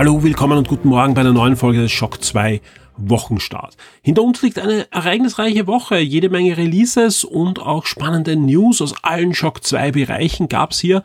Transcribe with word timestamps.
Hallo, 0.00 0.22
willkommen 0.22 0.56
und 0.56 0.66
guten 0.66 0.88
Morgen 0.88 1.12
bei 1.12 1.20
einer 1.20 1.34
neuen 1.34 1.56
Folge 1.56 1.82
des 1.82 1.92
Shock 1.92 2.24
2 2.24 2.62
Wochenstart. 2.96 3.76
Hinter 4.00 4.22
uns 4.22 4.40
liegt 4.40 4.58
eine 4.58 4.90
ereignisreiche 4.90 5.66
Woche, 5.66 5.98
jede 5.98 6.30
Menge 6.30 6.56
Releases 6.56 7.22
und 7.22 7.58
auch 7.58 7.84
spannende 7.84 8.34
News 8.34 8.80
aus 8.80 8.94
allen 9.02 9.34
Shock 9.34 9.62
2 9.62 9.92
Bereichen 9.92 10.48
gab's 10.48 10.80
hier. 10.80 11.02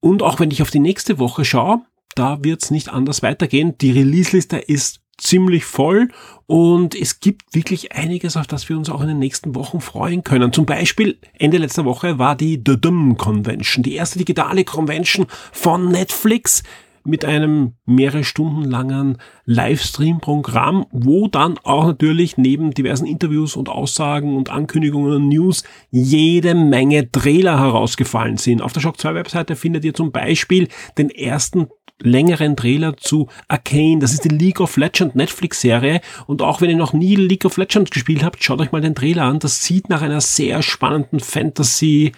Und 0.00 0.22
auch 0.22 0.38
wenn 0.38 0.50
ich 0.50 0.60
auf 0.60 0.70
die 0.70 0.80
nächste 0.80 1.18
Woche 1.18 1.46
schaue, 1.46 1.80
da 2.14 2.44
wird's 2.44 2.70
nicht 2.70 2.90
anders 2.90 3.22
weitergehen. 3.22 3.78
Die 3.78 3.92
Release-Liste 3.92 4.58
ist 4.58 5.00
ziemlich 5.16 5.64
voll 5.64 6.10
und 6.44 6.94
es 6.94 7.20
gibt 7.20 7.54
wirklich 7.54 7.92
einiges, 7.92 8.36
auf 8.36 8.46
das 8.46 8.68
wir 8.68 8.76
uns 8.76 8.90
auch 8.90 9.00
in 9.00 9.08
den 9.08 9.18
nächsten 9.18 9.54
Wochen 9.54 9.80
freuen 9.80 10.24
können. 10.24 10.52
Zum 10.52 10.66
Beispiel 10.66 11.18
Ende 11.38 11.56
letzter 11.56 11.86
Woche 11.86 12.18
war 12.18 12.36
die 12.36 12.62
The 12.66 12.78
Dum 12.78 13.16
Convention, 13.16 13.82
die 13.82 13.94
erste 13.94 14.18
digitale 14.18 14.64
Convention 14.64 15.26
von 15.52 15.88
Netflix 15.88 16.62
mit 17.04 17.24
einem 17.24 17.74
mehrere 17.84 18.24
Stunden 18.24 18.64
langen 18.64 19.18
Livestream-Programm, 19.44 20.86
wo 20.90 21.28
dann 21.28 21.58
auch 21.62 21.86
natürlich 21.86 22.38
neben 22.38 22.72
diversen 22.72 23.06
Interviews 23.06 23.56
und 23.56 23.68
Aussagen 23.68 24.36
und 24.36 24.50
Ankündigungen 24.50 25.12
und 25.12 25.28
News 25.28 25.64
jede 25.90 26.54
Menge 26.54 27.10
Trailer 27.12 27.60
herausgefallen 27.60 28.38
sind. 28.38 28.62
Auf 28.62 28.72
der 28.72 28.80
Shock 28.80 28.98
2 28.98 29.14
Webseite 29.14 29.54
findet 29.54 29.84
ihr 29.84 29.94
zum 29.94 30.12
Beispiel 30.12 30.68
den 30.96 31.10
ersten 31.10 31.68
längeren 32.00 32.56
Trailer 32.56 32.96
zu 32.96 33.28
Arcane. 33.48 33.98
Das 33.98 34.12
ist 34.12 34.24
die 34.24 34.28
League 34.28 34.60
of 34.60 34.76
Legends 34.76 35.14
Netflix-Serie. 35.14 36.00
Und 36.26 36.42
auch 36.42 36.60
wenn 36.60 36.70
ihr 36.70 36.76
noch 36.76 36.92
nie 36.92 37.16
League 37.16 37.44
of 37.44 37.56
Legends 37.56 37.90
gespielt 37.90 38.24
habt, 38.24 38.42
schaut 38.42 38.60
euch 38.60 38.72
mal 38.72 38.80
den 38.80 38.94
Trailer 38.94 39.24
an. 39.24 39.38
Das 39.38 39.64
sieht 39.64 39.88
nach 39.88 40.02
einer 40.02 40.20
sehr 40.20 40.62
spannenden 40.62 41.20
Fantasy 41.20 42.12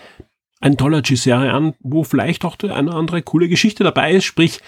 Anthology-Serie 0.61 1.53
an, 1.53 1.75
wo 1.81 2.05
vielleicht 2.05 2.45
auch 2.45 2.57
eine 2.63 2.93
andere 2.93 3.23
coole 3.23 3.49
Geschichte 3.49 3.85
dabei 3.85 4.13
ist. 4.13 4.25
Sprich, 4.25 4.61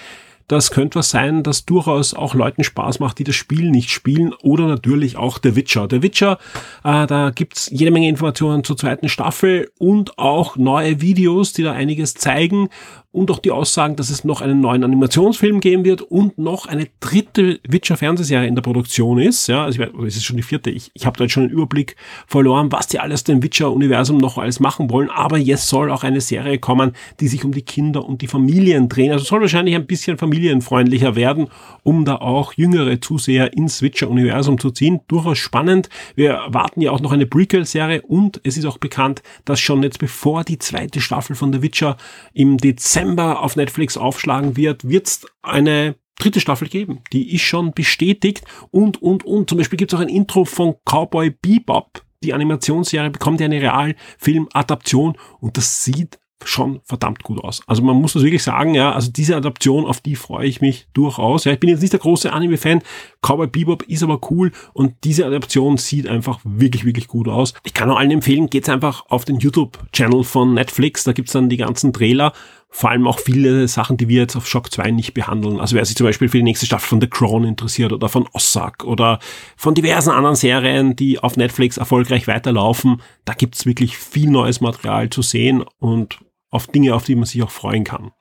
das 0.48 0.70
könnte 0.70 0.98
was 0.98 1.10
sein, 1.10 1.42
das 1.42 1.66
durchaus 1.66 2.14
auch 2.14 2.34
Leuten 2.34 2.64
Spaß 2.64 3.00
macht, 3.00 3.18
die 3.18 3.24
das 3.24 3.34
Spiel 3.34 3.70
nicht 3.70 3.90
spielen. 3.90 4.32
Oder 4.42 4.66
natürlich 4.66 5.16
auch 5.16 5.38
The 5.42 5.54
Witcher. 5.54 5.88
The 5.90 6.02
Witcher, 6.02 6.38
äh, 6.84 7.06
da 7.06 7.30
gibt's 7.30 7.68
jede 7.70 7.90
Menge 7.90 8.08
Informationen 8.08 8.64
zur 8.64 8.78
zweiten 8.78 9.10
Staffel 9.10 9.70
und 9.78 10.18
auch 10.18 10.56
neue 10.56 11.02
Videos, 11.02 11.52
die 11.52 11.62
da 11.62 11.72
einiges 11.72 12.14
zeigen 12.14 12.70
und 13.10 13.30
auch 13.30 13.38
die 13.38 13.50
Aussagen, 13.50 13.96
dass 13.96 14.10
es 14.10 14.24
noch 14.24 14.42
einen 14.42 14.60
neuen 14.60 14.84
Animationsfilm 14.84 15.60
geben 15.60 15.84
wird 15.84 16.02
und 16.02 16.36
noch 16.36 16.66
eine 16.66 16.88
dritte 17.00 17.58
Witcher-Fernsehserie 17.66 18.46
in 18.46 18.54
der 18.54 18.60
Produktion 18.60 19.18
ist. 19.18 19.46
Ja, 19.46 19.64
also 19.64 19.82
es 19.82 20.16
ist 20.16 20.24
schon 20.24 20.36
die 20.36 20.42
vierte. 20.42 20.68
Ich, 20.68 20.90
ich 20.92 21.06
habe 21.06 21.16
da 21.16 21.24
jetzt 21.24 21.32
schon 21.32 21.44
einen 21.44 21.52
Überblick 21.52 21.96
verloren, 22.26 22.70
was 22.70 22.86
die 22.86 23.00
alles 23.00 23.24
dem 23.24 23.42
Witcher-Universum 23.42 24.18
noch 24.18 24.36
alles 24.36 24.60
machen 24.60 24.90
wollen. 24.90 25.08
Aber 25.08 25.38
jetzt 25.38 25.68
soll 25.68 25.90
auch 25.90 26.04
eine 26.04 26.20
Serie 26.20 26.58
kommen, 26.58 26.92
die 27.18 27.28
sich 27.28 27.44
um 27.46 27.52
die 27.52 27.62
Kinder 27.62 28.04
und 28.04 28.20
die 28.20 28.26
Familien 28.26 28.90
drehen. 28.90 29.12
Also 29.12 29.24
soll 29.24 29.40
wahrscheinlich 29.40 29.74
ein 29.74 29.86
bisschen 29.86 30.18
familienfreundlicher 30.18 31.16
werden, 31.16 31.48
um 31.82 32.04
da 32.04 32.16
auch 32.16 32.52
jüngere 32.52 33.00
Zuseher 33.00 33.54
ins 33.54 33.80
Witcher-Universum 33.80 34.60
zu 34.60 34.70
ziehen. 34.70 35.00
Durchaus 35.08 35.38
spannend. 35.38 35.88
Wir 36.14 36.32
erwarten 36.32 36.82
ja 36.82 36.90
auch 36.90 37.00
noch 37.00 37.12
eine 37.12 37.24
Prequel-Serie 37.24 38.02
und 38.02 38.38
es 38.44 38.58
ist 38.58 38.66
auch 38.66 38.76
bekannt, 38.76 39.22
dass 39.46 39.60
schon 39.60 39.82
jetzt 39.82 39.98
bevor 39.98 40.44
die 40.44 40.58
zweite 40.58 41.00
Staffel 41.00 41.34
von 41.34 41.54
The 41.54 41.62
Witcher 41.62 41.96
im 42.34 42.58
Dezember 42.58 42.98
Dezember 43.08 43.42
auf 43.42 43.56
Netflix 43.56 43.96
aufschlagen 43.96 44.56
wird, 44.56 44.88
wird 44.88 45.06
es 45.06 45.26
eine 45.42 45.96
dritte 46.18 46.40
Staffel 46.40 46.68
geben. 46.68 47.00
Die 47.12 47.34
ist 47.34 47.42
schon 47.42 47.72
bestätigt 47.72 48.44
und, 48.70 49.00
und, 49.00 49.24
und. 49.24 49.48
Zum 49.48 49.58
Beispiel 49.58 49.76
gibt 49.76 49.92
es 49.92 49.98
auch 49.98 50.02
ein 50.02 50.08
Intro 50.08 50.44
von 50.44 50.74
Cowboy 50.84 51.30
Bebop. 51.30 52.02
Die 52.22 52.34
Animationsserie 52.34 53.10
bekommt 53.10 53.40
ja 53.40 53.46
eine 53.46 53.62
Realfilm-Adaption 53.62 55.16
und 55.40 55.56
das 55.56 55.84
sieht 55.84 56.18
schon 56.44 56.80
verdammt 56.84 57.22
gut 57.22 57.42
aus. 57.42 57.62
Also 57.66 57.82
man 57.82 57.96
muss 57.96 58.12
das 58.12 58.22
wirklich 58.22 58.42
sagen, 58.42 58.74
ja, 58.74 58.92
also 58.92 59.10
diese 59.10 59.36
Adaption, 59.36 59.84
auf 59.86 60.00
die 60.00 60.14
freue 60.14 60.46
ich 60.46 60.60
mich 60.60 60.86
durchaus. 60.92 61.44
Ja, 61.44 61.52
ich 61.52 61.60
bin 61.60 61.68
jetzt 61.68 61.80
nicht 61.80 61.92
der 61.92 62.00
große 62.00 62.32
Anime-Fan, 62.32 62.82
Cowboy 63.22 63.48
Bebop 63.48 63.82
ist 63.84 64.02
aber 64.02 64.20
cool 64.30 64.52
und 64.72 64.94
diese 65.04 65.26
Adaption 65.26 65.76
sieht 65.76 66.06
einfach 66.06 66.40
wirklich, 66.44 66.84
wirklich 66.84 67.08
gut 67.08 67.28
aus. 67.28 67.54
Ich 67.64 67.74
kann 67.74 67.90
auch 67.90 67.98
allen 67.98 68.10
empfehlen, 68.10 68.50
geht's 68.50 68.68
einfach 68.68 69.06
auf 69.08 69.24
den 69.24 69.38
YouTube-Channel 69.38 70.22
von 70.22 70.54
Netflix, 70.54 71.04
da 71.04 71.12
gibt's 71.12 71.32
dann 71.32 71.48
die 71.48 71.56
ganzen 71.56 71.92
Trailer, 71.92 72.32
vor 72.70 72.90
allem 72.90 73.06
auch 73.06 73.18
viele 73.18 73.66
Sachen, 73.66 73.96
die 73.96 74.08
wir 74.08 74.20
jetzt 74.22 74.36
auf 74.36 74.46
Shock 74.46 74.70
2 74.70 74.90
nicht 74.90 75.14
behandeln. 75.14 75.58
Also 75.58 75.74
wer 75.74 75.84
sich 75.84 75.96
zum 75.96 76.06
Beispiel 76.06 76.28
für 76.28 76.36
die 76.36 76.42
nächste 76.42 76.66
Staffel 76.66 76.88
von 76.88 77.00
The 77.00 77.08
Crown 77.08 77.44
interessiert 77.44 77.92
oder 77.92 78.08
von 78.08 78.28
Ossak 78.32 78.84
oder 78.84 79.18
von 79.56 79.74
diversen 79.74 80.10
anderen 80.10 80.36
Serien, 80.36 80.94
die 80.94 81.18
auf 81.18 81.36
Netflix 81.36 81.78
erfolgreich 81.78 82.28
weiterlaufen, 82.28 83.00
da 83.24 83.32
gibt's 83.32 83.64
wirklich 83.64 83.96
viel 83.96 84.30
neues 84.30 84.60
Material 84.60 85.08
zu 85.08 85.22
sehen 85.22 85.64
und 85.78 86.18
auf 86.50 86.66
Dinge, 86.66 86.94
auf 86.94 87.04
die 87.04 87.14
man 87.14 87.24
sich 87.24 87.42
auch 87.42 87.50
freuen 87.50 87.84
kann. 87.84 88.12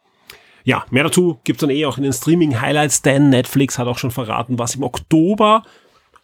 Ja, 0.64 0.86
mehr 0.90 1.04
dazu 1.04 1.40
gibt's 1.44 1.62
dann 1.62 1.70
eh 1.70 1.86
auch 1.86 1.98
in 1.98 2.04
den 2.04 2.14
Streaming-Highlights, 2.14 3.02
denn 3.02 3.30
Netflix 3.30 3.78
hat 3.78 3.88
auch 3.88 3.98
schon 3.98 4.12
verraten, 4.12 4.60
was 4.60 4.76
im 4.76 4.84
Oktober 4.84 5.64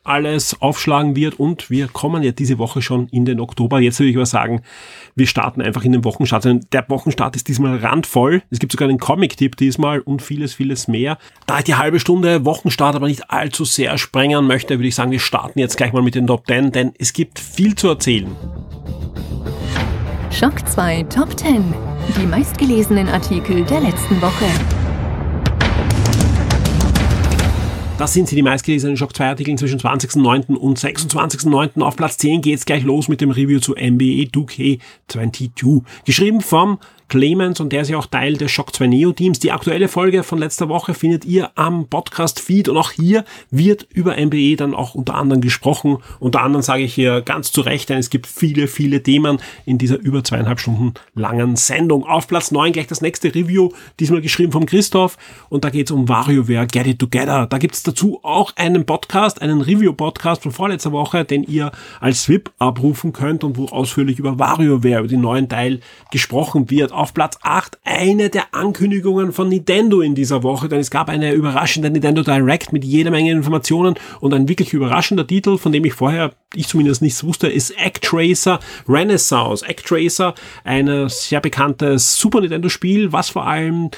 alles 0.03 0.61
aufschlagen 0.61 1.15
wird 1.15 1.39
und 1.39 1.69
wir 1.69 1.87
kommen 1.87 2.23
ja 2.23 2.31
diese 2.31 2.57
Woche 2.57 2.81
schon 2.81 3.07
in 3.07 3.25
den 3.25 3.39
Oktober. 3.39 3.79
Jetzt 3.79 3.99
würde 3.99 4.09
ich 4.09 4.15
aber 4.17 4.25
sagen, 4.25 4.61
wir 5.15 5.27
starten 5.27 5.61
einfach 5.61 5.83
in 5.83 5.93
den 5.93 6.03
Wochenstart. 6.03 6.45
Der 6.71 6.89
Wochenstart 6.89 7.35
ist 7.35 7.47
diesmal 7.47 7.77
randvoll. 7.77 8.43
Es 8.49 8.59
gibt 8.59 8.71
sogar 8.71 8.89
einen 8.89 8.99
Comic-Tipp 8.99 9.55
diesmal 9.55 10.01
und 10.01 10.21
vieles, 10.21 10.53
vieles 10.53 10.87
mehr. 10.87 11.17
Da 11.45 11.59
ich 11.59 11.65
die 11.65 11.75
halbe 11.75 11.99
Stunde 11.99 12.45
Wochenstart 12.45 12.95
aber 12.95 13.07
nicht 13.07 13.31
allzu 13.31 13.65
sehr 13.65 13.97
sprengen 13.97 14.45
möchte, 14.45 14.77
würde 14.77 14.87
ich 14.87 14.95
sagen, 14.95 15.11
wir 15.11 15.19
starten 15.19 15.59
jetzt 15.59 15.77
gleich 15.77 15.93
mal 15.93 16.03
mit 16.03 16.15
den 16.15 16.27
Top 16.27 16.47
10, 16.47 16.71
denn 16.71 16.93
es 16.97 17.13
gibt 17.13 17.39
viel 17.39 17.75
zu 17.75 17.87
erzählen. 17.87 18.27
Schock 20.31 20.67
2 20.67 21.03
Top 21.03 21.37
10. 21.37 21.63
Die 22.19 22.25
meistgelesenen 22.25 23.07
Artikel 23.07 23.63
der 23.63 23.81
letzten 23.81 24.21
Woche. 24.21 24.82
Das 28.03 28.11
sind 28.11 28.27
sie, 28.27 28.35
die 28.35 28.41
meistgelesenen 28.41 28.97
Shock 28.97 29.15
2 29.15 29.27
Artikel 29.29 29.57
zwischen 29.57 29.79
20.09. 29.79 30.55
und 30.57 30.77
26.09. 30.77 31.81
Auf 31.81 31.95
Platz 31.95 32.17
10 32.17 32.41
geht's 32.41 32.65
gleich 32.65 32.83
los 32.83 33.07
mit 33.07 33.21
dem 33.21 33.31
Review 33.31 33.61
zu 33.61 33.75
NBA 33.75 34.27
2K22. 34.27 35.83
Geschrieben 36.03 36.41
vom 36.41 36.79
Clemens 37.13 37.59
und 37.59 37.71
der 37.71 37.83
ist 37.83 37.89
ja 37.89 37.97
auch 37.99 38.07
Teil 38.07 38.37
des 38.37 38.49
Shock 38.49 38.75
2 38.75 38.87
Neo 38.87 39.11
Teams. 39.11 39.37
Die 39.37 39.51
aktuelle 39.51 39.87
Folge 39.87 40.23
von 40.23 40.39
letzter 40.39 40.67
Woche 40.67 40.95
findet 40.95 41.25
ihr 41.25 41.51
am 41.53 41.87
Podcast 41.87 42.39
Feed 42.39 42.69
und 42.69 42.75
auch 42.75 42.89
hier 42.89 43.23
wird 43.51 43.85
über 43.93 44.17
MBE 44.17 44.55
dann 44.55 44.73
auch 44.73 44.95
unter 44.95 45.13
anderem 45.13 45.39
gesprochen. 45.39 45.99
Unter 46.19 46.41
anderem 46.41 46.63
sage 46.63 46.81
ich 46.81 46.95
hier 46.95 47.21
ganz 47.21 47.51
zu 47.51 47.61
Recht, 47.61 47.89
denn 47.89 47.99
es 47.99 48.09
gibt 48.09 48.25
viele, 48.25 48.65
viele 48.65 49.03
Themen 49.03 49.37
in 49.67 49.77
dieser 49.77 49.99
über 49.99 50.23
zweieinhalb 50.23 50.59
Stunden 50.59 50.95
langen 51.13 51.55
Sendung. 51.55 52.03
Auf 52.03 52.27
Platz 52.27 52.49
9 52.49 52.73
gleich 52.73 52.87
das 52.87 53.01
nächste 53.01 53.27
Review, 53.35 53.69
diesmal 53.99 54.21
geschrieben 54.21 54.51
vom 54.51 54.65
Christoph 54.65 55.19
und 55.49 55.63
da 55.63 55.69
geht 55.69 55.89
es 55.89 55.91
um 55.91 56.09
WarioWare 56.09 56.65
Get 56.65 56.87
It 56.87 56.97
Together. 56.97 57.45
Da 57.45 57.59
gibt 57.59 57.75
es 57.75 57.83
dazu 57.83 58.21
auch 58.23 58.53
einen 58.55 58.87
Podcast, 58.87 59.39
einen 59.39 59.61
Review-Podcast 59.61 60.41
von 60.41 60.51
vorletzter 60.51 60.91
Woche, 60.91 61.25
den 61.25 61.43
ihr 61.43 61.71
als 61.99 62.23
SWIP 62.23 62.49
abrufen 62.57 63.13
könnt 63.13 63.43
und 63.43 63.55
wo 63.55 63.65
ausführlich 63.65 64.17
über 64.17 64.39
WarioWare, 64.39 65.01
über 65.01 65.07
den 65.07 65.21
neuen 65.21 65.47
Teil 65.47 65.79
gesprochen 66.09 66.71
wird 66.71 66.91
auf 66.91 67.02
Platz 67.11 67.39
8 67.41 67.79
eine 67.83 68.29
der 68.29 68.53
Ankündigungen 68.53 69.33
von 69.33 69.49
Nintendo 69.49 70.01
in 70.01 70.13
dieser 70.13 70.43
Woche, 70.43 70.69
denn 70.69 70.79
es 70.79 70.91
gab 70.91 71.09
eine 71.09 71.33
überraschende 71.33 71.89
Nintendo 71.89 72.21
Direct 72.21 72.71
mit 72.71 72.85
jeder 72.85 73.09
Menge 73.09 73.31
Informationen 73.31 73.95
und 74.21 74.33
ein 74.33 74.47
wirklich 74.47 74.73
überraschender 74.73 75.25
Titel, 75.25 75.57
von 75.57 75.71
dem 75.71 75.83
ich 75.85 75.93
vorher, 75.93 76.31
ich 76.55 76.67
zumindest 76.67 77.01
nichts 77.01 77.23
wusste, 77.23 77.47
ist 77.47 77.73
Actracer 77.77 78.59
Renaissance. 78.87 79.67
Actracer, 79.67 80.35
ein 80.63 81.09
sehr 81.09 81.41
bekanntes 81.41 82.17
Super 82.17 82.41
Nintendo 82.41 82.69
Spiel, 82.69 83.11
was 83.11 83.31
vor 83.31 83.47
allem 83.47 83.89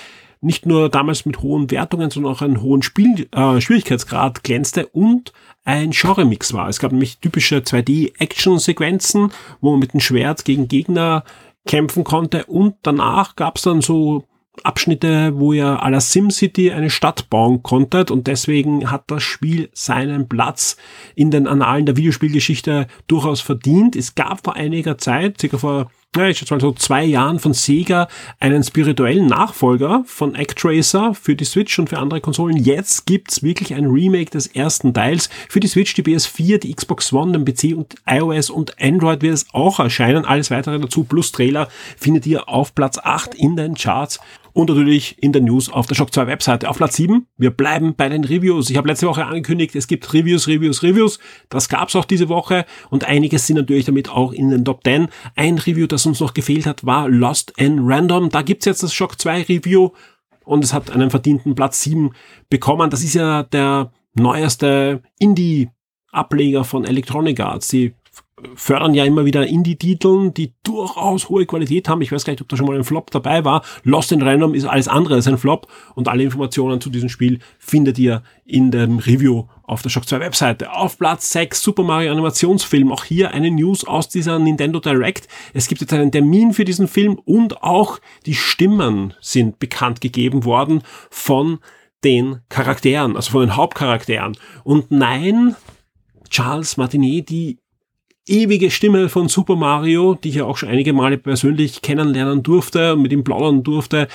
nicht 0.46 0.66
nur 0.66 0.90
damals 0.90 1.26
mit 1.26 1.42
hohen 1.42 1.72
Wertungen, 1.72 2.12
sondern 2.12 2.32
auch 2.32 2.42
einen 2.42 2.62
hohen 2.62 2.84
Spiel, 2.84 3.28
äh, 3.32 3.60
Schwierigkeitsgrad 3.60 4.44
glänzte 4.44 4.86
und 4.88 5.34
ein 5.64 5.92
Genre-Mix 5.92 6.54
war. 6.54 6.70
Es 6.70 6.80
gab 6.80 6.92
nämlich 6.92 7.18
typische 7.18 7.58
2D-Action-Sequenzen, 7.64 9.32
wo 9.60 9.72
man 9.72 9.80
mit 9.80 9.94
dem 9.94 10.00
Schwert 10.00 10.46
gegen 10.46 10.68
Gegner 10.68 11.24
kämpfen 11.66 12.04
konnte. 12.04 12.46
Und 12.46 12.76
danach 12.84 13.36
gab 13.36 13.58
es 13.58 13.64
dann 13.64 13.82
so 13.82 14.24
Abschnitte, 14.64 15.34
wo 15.36 15.54
ihr 15.54 15.84
à 15.84 15.90
la 15.90 16.00
SimCity 16.00 16.72
eine 16.72 16.90
Stadt 16.90 17.30
bauen 17.30 17.62
konntet 17.62 18.10
und 18.10 18.28
deswegen 18.28 18.90
hat 18.90 19.04
das 19.08 19.24
Spiel 19.24 19.70
seinen 19.74 20.30
Platz 20.30 20.78
in 21.14 21.30
den 21.30 21.48
Annalen 21.48 21.86
der 21.86 21.98
Videospielgeschichte 21.98 22.88
durchaus 23.08 23.42
verdient. 23.42 23.96
Es 23.96 24.16
gab 24.16 24.46
vor 24.46 24.56
einiger 24.56 24.98
Zeit, 24.98 25.40
circa 25.42 25.58
vor 25.58 25.92
ja, 26.16 26.28
ich 26.30 26.38
schätze 26.38 26.54
mal 26.54 26.62
so 26.62 26.72
zwei 26.72 27.04
Jahren 27.04 27.40
von 27.40 27.54
Sega 27.54 28.08
einen 28.40 28.64
spirituellen 28.64 29.28
Nachfolger 29.28 30.04
von 30.06 30.36
Actracer 30.36 31.14
für 31.14 31.36
die 31.36 31.44
Switch 31.44 31.78
und 31.78 31.90
für 31.90 32.00
andere 32.00 32.22
Konsolen. 32.22 32.58
Jetzt 32.58 33.06
gibt's 33.06 33.44
wirklich 33.44 33.74
ein 33.74 33.86
Remake 33.86 34.32
des 34.32 34.48
ersten 34.48 34.94
Teils 34.94 35.30
für 35.50 35.60
die 35.60 35.68
Switch, 35.68 35.94
die 35.94 36.04
PS4, 36.04 36.60
die 36.60 36.74
Xbox 36.74 37.12
One, 37.12 37.34
den 37.34 37.46
PC 37.46 37.78
und 37.78 37.96
iOS 38.08 38.50
und 38.50 38.82
Android 38.82 39.22
wird 39.22 39.34
es 39.34 39.46
auch 39.52 39.80
erscheinen. 39.80 40.26
Alles 40.26 40.52
weitere 40.52 40.80
dazu 40.80 41.04
plus 41.04 41.32
Trailer 41.32 41.68
findet 41.98 42.26
ihr 42.26 42.48
auf 42.48 42.74
Platz 42.74 42.98
8 42.98 43.36
in 43.36 43.56
den 43.56 43.76
Charts 43.76 44.20
und 44.56 44.70
natürlich 44.70 45.22
in 45.22 45.34
den 45.34 45.44
News 45.44 45.70
auf 45.70 45.86
der 45.86 45.96
Shock 45.96 46.14
2 46.14 46.28
Webseite. 46.28 46.70
Auf 46.70 46.78
Platz 46.78 46.96
7, 46.96 47.28
wir 47.38 47.52
bleiben 47.52 47.94
bei 47.96 48.08
den 48.08 48.24
Reviews. 48.24 48.70
Ich 48.70 48.78
habe 48.78 48.88
letzte 48.88 49.06
Woche 49.06 49.26
angekündigt, 49.26 49.76
es 49.76 49.86
gibt 49.86 50.12
Reviews, 50.14 50.48
Reviews, 50.48 50.82
Reviews. 50.82 51.20
Das 51.50 51.68
gab's 51.68 51.94
auch 51.96 52.06
diese 52.06 52.30
Woche 52.30 52.66
und 52.90 53.04
einiges 53.04 53.46
sind 53.46 53.58
natürlich 53.58 53.84
damit 53.84 54.10
auch 54.10 54.32
in 54.32 54.50
den 54.50 54.64
Top 54.64 54.86
10. 54.86 55.10
Ein 55.36 55.58
Review, 55.58 55.88
das 55.88 56.06
uns 56.06 56.22
noch 56.22 56.34
gefehlt 56.34 56.66
hat, 56.66 56.86
war 56.86 57.10
Lost 57.10 57.52
and 57.60 57.82
Random. 57.84 58.30
Da 58.30 58.44
gibt's 58.44 58.66
jetzt 58.66 58.82
das 58.82 58.94
Shock 58.94 59.20
2 59.20 59.44
Review 59.44 59.90
und 60.46 60.64
es 60.64 60.74
hat 60.74 60.90
einen 60.90 61.10
verdienten 61.10 61.54
Platz 61.54 61.82
7 61.82 62.12
bekommen. 62.50 62.90
Das 62.90 63.04
ist 63.04 63.14
ja 63.14 63.44
der 63.44 63.92
neueste 64.14 65.04
Indie 65.20 65.70
Ableger 66.14 66.64
von 66.64 66.86
Electronic 66.86 67.42
Arts. 67.42 67.68
Sie 67.68 67.94
fördern 68.56 68.94
ja 68.94 69.06
immer 69.06 69.24
wieder 69.24 69.48
Indie-Titeln, 69.48 70.34
die 70.34 70.54
durchaus 70.64 71.30
hohe 71.30 71.46
Qualität 71.46 71.88
haben. 71.88 72.02
Ich 72.02 72.12
weiß 72.12 72.26
gar 72.26 72.34
nicht, 72.34 72.42
ob 72.42 72.50
da 72.50 72.58
schon 72.58 72.66
mal 72.66 72.76
ein 72.76 72.84
Flop 72.84 73.10
dabei 73.12 73.46
war. 73.46 73.64
Lost 73.84 74.12
in 74.12 74.22
Random 74.22 74.54
ist 74.54 74.66
alles 74.66 74.90
andere 74.90 75.16
als 75.16 75.28
ein 75.28 75.38
Flop 75.38 75.68
und 75.96 76.10
alle 76.10 76.24
Informationen 76.24 76.82
zu 76.82 76.90
diesem 76.90 77.08
Spiel 77.08 77.40
findet 77.60 77.98
ihr 77.98 78.24
in 78.46 78.72
dem 78.72 79.00
Review 79.00 79.46
auf 79.64 79.82
der 79.82 79.90
Shock 79.90 80.08
2 80.08 80.20
Webseite. 80.20 80.74
Auf 80.74 80.98
Platz 80.98 81.32
6 81.32 81.62
Super 81.62 81.84
Mario 81.84 82.12
Animationsfilm. 82.12 82.92
Auch 82.92 83.06
hier 83.06 83.32
eine 83.32 83.52
News 83.52 83.86
aus 83.86 84.10
dieser 84.10 84.38
Nintendo 84.38 84.82
Direct. 84.82 85.30
Es 85.54 85.68
gibt 85.68 85.80
jetzt 85.80 85.94
einen 85.94 86.12
Termin 86.12 86.54
für 86.54 86.66
diesen 86.66 86.90
Film 86.90 87.18
und 87.24 87.64
auch 87.64 88.00
die 88.26 88.36
Stimmen 88.36 89.14
sind 89.22 89.60
bekannt 89.60 90.02
gegeben 90.02 90.44
worden 90.44 90.84
von 91.10 91.60
den 92.04 92.42
Charakteren, 92.50 93.16
also 93.16 93.32
von 93.32 93.42
den 93.42 93.56
Hauptcharakteren. 93.56 94.38
Und 94.64 94.92
nein, 94.92 95.56
Charles 96.30 96.78
Martinet, 96.78 97.30
die 97.30 97.60
ewige 98.28 98.72
Stimme 98.72 99.10
von 99.10 99.30
Super 99.30 99.56
Mario, 99.56 100.16
die 100.16 100.30
ich 100.30 100.36
ja 100.36 100.46
auch 100.46 100.58
schon 100.58 100.70
einige 100.70 100.94
Male 100.94 101.18
persönlich 101.18 101.82
kennenlernen 101.82 102.44
durfte 102.44 102.94
und 102.94 103.02
mit 103.02 103.12
ihm 103.12 103.24
plaudern 103.24 103.64
durfte. 103.64 104.08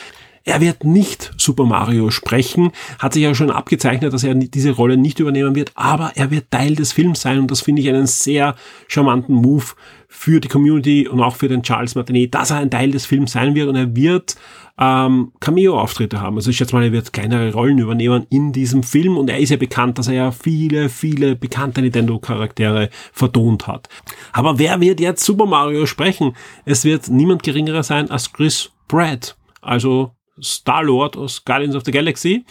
Er 0.45 0.61
wird 0.61 0.85
nicht 0.85 1.33
Super 1.37 1.65
Mario 1.65 2.11
sprechen, 2.11 2.73
hat 2.99 3.13
sich 3.13 3.23
ja 3.23 3.35
schon 3.35 3.51
abgezeichnet, 3.51 4.13
dass 4.13 4.25
er 4.25 4.35
diese 4.35 4.71
Rolle 4.71 4.97
nicht 4.97 5.21
übernehmen 5.21 5.55
wird, 5.55 5.73
aber 5.75 6.13
er 6.15 6.31
wird 6.31 6.51
Teil 6.51 6.75
des 6.75 6.93
Films 6.93 7.21
sein 7.21 7.39
und 7.39 7.51
das 7.51 7.61
finde 7.61 7.83
ich 7.83 7.89
einen 7.89 8.07
sehr 8.07 8.55
charmanten 8.89 9.35
Move 9.35 9.67
für 10.09 10.41
die 10.41 10.49
Community 10.49 11.07
und 11.07 11.21
auch 11.21 11.37
für 11.37 11.49
den 11.49 11.63
Charles 11.63 11.95
Martinet, 11.95 12.35
dass 12.35 12.51
er 12.51 12.57
ein 12.57 12.71
Teil 12.71 12.91
des 12.91 13.07
Films 13.07 13.33
sein 13.33 13.55
wird 13.55 13.69
und 13.69 13.77
er 13.77 13.95
wird 13.95 14.37
ähm, 14.79 15.33
Cameo-Auftritte 15.41 16.21
haben. 16.21 16.37
Also 16.37 16.51
ich 16.51 16.57
schätze 16.57 16.75
mal, 16.75 16.83
er 16.83 16.93
wird 16.93 17.13
kleinere 17.13 17.53
Rollen 17.53 17.79
übernehmen 17.79 18.27
in 18.31 18.53
diesem 18.53 18.83
Film 18.83 19.19
und 19.19 19.29
er 19.29 19.39
ist 19.39 19.51
ja 19.51 19.59
bekannt, 19.59 19.99
dass 19.99 20.09
er 20.09 20.15
ja 20.15 20.31
viele, 20.33 20.89
viele 20.89 21.37
bekannte 21.37 21.83
Nintendo-Charaktere 21.83 22.89
vertont 23.13 23.67
hat. 23.67 23.89
Aber 24.33 24.59
wer 24.59 24.81
wird 24.81 25.01
jetzt 25.01 25.23
Super 25.23 25.47
Mario 25.47 25.85
sprechen? 25.85 26.35
Es 26.65 26.85
wird 26.85 27.09
niemand 27.09 27.43
geringerer 27.43 27.83
sein 27.83 28.11
als 28.11 28.33
Chris 28.33 28.71
Pratt, 28.89 29.37
also 29.61 30.13
Star-Lord 30.43 31.17
aus 31.17 31.45
Guardians 31.45 31.77
of 31.77 31.85
the 31.85 31.91
Galaxy. 31.91 32.45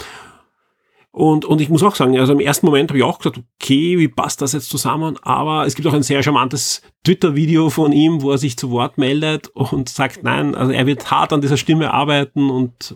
Und, 1.11 1.43
und 1.43 1.59
ich 1.59 1.69
muss 1.69 1.81
auch 1.81 1.95
sagen, 1.95 2.17
also 2.19 2.33
im 2.33 2.39
ersten 2.39 2.67
Moment 2.67 2.91
habe 2.91 2.99
ich 2.99 3.03
auch 3.03 3.17
gesagt, 3.17 3.41
okay, 3.59 3.97
wie 3.97 4.07
passt 4.07 4.41
das 4.41 4.53
jetzt 4.53 4.69
zusammen? 4.69 5.17
Aber 5.23 5.65
es 5.65 5.75
gibt 5.75 5.87
auch 5.87 5.93
ein 5.93 6.03
sehr 6.03 6.21
charmantes 6.21 6.81
Twitter-Video 7.03 7.69
von 7.69 7.91
ihm, 7.91 8.21
wo 8.21 8.31
er 8.31 8.37
sich 8.37 8.57
zu 8.57 8.69
Wort 8.69 8.97
meldet 8.97 9.47
und 9.47 9.89
sagt, 9.89 10.23
nein, 10.23 10.53
also 10.53 10.71
er 10.71 10.85
wird 10.85 11.09
hart 11.09 11.33
an 11.33 11.41
dieser 11.41 11.57
Stimme 11.57 11.93
arbeiten 11.93 12.49
und 12.49 12.95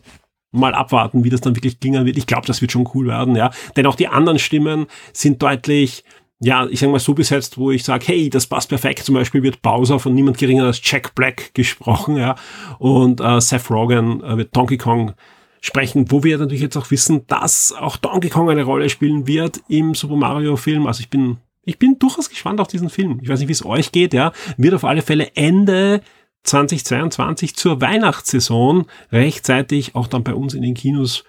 mal 0.51 0.75
abwarten, 0.75 1.24
wie 1.24 1.31
das 1.31 1.42
dann 1.42 1.56
wirklich 1.56 1.80
klingen 1.80 2.06
wird. 2.06 2.18
Ich 2.18 2.28
glaube, 2.28 2.45
das 2.45 2.62
wird 2.62 2.72
schon 2.72 2.88
cool 2.94 3.07
werden, 3.07 3.36
ja. 3.36 3.50
Denn 3.75 3.88
auch 3.88 3.95
die 3.95 4.07
anderen 4.07 4.38
Stimmen 4.38 4.86
sind 5.12 5.42
deutlich, 5.42 6.04
ja, 6.44 6.68
ich 6.68 6.80
sage 6.80 6.92
mal 6.92 7.00
so 7.00 7.13
besetzt, 7.13 7.57
wo 7.57 7.72
ich 7.72 7.84
sage, 7.84 8.06
hey, 8.07 8.30
das 8.30 8.48
passt 8.48 8.68
perfekt. 8.68 9.00
Zum 9.00 9.16
Beispiel 9.16 9.44
wird 9.44 9.62
Bowser 9.62 10.00
von 10.00 10.13
niemand 10.13 10.38
geringer 10.38 10.66
als 10.66 10.81
Jack 10.84 11.16
Black 11.16 11.54
gesprochen, 11.54 12.18
ja. 12.18 12.36
Und 12.80 13.22
äh, 13.22 13.40
Seth 13.40 13.69
Rogen 13.69 14.22
äh, 14.22 14.38
wird 14.38 14.56
Donkey 14.56 14.78
Kong 14.78 15.13
sprechen, 15.62 16.12
wo 16.12 16.24
wir 16.24 16.38
natürlich 16.38 16.62
jetzt 16.62 16.75
auch 16.75 16.92
wissen, 16.92 17.25
dass 17.28 17.72
auch 17.72 17.95
Donkey 17.95 18.30
Kong 18.30 18.50
eine 18.50 18.63
Rolle 18.63 18.90
spielen 18.90 19.25
wird 19.25 19.62
im 19.69 19.95
Super 19.95 20.18
Mario 20.18 20.57
Film. 20.57 20.86
Also 20.86 21.00
ich 21.00 21.10
bin, 21.10 21.38
ich 21.63 21.80
bin 21.80 21.98
durchaus 21.98 22.30
gespannt 22.30 22.60
auf 22.60 22.68
diesen 22.68 22.90
Film. 22.90 23.19
Ich 23.22 23.30
weiß 23.30 23.40
nicht, 23.40 23.48
wie 23.48 23.54
es 23.54 23.66
euch 23.66 23.94
geht, 23.94 24.13
ja. 24.13 24.34
Wird 24.57 24.74
auf 24.74 24.84
alle 24.84 25.01
Fälle 25.01 25.31
Ende 25.36 26.01
2022 26.44 27.56
zur 27.56 27.80
Weihnachtssaison 27.80 28.86
rechtzeitig 29.13 29.95
auch 29.95 30.07
dann 30.07 30.25
bei 30.25 30.34
uns 30.34 30.54
in 30.54 30.62
den 30.62 30.74
Kinos 30.74 31.24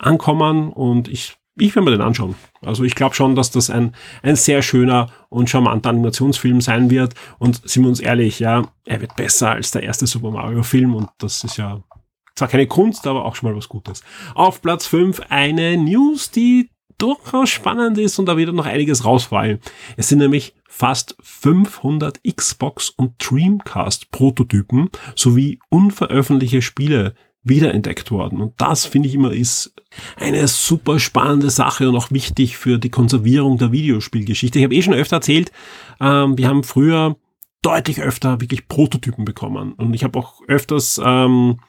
ankommen 0.00 0.72
und 0.72 1.06
ich 1.06 1.36
ich 1.60 1.74
werde 1.74 1.84
mir 1.90 1.96
den 1.96 2.00
anschauen. 2.00 2.34
Also 2.62 2.84
ich 2.84 2.94
glaube 2.94 3.14
schon, 3.14 3.34
dass 3.34 3.50
das 3.50 3.70
ein, 3.70 3.94
ein 4.22 4.36
sehr 4.36 4.62
schöner 4.62 5.08
und 5.28 5.48
charmanter 5.48 5.90
Animationsfilm 5.90 6.60
sein 6.60 6.90
wird. 6.90 7.14
Und 7.38 7.68
sind 7.68 7.84
wir 7.84 7.88
uns 7.88 8.00
ehrlich, 8.00 8.40
ja, 8.40 8.68
er 8.84 9.00
wird 9.00 9.16
besser 9.16 9.50
als 9.50 9.70
der 9.70 9.82
erste 9.82 10.06
Super 10.06 10.30
Mario 10.30 10.62
Film 10.62 10.94
und 10.94 11.08
das 11.18 11.44
ist 11.44 11.56
ja 11.56 11.82
zwar 12.34 12.48
keine 12.48 12.66
Kunst, 12.66 13.06
aber 13.06 13.24
auch 13.24 13.36
schon 13.36 13.50
mal 13.50 13.56
was 13.56 13.68
Gutes. 13.68 14.02
Auf 14.34 14.62
Platz 14.62 14.86
5 14.86 15.20
eine 15.28 15.76
News, 15.76 16.30
die 16.30 16.70
durchaus 16.98 17.48
spannend 17.50 17.98
ist 17.98 18.18
und 18.18 18.26
da 18.26 18.36
wird 18.36 18.54
noch 18.54 18.66
einiges 18.66 19.04
rausfallen. 19.04 19.60
Es 19.96 20.08
sind 20.08 20.18
nämlich 20.18 20.54
fast 20.68 21.16
500 21.20 22.20
Xbox 22.24 22.90
und 22.90 23.14
Dreamcast 23.18 24.10
Prototypen 24.10 24.90
sowie 25.16 25.58
unveröffentlichte 25.68 26.62
Spiele 26.62 27.14
wiederentdeckt 27.42 28.10
worden. 28.10 28.40
Und 28.40 28.60
das 28.60 28.84
finde 28.84 29.08
ich 29.08 29.14
immer 29.14 29.32
ist 29.32 29.72
eine 30.16 30.46
super 30.46 30.98
spannende 30.98 31.50
Sache 31.50 31.88
und 31.88 31.96
auch 31.96 32.10
wichtig 32.10 32.56
für 32.56 32.78
die 32.78 32.90
Konservierung 32.90 33.58
der 33.58 33.72
Videospielgeschichte. 33.72 34.58
Ich 34.58 34.64
habe 34.64 34.74
eh 34.74 34.82
schon 34.82 34.94
öfter 34.94 35.16
erzählt, 35.16 35.50
ähm, 36.00 36.36
wir 36.36 36.48
haben 36.48 36.64
früher 36.64 37.16
deutlich 37.62 38.00
öfter 38.00 38.40
wirklich 38.40 38.68
Prototypen 38.68 39.24
bekommen. 39.24 39.72
Und 39.72 39.94
ich 39.94 40.04
habe 40.04 40.18
auch 40.18 40.40
öfters 40.48 41.00
ähm, 41.04 41.60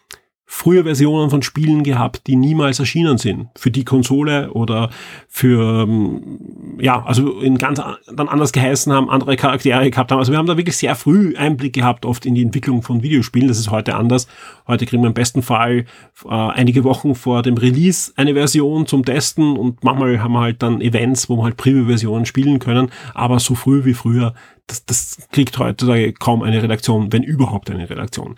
frühe 0.54 0.84
Versionen 0.84 1.30
von 1.30 1.42
Spielen 1.44 1.82
gehabt, 1.82 2.28
die 2.28 2.36
niemals 2.36 2.78
erschienen 2.78 3.18
sind. 3.18 3.48
Für 3.56 3.72
die 3.72 3.86
Konsole 3.86 4.52
oder 4.52 4.90
für, 5.30 5.84
ähm, 5.84 6.78
ja, 6.78 7.04
also 7.06 7.40
in 7.40 7.58
ganz 7.58 7.80
dann 7.80 8.28
anders 8.28 8.52
geheißen 8.52 8.92
haben, 8.92 9.10
andere 9.10 9.38
Charaktere 9.38 9.90
gehabt 9.90 10.12
haben. 10.12 10.20
Also 10.20 10.34
wir 10.34 10.38
haben 10.38 10.48
da 10.48 10.58
wirklich 10.58 10.76
sehr 10.76 10.96
früh 10.96 11.38
Einblick 11.38 11.72
gehabt, 11.72 12.06
oft 12.06 12.26
in 12.26 12.36
die 12.36 12.42
Entwicklung 12.42 12.82
von 12.82 13.02
Videospielen. 13.02 13.48
Das 13.48 13.60
ist 13.60 13.72
heute 13.72 13.96
anders. 13.96 14.28
Heute 14.68 14.86
kriegen 14.86 15.02
wir 15.02 15.08
im 15.08 15.14
besten 15.14 15.42
Fall 15.42 15.86
äh, 16.26 16.30
einige 16.30 16.84
Wochen 16.84 17.16
vor 17.16 17.44
dem 17.44 17.56
Release 17.56 18.12
eine 18.18 18.34
Version 18.34 18.86
zum 18.88 19.06
Testen 19.06 19.56
und 19.56 19.86
manchmal 19.86 20.22
haben 20.22 20.34
wir 20.34 20.42
halt 20.42 20.62
dann 20.62 20.82
Events, 20.82 21.30
wo 21.30 21.38
wir 21.38 21.46
halt 21.46 21.56
Preview-Versionen 21.56 22.26
spielen 22.26 22.60
können. 22.60 22.92
Aber 23.14 23.40
so 23.40 23.56
früh 23.56 23.86
wie 23.86 23.94
früher, 23.94 24.34
das, 24.68 24.86
das 24.86 25.18
kriegt 25.32 25.58
heutzutage 25.58 26.12
kaum 26.12 26.44
eine 26.44 26.62
Redaktion, 26.62 27.14
wenn 27.14 27.24
überhaupt 27.24 27.72
eine 27.72 27.90
Redaktion. 27.90 28.36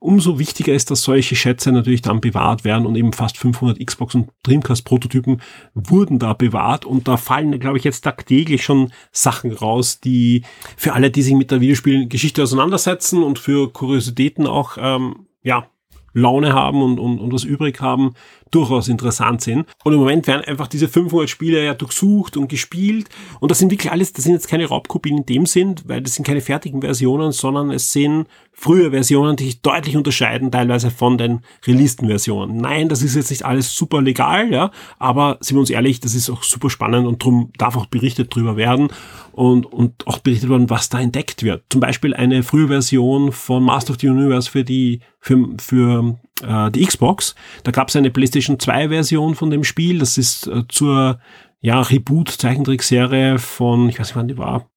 Umso 0.00 0.38
wichtiger 0.38 0.72
ist, 0.72 0.92
dass 0.92 1.02
solche 1.02 1.34
Schätze 1.34 1.72
natürlich 1.72 2.02
dann 2.02 2.20
bewahrt 2.20 2.62
werden 2.62 2.86
und 2.86 2.94
eben 2.94 3.12
fast 3.12 3.36
500 3.36 3.84
Xbox 3.84 4.14
und 4.14 4.30
Dreamcast 4.44 4.84
Prototypen 4.84 5.42
wurden 5.74 6.20
da 6.20 6.34
bewahrt 6.34 6.84
und 6.84 7.08
da 7.08 7.16
fallen, 7.16 7.58
glaube 7.58 7.78
ich, 7.78 7.84
jetzt 7.84 8.02
tagtäglich 8.02 8.62
schon 8.62 8.92
Sachen 9.10 9.52
raus, 9.52 9.98
die 9.98 10.42
für 10.76 10.92
alle, 10.92 11.10
die 11.10 11.22
sich 11.22 11.34
mit 11.34 11.50
der 11.50 11.60
Videospielgeschichte 11.60 12.44
auseinandersetzen 12.44 13.24
und 13.24 13.40
für 13.40 13.72
Kuriositäten 13.72 14.46
auch, 14.46 14.78
ähm, 14.80 15.26
ja, 15.42 15.68
Laune 16.14 16.52
haben 16.52 16.82
und, 16.82 16.98
und, 16.98 17.18
und 17.18 17.32
was 17.32 17.44
übrig 17.44 17.80
haben, 17.80 18.14
durchaus 18.50 18.88
interessant 18.88 19.42
sind. 19.42 19.66
Und 19.84 19.92
im 19.92 19.98
Moment 19.98 20.26
werden 20.26 20.44
einfach 20.44 20.66
diese 20.66 20.88
500 20.88 21.28
Spiele 21.28 21.64
ja 21.64 21.74
durchsucht 21.74 22.36
und 22.36 22.48
gespielt. 22.48 23.08
Und 23.40 23.50
das 23.50 23.58
sind 23.58 23.70
wirklich 23.70 23.92
alles, 23.92 24.12
das 24.12 24.24
sind 24.24 24.34
jetzt 24.34 24.48
keine 24.48 24.66
Raubkopien 24.66 25.18
in 25.18 25.26
dem 25.26 25.46
Sinn, 25.46 25.76
weil 25.84 26.02
das 26.02 26.14
sind 26.14 26.26
keine 26.26 26.40
fertigen 26.40 26.80
Versionen, 26.80 27.32
sondern 27.32 27.70
es 27.70 27.92
sind 27.92 28.26
frühe 28.58 28.90
Versionen, 28.90 29.36
die 29.36 29.44
sich 29.44 29.62
deutlich 29.62 29.96
unterscheiden, 29.96 30.50
teilweise 30.50 30.90
von 30.90 31.16
den 31.16 31.42
releaseden 31.64 32.08
Versionen. 32.08 32.56
Nein, 32.56 32.88
das 32.88 33.02
ist 33.02 33.14
jetzt 33.14 33.30
nicht 33.30 33.44
alles 33.44 33.76
super 33.76 34.02
legal, 34.02 34.52
ja, 34.52 34.72
aber 34.98 35.38
sind 35.40 35.56
wir 35.56 35.60
uns 35.60 35.70
ehrlich, 35.70 36.00
das 36.00 36.16
ist 36.16 36.28
auch 36.28 36.42
super 36.42 36.68
spannend 36.68 37.06
und 37.06 37.22
darum 37.22 37.52
darf 37.56 37.76
auch 37.76 37.86
berichtet 37.86 38.34
drüber 38.34 38.56
werden 38.56 38.88
und, 39.30 39.64
und 39.66 40.04
auch 40.08 40.18
berichtet 40.18 40.50
werden, 40.50 40.70
was 40.70 40.88
da 40.88 40.98
entdeckt 40.98 41.44
wird. 41.44 41.62
Zum 41.70 41.80
Beispiel 41.80 42.14
eine 42.14 42.42
frühe 42.42 42.66
Version 42.66 43.30
von 43.30 43.62
Master 43.62 43.92
of 43.92 44.00
the 44.00 44.08
Universe 44.08 44.50
für 44.50 44.64
die, 44.64 45.02
für, 45.20 45.50
für 45.60 46.18
äh, 46.46 46.70
die 46.70 46.84
Xbox. 46.84 47.34
Da 47.64 47.70
gab 47.70 47.88
es 47.88 47.96
eine 47.96 48.10
PlayStation 48.10 48.58
2 48.58 48.88
Version 48.88 49.34
von 49.34 49.50
dem 49.50 49.64
Spiel. 49.64 49.98
Das 49.98 50.18
ist 50.18 50.46
äh, 50.46 50.64
zur 50.68 51.20
ja, 51.60 51.80
Reboot-Zeichentrickserie 51.80 53.38
von, 53.38 53.88
ich 53.88 53.98
weiß 53.98 54.08
nicht 54.08 54.16
wann 54.16 54.28
die 54.28 54.38
war, 54.38 54.70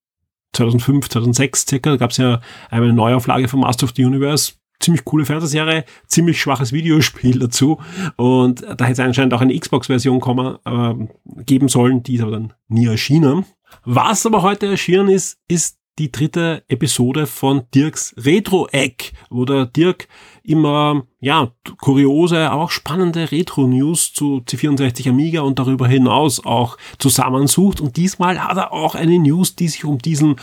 2005, 0.54 1.08
2006 1.08 1.66
circa, 1.68 1.90
da 1.90 1.96
gab 1.96 2.10
es 2.10 2.16
ja 2.18 2.40
eine 2.70 2.92
Neuauflage 2.92 3.48
von 3.48 3.60
Master 3.60 3.84
of 3.84 3.92
the 3.96 4.04
Universe, 4.04 4.54
ziemlich 4.80 5.04
coole 5.04 5.24
Fernsehserie, 5.24 5.84
ziemlich 6.06 6.40
schwaches 6.40 6.72
Videospiel 6.72 7.38
dazu 7.38 7.80
und 8.16 8.62
da 8.62 8.84
hätte 8.84 8.92
es 8.92 9.00
anscheinend 9.00 9.32
auch 9.32 9.40
eine 9.40 9.58
Xbox-Version 9.58 10.20
kommen, 10.20 10.58
äh, 10.64 11.42
geben 11.44 11.68
sollen, 11.68 12.02
die 12.02 12.16
ist 12.16 12.22
aber 12.22 12.32
dann 12.32 12.52
nie 12.68 12.86
erschienen. 12.86 13.46
Was 13.84 14.26
aber 14.26 14.42
heute 14.42 14.66
erschienen 14.66 15.08
ist, 15.08 15.38
ist 15.48 15.78
die 15.98 16.10
dritte 16.10 16.64
Episode 16.68 17.26
von 17.26 17.64
Dirks 17.74 18.14
Retro-Eck, 18.16 19.12
wo 19.30 19.44
der 19.44 19.66
Dirk 19.66 20.08
immer, 20.42 21.04
ja, 21.20 21.52
kuriose, 21.80 22.50
aber 22.50 22.64
auch 22.64 22.70
spannende 22.70 23.30
Retro-News 23.30 24.12
zu 24.12 24.42
C64 24.46 25.08
Amiga 25.10 25.42
und 25.42 25.58
darüber 25.58 25.86
hinaus 25.86 26.44
auch 26.44 26.78
zusammensucht. 26.98 27.80
Und 27.80 27.96
diesmal 27.96 28.42
hat 28.42 28.56
er 28.56 28.72
auch 28.72 28.94
eine 28.94 29.18
News, 29.18 29.54
die 29.54 29.68
sich 29.68 29.84
um 29.84 29.98
diesen 29.98 30.36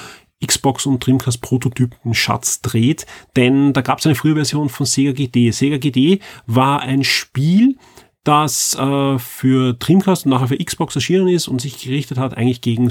Xbox 0.46 0.86
und 0.86 1.06
Dreamcast 1.06 1.42
Prototypen 1.42 2.14
Schatz 2.14 2.62
dreht, 2.62 3.06
denn 3.36 3.74
da 3.74 3.82
gab 3.82 4.00
es 4.00 4.06
eine 4.06 4.16
frühe 4.16 4.36
Version 4.36 4.70
von 4.70 4.86
Sega 4.86 5.12
GD. 5.12 5.52
Sega 5.52 5.78
GD 5.78 6.20
war 6.48 6.82
ein 6.82 7.04
Spiel, 7.04 7.78
das 8.24 8.76
äh, 8.76 9.20
für 9.20 9.74
Dreamcast 9.74 10.26
und 10.26 10.32
nachher 10.32 10.48
für 10.48 10.58
Xbox 10.58 10.96
erschienen 10.96 11.28
ist 11.28 11.48
und 11.48 11.60
sich 11.60 11.82
gerichtet 11.82 12.18
hat 12.18 12.38
eigentlich 12.38 12.62
gegen 12.62 12.90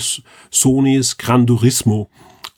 Sonys 0.51 1.17
Gran 1.17 1.47
Turismo. 1.47 2.11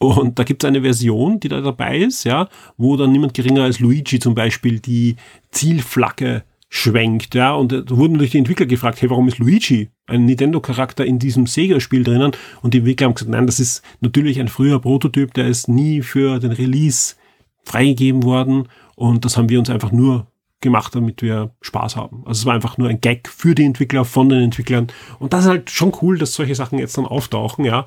Und 0.02 0.38
da 0.38 0.44
gibt 0.44 0.64
es 0.64 0.68
eine 0.68 0.80
Version, 0.80 1.40
die 1.40 1.48
da 1.48 1.60
dabei 1.60 1.98
ist, 1.98 2.24
ja, 2.24 2.48
wo 2.78 2.96
dann 2.96 3.12
niemand 3.12 3.34
geringer 3.34 3.64
als 3.64 3.80
Luigi 3.80 4.18
zum 4.18 4.34
Beispiel 4.34 4.80
die 4.80 5.16
Zielflagge 5.50 6.42
schwenkt, 6.70 7.34
ja, 7.34 7.52
und 7.52 7.72
da 7.72 7.84
wurden 7.90 8.16
durch 8.16 8.30
die 8.30 8.38
Entwickler 8.38 8.64
gefragt, 8.64 9.02
hey, 9.02 9.10
warum 9.10 9.28
ist 9.28 9.38
Luigi, 9.38 9.90
ein 10.06 10.24
Nintendo-Charakter 10.24 11.04
in 11.04 11.18
diesem 11.18 11.46
Sega-Spiel 11.46 12.02
drinnen? 12.02 12.30
Und 12.62 12.72
die 12.72 12.78
Entwickler 12.78 13.08
haben 13.08 13.14
gesagt, 13.14 13.30
nein, 13.30 13.46
das 13.46 13.60
ist 13.60 13.82
natürlich 14.00 14.40
ein 14.40 14.48
früher 14.48 14.80
Prototyp, 14.80 15.34
der 15.34 15.48
ist 15.48 15.68
nie 15.68 16.00
für 16.00 16.38
den 16.38 16.52
Release 16.52 17.16
freigegeben 17.64 18.22
worden 18.22 18.68
und 18.94 19.26
das 19.26 19.36
haben 19.36 19.50
wir 19.50 19.58
uns 19.58 19.68
einfach 19.68 19.92
nur 19.92 20.28
gemacht, 20.60 20.94
damit 20.94 21.22
wir 21.22 21.50
Spaß 21.60 21.96
haben. 21.96 22.22
Also 22.26 22.40
es 22.40 22.46
war 22.46 22.54
einfach 22.54 22.78
nur 22.78 22.88
ein 22.88 23.00
Gag 23.00 23.28
für 23.28 23.54
die 23.54 23.64
Entwickler, 23.64 24.04
von 24.04 24.28
den 24.28 24.42
Entwicklern. 24.42 24.88
Und 25.18 25.32
das 25.32 25.44
ist 25.44 25.50
halt 25.50 25.70
schon 25.70 25.92
cool, 26.02 26.18
dass 26.18 26.34
solche 26.34 26.54
Sachen 26.54 26.78
jetzt 26.78 26.96
dann 26.98 27.06
auftauchen, 27.06 27.64
ja. 27.64 27.86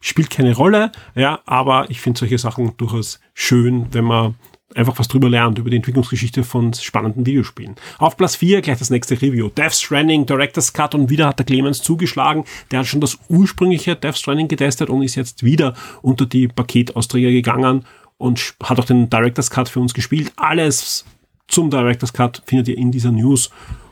Spielt 0.00 0.30
keine 0.30 0.54
Rolle, 0.54 0.92
ja, 1.14 1.40
aber 1.44 1.90
ich 1.90 2.00
finde 2.00 2.18
solche 2.18 2.38
Sachen 2.38 2.76
durchaus 2.78 3.20
schön, 3.34 3.86
wenn 3.92 4.04
man 4.04 4.34
einfach 4.74 4.98
was 4.98 5.08
drüber 5.08 5.28
lernt, 5.28 5.58
über 5.58 5.70
die 5.70 5.76
Entwicklungsgeschichte 5.76 6.44
von 6.44 6.72
spannenden 6.72 7.26
Videospielen. 7.26 7.76
Auf 7.98 8.16
Platz 8.16 8.36
4 8.36 8.62
gleich 8.62 8.78
das 8.78 8.90
nächste 8.90 9.20
Review. 9.20 9.48
Death 9.48 9.74
Stranding, 9.74 10.26
Director's 10.26 10.72
Cut 10.72 10.94
und 10.94 11.10
wieder 11.10 11.26
hat 11.26 11.38
der 11.38 11.46
Clemens 11.46 11.82
zugeschlagen. 11.82 12.44
Der 12.70 12.80
hat 12.80 12.86
schon 12.86 13.00
das 13.00 13.18
ursprüngliche 13.28 13.96
Death 13.96 14.18
Stranding 14.18 14.48
getestet 14.48 14.88
und 14.90 15.02
ist 15.02 15.16
jetzt 15.16 15.42
wieder 15.42 15.74
unter 16.02 16.26
die 16.26 16.48
Paketausträger 16.48 17.30
gegangen 17.30 17.84
und 18.18 18.54
hat 18.62 18.78
auch 18.78 18.84
den 18.84 19.10
Director's 19.10 19.50
Cut 19.50 19.68
für 19.68 19.80
uns 19.80 19.94
gespielt. 19.94 20.32
Alles 20.36 21.04
zum 21.48 21.70
Director's 21.70 22.12
Cut 22.12 22.42
findet 22.46 22.68
ihr 22.68 22.78
in 22.78 22.92
dieser 22.92 23.10
News 23.10 23.50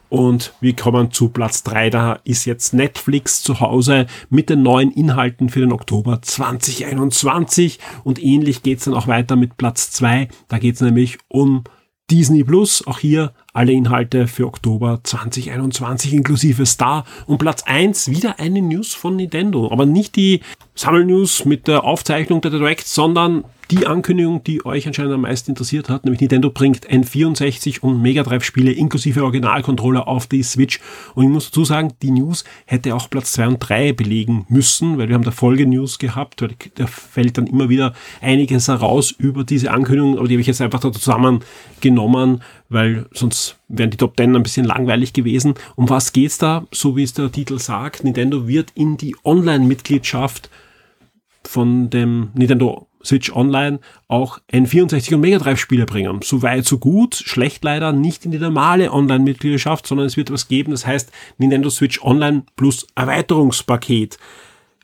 und 0.09 0.53
wir 0.61 0.75
kommen 0.75 1.11
zu 1.11 1.29
Platz 1.29 1.63
drei. 1.63 1.91
Da 1.91 2.19
ist 2.25 2.45
jetzt 2.45 2.73
Netflix 2.73 3.43
zu 3.43 3.61
Hause 3.61 4.07
mit 4.31 4.51
den 4.51 4.63
neuen 4.63 4.91
Inhalten 4.91 5.49
für 5.49 5.61
den 5.61 5.73
Oktober 5.73 6.21
2021. 6.23 7.79
Und 8.05 8.23
ähnlich 8.23 8.63
geht's 8.63 8.85
dann 8.85 8.95
auch 8.95 9.07
weiter 9.07 9.37
mit 9.37 9.57
Platz 9.57 9.91
zwei. 9.91 10.29
Da 10.49 10.59
geht's 10.59 10.81
nämlich 10.81 11.19
um 11.29 11.65
Disney 12.11 12.43
Plus. 12.43 12.87
Auch 12.87 12.99
hier 12.99 13.33
alle 13.53 13.73
Inhalte 13.73 14.29
für 14.29 14.47
Oktober 14.47 15.01
2021 15.03 16.15
inklusive 16.15 16.65
Star. 16.65 17.05
Und 17.27 17.39
Platz 17.39 17.65
eins 17.65 18.11
wieder 18.11 18.41
eine 18.41 18.63
News 18.63 18.95
von 18.95 19.17
Nintendo. 19.17 19.71
Aber 19.71 19.85
nicht 19.85 20.17
die 20.17 20.41
Sammelnews 20.75 21.45
mit 21.45 21.69
der 21.69 21.85
Aufzeichnung 21.85 22.41
der 22.41 22.51
Direct, 22.51 22.87
sondern 22.87 23.45
die 23.71 23.87
Ankündigung, 23.87 24.43
die 24.45 24.65
euch 24.65 24.87
anscheinend 24.87 25.13
am 25.13 25.23
meisten 25.23 25.51
interessiert 25.51 25.89
hat, 25.89 26.05
nämlich 26.05 26.21
Nintendo 26.21 26.51
bringt 26.51 26.89
N64 26.89 27.81
und 27.81 28.01
Mega 28.01 28.23
Drive 28.23 28.45
Spiele 28.45 28.73
inklusive 28.73 29.23
Originalcontroller 29.23 30.09
auf 30.09 30.27
die 30.27 30.43
Switch. 30.43 30.81
Und 31.15 31.25
ich 31.25 31.31
muss 31.31 31.47
dazu 31.47 31.65
sagen, 31.65 31.93
die 32.01 32.11
News 32.11 32.45
hätte 32.65 32.95
auch 32.95 33.11
Platz 33.11 33.33
2 33.33 33.49
und 33.49 33.59
3 33.59 33.93
belegen 33.93 34.47
müssen, 34.49 34.97
weil 34.97 35.09
wir 35.09 35.15
haben 35.15 35.25
da 35.25 35.31
Folge-News 35.31 35.99
gehabt, 35.99 36.41
weil 36.41 36.55
da 36.77 36.87
fällt 36.87 37.37
dann 37.37 37.47
immer 37.47 37.69
wieder 37.69 37.95
einiges 38.21 38.69
heraus 38.69 39.11
über 39.11 39.45
diese 39.45 39.71
Ankündigung, 39.71 40.19
aber 40.19 40.29
die 40.29 40.35
habe 40.35 40.41
ich 40.41 40.47
jetzt 40.47 40.63
einfach 40.63 40.81
da 40.81 40.91
zusammengenommen, 40.91 42.43
weil 42.71 43.07
sonst 43.13 43.59
wären 43.69 43.91
die 43.91 43.99
Top 43.99 44.17
10 44.17 44.35
ein 44.35 44.43
bisschen 44.43 44.65
langweilig 44.65 45.13
gewesen. 45.13 45.55
Um 45.77 45.89
was 45.91 46.13
geht's 46.13 46.39
da? 46.39 46.67
So 46.73 46.97
wie 46.97 47.03
es 47.03 47.13
der 47.13 47.31
Titel 47.31 47.59
sagt, 47.59 48.05
Nintendo 48.05 48.49
wird 48.49 48.73
in 48.75 48.97
die 48.97 49.15
Online-Mitgliedschaft 49.25 50.49
von 51.45 51.91
dem 51.91 52.31
Nintendo 52.35 52.88
Switch 53.05 53.33
Online 53.33 53.81
auch 54.09 54.39
N64 54.53 55.15
und 55.15 55.21
Mega 55.21 55.39
Drive 55.39 55.61
Spiele 55.61 55.87
bringen. 55.87 56.21
So 56.23 56.43
weit, 56.43 56.65
so 56.65 56.79
gut. 56.79 57.15
Schlecht 57.15 57.65
leider 57.65 57.93
nicht 57.93 58.25
in 58.25 58.31
die 58.31 58.39
normale 58.39 58.93
Online-Mitgliedschaft, 58.93 59.87
sondern 59.87 60.07
es 60.07 60.17
wird 60.17 60.31
was 60.33 60.49
geben, 60.49 60.73
das 60.73 60.87
heißt 60.87 61.11
Nintendo 61.39 61.71
Switch 61.71 62.03
Online 62.03 62.45
plus 62.57 62.87
Erweiterungspaket. 62.95 64.19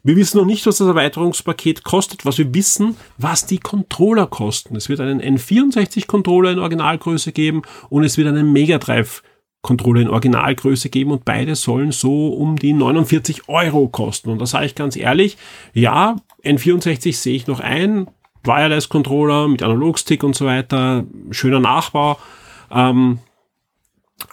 Wir 0.07 0.17
wissen 0.17 0.37
noch 0.37 0.45
nicht, 0.45 0.67
was 0.67 0.77
das 0.77 0.87
Erweiterungspaket 0.87 1.83
kostet. 1.83 2.27
Was 2.27 2.37
wir 2.37 2.53
wissen, 2.53 2.97
was 3.17 3.47
die 3.47 3.57
Controller 3.57 4.27
kosten. 4.27 4.77
Es 4.77 4.91
wird 4.91 5.01
einen 5.01 5.23
N64-Controller 5.23 6.53
in 6.53 6.59
Originalgröße 6.59 7.33
geben 7.33 7.63
und 7.89 8.05
es 8.05 8.19
wird 8.19 8.29
einen 8.29 8.53
Mega 8.53 8.77
Drive 8.77 9.23
Controller 9.65 10.03
in 10.03 10.11
Originalgröße 10.11 10.91
geben 10.91 11.11
und 11.11 11.25
beide 11.25 11.57
sollen 11.57 11.91
so 11.91 12.29
um 12.29 12.57
die 12.57 12.73
49 12.73 13.49
Euro 13.49 13.89
kosten. 13.89 14.31
Und 14.31 14.39
da 14.39 14.47
sage 14.47 14.67
ich 14.67 14.75
ganz 14.77 14.95
ehrlich, 14.95 15.37
ja, 15.73 16.17
N64 16.45 17.15
sehe 17.15 17.35
ich 17.35 17.49
noch 17.49 17.59
ein, 17.59 18.07
Wireless 18.45 18.91
Controller 18.91 19.49
mit 19.49 19.63
Analogstick 19.63 20.23
und 20.23 20.37
so 20.37 20.45
weiter, 20.45 21.05
schöner 21.31 21.61
Nachbau. 21.61 22.19
Ähm, 22.71 23.19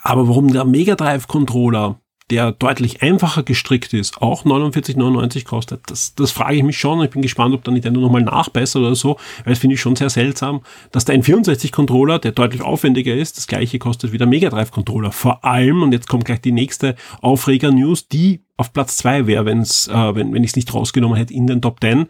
aber 0.04 0.28
warum 0.28 0.52
der 0.52 0.66
Mega 0.66 0.96
Drive 0.96 1.28
Controller 1.28 2.01
der 2.32 2.54
deutlich 2.54 3.02
einfacher 3.02 3.44
gestrickt 3.44 3.94
ist, 3.94 4.22
auch 4.22 4.46
49,99 4.46 5.46
kostet, 5.46 5.82
das, 5.88 6.16
das 6.16 6.32
frage 6.32 6.56
ich 6.56 6.64
mich 6.64 6.78
schon. 6.78 7.04
Ich 7.04 7.10
bin 7.10 7.22
gespannt, 7.22 7.54
ob 7.54 7.64
da 7.64 7.72
Nintendo 7.72 8.00
nochmal 8.00 8.22
nachbessert 8.22 8.82
oder 8.82 8.96
so, 8.96 9.18
weil 9.44 9.54
das 9.54 9.60
finde 9.60 9.76
ich 9.76 9.82
schon 9.82 9.98
sehr 9.98 10.10
seltsam, 10.10 10.62
dass 10.92 11.04
der 11.04 11.22
N64-Controller, 11.22 12.20
der 12.20 12.32
deutlich 12.32 12.62
aufwendiger 12.62 13.14
ist, 13.14 13.38
das 13.38 13.48
gleiche 13.48 13.80
kostet 13.80 14.14
wie 14.14 14.18
der 14.18 14.28
Mega 14.28 14.50
Drive-Controller. 14.50 15.12
Vor 15.12 15.44
allem, 15.44 15.84
und 15.84 15.92
jetzt 15.92 16.08
kommt 16.08 16.24
gleich 16.24 16.40
die 16.40 16.54
nächste 16.54 16.96
Aufreger-News, 17.22 18.08
die 18.08 18.40
auf 18.56 18.72
Platz 18.72 18.96
zwei 18.96 19.28
wäre, 19.28 19.46
wenn's, 19.46 19.88
äh, 19.90 20.16
wenn, 20.16 20.34
wenn 20.34 20.44
ich 20.44 20.52
es 20.52 20.56
nicht 20.56 20.74
rausgenommen 20.74 21.18
hätte 21.18 21.34
in 21.34 21.48
den 21.48 21.62
Top 21.62 21.82
10 21.82 22.08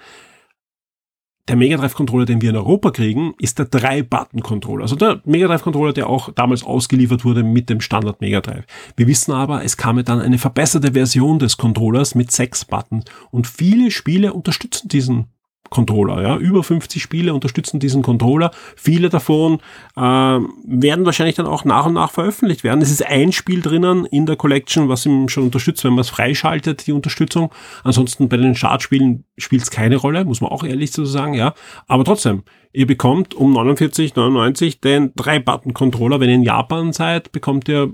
der 1.51 1.58
Mega 1.58 1.75
Drive 1.75 1.96
Controller, 1.96 2.24
den 2.25 2.41
wir 2.41 2.51
in 2.51 2.55
Europa 2.55 2.91
kriegen, 2.91 3.34
ist 3.38 3.60
der 3.60 3.70
3-Button 3.70 4.41
Controller. 4.41 4.84
Also 4.84 4.96
der 4.96 5.22
Mega 5.25 5.48
Drive 5.48 5.63
Controller, 5.63 5.91
der 5.91 6.08
auch 6.08 6.31
damals 6.31 6.63
ausgeliefert 6.63 7.25
wurde 7.25 7.43
mit 7.43 7.70
dem 7.70 7.81
Standard 7.81 8.22
Mega 8.22 8.39
Drive. 8.39 8.63
Wir 8.96 9.05
wissen 9.05 9.34
aber, 9.34 9.62
es 9.62 9.75
kam 9.75 10.01
dann 10.05 10.22
eine 10.22 10.38
verbesserte 10.38 10.93
Version 10.93 11.39
des 11.39 11.58
Controllers 11.58 12.15
mit 12.15 12.31
6 12.31 12.63
Buttons 12.63 13.03
und 13.31 13.48
viele 13.48 13.91
Spiele 13.91 14.31
unterstützen 14.31 14.88
diesen 14.88 15.27
Controller. 15.72 16.22
Ja? 16.22 16.38
Über 16.38 16.63
50 16.63 17.01
Spiele 17.01 17.34
unterstützen 17.34 17.80
diesen 17.80 18.04
Controller. 18.04 18.51
Viele 18.75 19.10
davon 19.10 19.60
äh, 19.96 20.01
werden 20.01 21.06
wahrscheinlich 21.06 21.38
dann 21.38 21.48
auch 21.48 21.66
nach 21.66 21.88
und 21.88 21.94
nach 21.94 22.12
veröffentlicht 22.12 22.63
werden. 22.63 22.82
Es 22.82 22.92
ist 22.92 23.04
ein 23.04 23.32
Spiel 23.32 23.62
drinnen 23.62 24.06
in 24.06 24.28
der 24.28 24.36
Collection, 24.36 24.90
was 24.90 25.06
ihm 25.06 25.30
schon 25.30 25.46
unterstützt, 25.46 25.84
wenn 25.84 25.94
man 25.94 26.01
es 26.01 26.10
freischaltet, 26.10 26.86
die 26.86 26.92
Unterstützung. 26.92 27.51
Ansonsten 27.84 28.30
bei 28.30 28.38
den 28.38 28.54
Startspielen 28.54 29.24
spielt 29.38 29.63
es 29.63 29.72
keine 29.72 29.96
Rolle, 29.96 30.25
muss 30.25 30.42
man 30.42 30.51
auch 30.51 30.63
ehrlich 30.63 30.92
so 30.92 31.06
sagen. 31.06 31.34
Ja, 31.34 31.54
Aber 31.88 32.04
trotzdem, 32.04 32.44
ihr 32.74 32.86
bekommt 32.86 33.34
um 33.34 33.58
49,99 33.58 34.82
den 34.82 35.13
3-Button-Controller. 35.13 36.20
Wenn 36.20 36.30
ihr 36.30 36.36
in 36.36 36.44
Japan 36.44 36.92
seid, 36.92 37.32
bekommt 37.32 37.70
ihr 37.70 37.94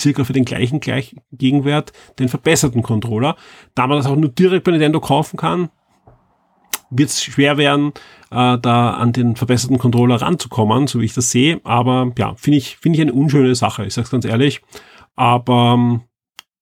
circa 0.00 0.22
für 0.22 0.32
den 0.32 0.44
gleichen 0.44 0.78
gleich 0.78 1.16
Gegenwert 1.32 1.92
den 2.20 2.28
verbesserten 2.28 2.82
Controller. 2.82 3.34
Da 3.74 3.88
man 3.88 3.98
das 3.98 4.06
auch 4.06 4.14
nur 4.14 4.30
direkt 4.30 4.62
bei 4.62 4.70
Nintendo 4.70 5.00
kaufen 5.00 5.36
kann, 5.36 5.70
wird 6.98 7.10
es 7.10 7.22
schwer 7.22 7.56
werden, 7.58 7.92
äh, 8.30 8.58
da 8.58 8.90
an 8.90 9.12
den 9.12 9.36
verbesserten 9.36 9.78
Controller 9.78 10.16
ranzukommen, 10.16 10.86
so 10.86 11.00
wie 11.00 11.04
ich 11.04 11.14
das 11.14 11.30
sehe. 11.30 11.60
Aber 11.64 12.12
ja, 12.18 12.34
finde 12.36 12.58
ich, 12.58 12.76
finde 12.76 12.96
ich 12.96 13.02
eine 13.02 13.12
unschöne 13.12 13.54
Sache, 13.54 13.84
ich 13.84 13.94
sage 13.94 14.06
es 14.06 14.10
ganz 14.10 14.24
ehrlich. 14.24 14.62
Aber 15.14 15.74
ähm, 15.74 16.00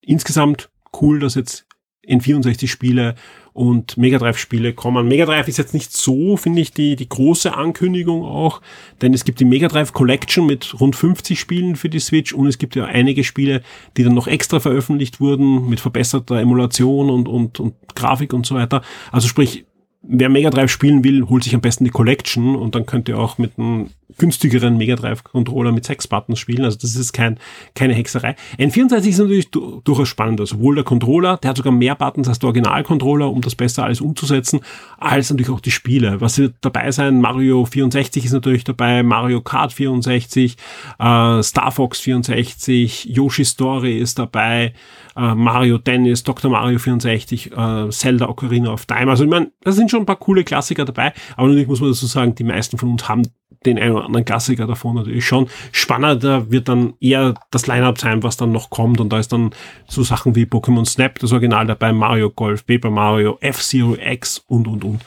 insgesamt 0.01 0.71
cool, 1.01 1.19
dass 1.19 1.35
jetzt 1.35 1.67
in 2.07 2.21
64 2.21 2.71
Spiele 2.71 3.15
und 3.55 3.97
Mega 3.97 4.19
Drive 4.19 4.37
Spiele 4.37 4.75
kommen. 4.75 5.07
Mega 5.07 5.25
Drive 5.27 5.49
ist 5.49 5.59
jetzt 5.59 5.75
nicht 5.75 5.97
so, 5.97 6.37
finde 6.37 6.61
ich, 6.61 6.73
die, 6.73 6.97
die 6.97 7.09
große 7.09 7.55
Ankündigung 7.55 8.25
auch, 8.25 8.61
denn 9.01 9.15
es 9.15 9.25
gibt 9.25 9.39
die 9.41 9.45
Mega 9.45 9.69
Drive 9.69 9.93
Collection 9.93 10.45
mit 10.45 10.79
rund 10.81 10.97
50 10.97 11.39
Spielen 11.39 11.77
für 11.77 11.89
die 11.89 12.01
Switch 12.01 12.33
und 12.33 12.49
es 12.49 12.59
gibt 12.59 12.75
ja 12.75 12.85
einige 12.85 13.23
Spiele, 13.23 13.63
die 13.97 14.03
dann 14.03 14.15
noch 14.15 14.27
extra 14.27 14.59
veröffentlicht 14.59 15.21
wurden 15.21 15.69
mit 15.69 15.81
verbesserter 15.81 16.41
Emulation 16.41 17.11
und, 17.11 17.29
und, 17.29 17.61
und 17.61 17.75
Grafik 17.95 18.33
und 18.33 18.45
so 18.45 18.57
weiter. 18.57 18.83
Also 19.13 19.29
sprich, 19.29 19.65
wer 20.07 20.29
Mega 20.29 20.51
Drive 20.51 20.71
spielen 20.71 21.05
will, 21.05 21.29
holt 21.29 21.45
sich 21.45 21.55
am 21.55 21.61
besten 21.61 21.85
die 21.85 21.91
Collection 21.91 22.57
und 22.57 22.75
dann 22.75 22.87
könnt 22.87 23.09
ihr 23.09 23.19
auch 23.19 23.39
mit 23.39 23.59
einem 23.59 23.91
günstigeren 24.19 24.77
Mega 24.77 24.97
Drive 24.97 25.25
Controller 25.25 25.73
mit 25.73 25.85
sechs 25.85 26.07
Buttons 26.07 26.39
spielen. 26.39 26.65
Also 26.65 26.79
das 26.81 26.97
ist 26.97 27.13
kein, 27.13 27.39
keine 27.75 27.95
Hexerei. 27.95 28.37
N64 28.59 29.07
ist 29.07 29.19
natürlich 29.19 29.51
du 29.51 29.81
durchaus 29.85 30.09
spannender. 30.09 30.47
Sowohl 30.47 30.77
der 30.77 30.85
Controller, 30.85 31.37
der 31.39 31.51
hat 31.51 31.57
sogar 31.57 31.73
mehr 31.73 31.95
Buttons 31.95 32.29
als 32.29 32.39
der 32.39 32.49
Original-Controller, 32.49 33.31
um 33.31 33.41
das 33.41 33.55
besser 33.55 33.85
alles 33.85 34.01
umzusetzen, 34.01 34.61
als 34.99 35.31
natürlich 35.31 35.51
auch 35.51 35.61
die 35.61 35.71
Spiele. 35.71 36.21
Was 36.21 36.39
wird 36.39 36.55
dabei 36.61 36.91
sein? 36.91 37.21
Mario 37.21 37.65
64 37.65 38.25
ist 38.25 38.33
natürlich 38.33 38.65
dabei, 38.65 39.03
Mario 39.03 39.41
Kart 39.41 39.73
64, 39.73 40.57
äh, 40.99 41.43
Star 41.43 41.73
Fox 41.73 42.01
64, 42.01 43.07
Yoshi 43.07 43.45
Story 43.45 43.99
ist 43.99 44.19
dabei, 44.19 44.75
äh, 45.17 45.35
Mario 45.35 45.79
Tennis, 45.79 46.23
Dr. 46.23 46.51
Mario 46.51 46.79
64, 46.79 47.53
äh, 47.53 47.91
Zelda 47.91 48.29
Ocarina 48.29 48.73
of 48.73 48.87
Time. 48.87 49.11
Also 49.11 49.25
ich 49.25 49.31
meine, 49.31 49.51
da 49.63 49.73
sind 49.73 49.91
schon 49.91 50.01
ein 50.01 50.07
paar 50.07 50.17
coole 50.17 50.45
Klassiker 50.45 50.85
dabei, 50.85 51.13
aber 51.37 51.49
natürlich 51.49 51.69
muss 51.69 51.81
man 51.81 51.91
dazu 51.91 52.07
sagen, 52.07 52.35
die 52.35 52.45
meisten 52.45 52.79
von 52.79 52.91
uns 52.91 53.09
haben 53.09 53.23
den 53.67 53.79
einen 53.79 53.93
oder 53.93 54.07
anderen 54.07 54.25
Klassiker 54.25 54.67
davon 54.67 54.97
natürlich 54.97 55.27
schon. 55.27 55.49
Spannender 55.73 56.51
wird 56.51 56.69
dann 56.69 56.95
eher 57.01 57.35
das 57.51 57.67
Line-Up 57.67 57.99
sein, 57.99 58.23
was 58.23 58.37
dann 58.37 58.53
noch 58.53 58.71
kommt. 58.71 59.01
Und 59.01 59.13
da 59.13 59.19
ist 59.19 59.33
dann 59.33 59.51
so 59.87 60.03
Sachen 60.03 60.35
wie 60.35 60.45
Pokémon 60.45 60.85
Snap, 60.85 61.19
das 61.19 61.33
Original 61.33 61.67
dabei, 61.67 61.93
Mario 61.93 62.31
Golf, 62.31 62.67
Paper 62.67 62.91
Mario, 62.91 63.39
F-Zero 63.41 63.97
X 63.97 64.45
und, 64.47 64.67
und, 64.67 64.85
und. 64.85 65.05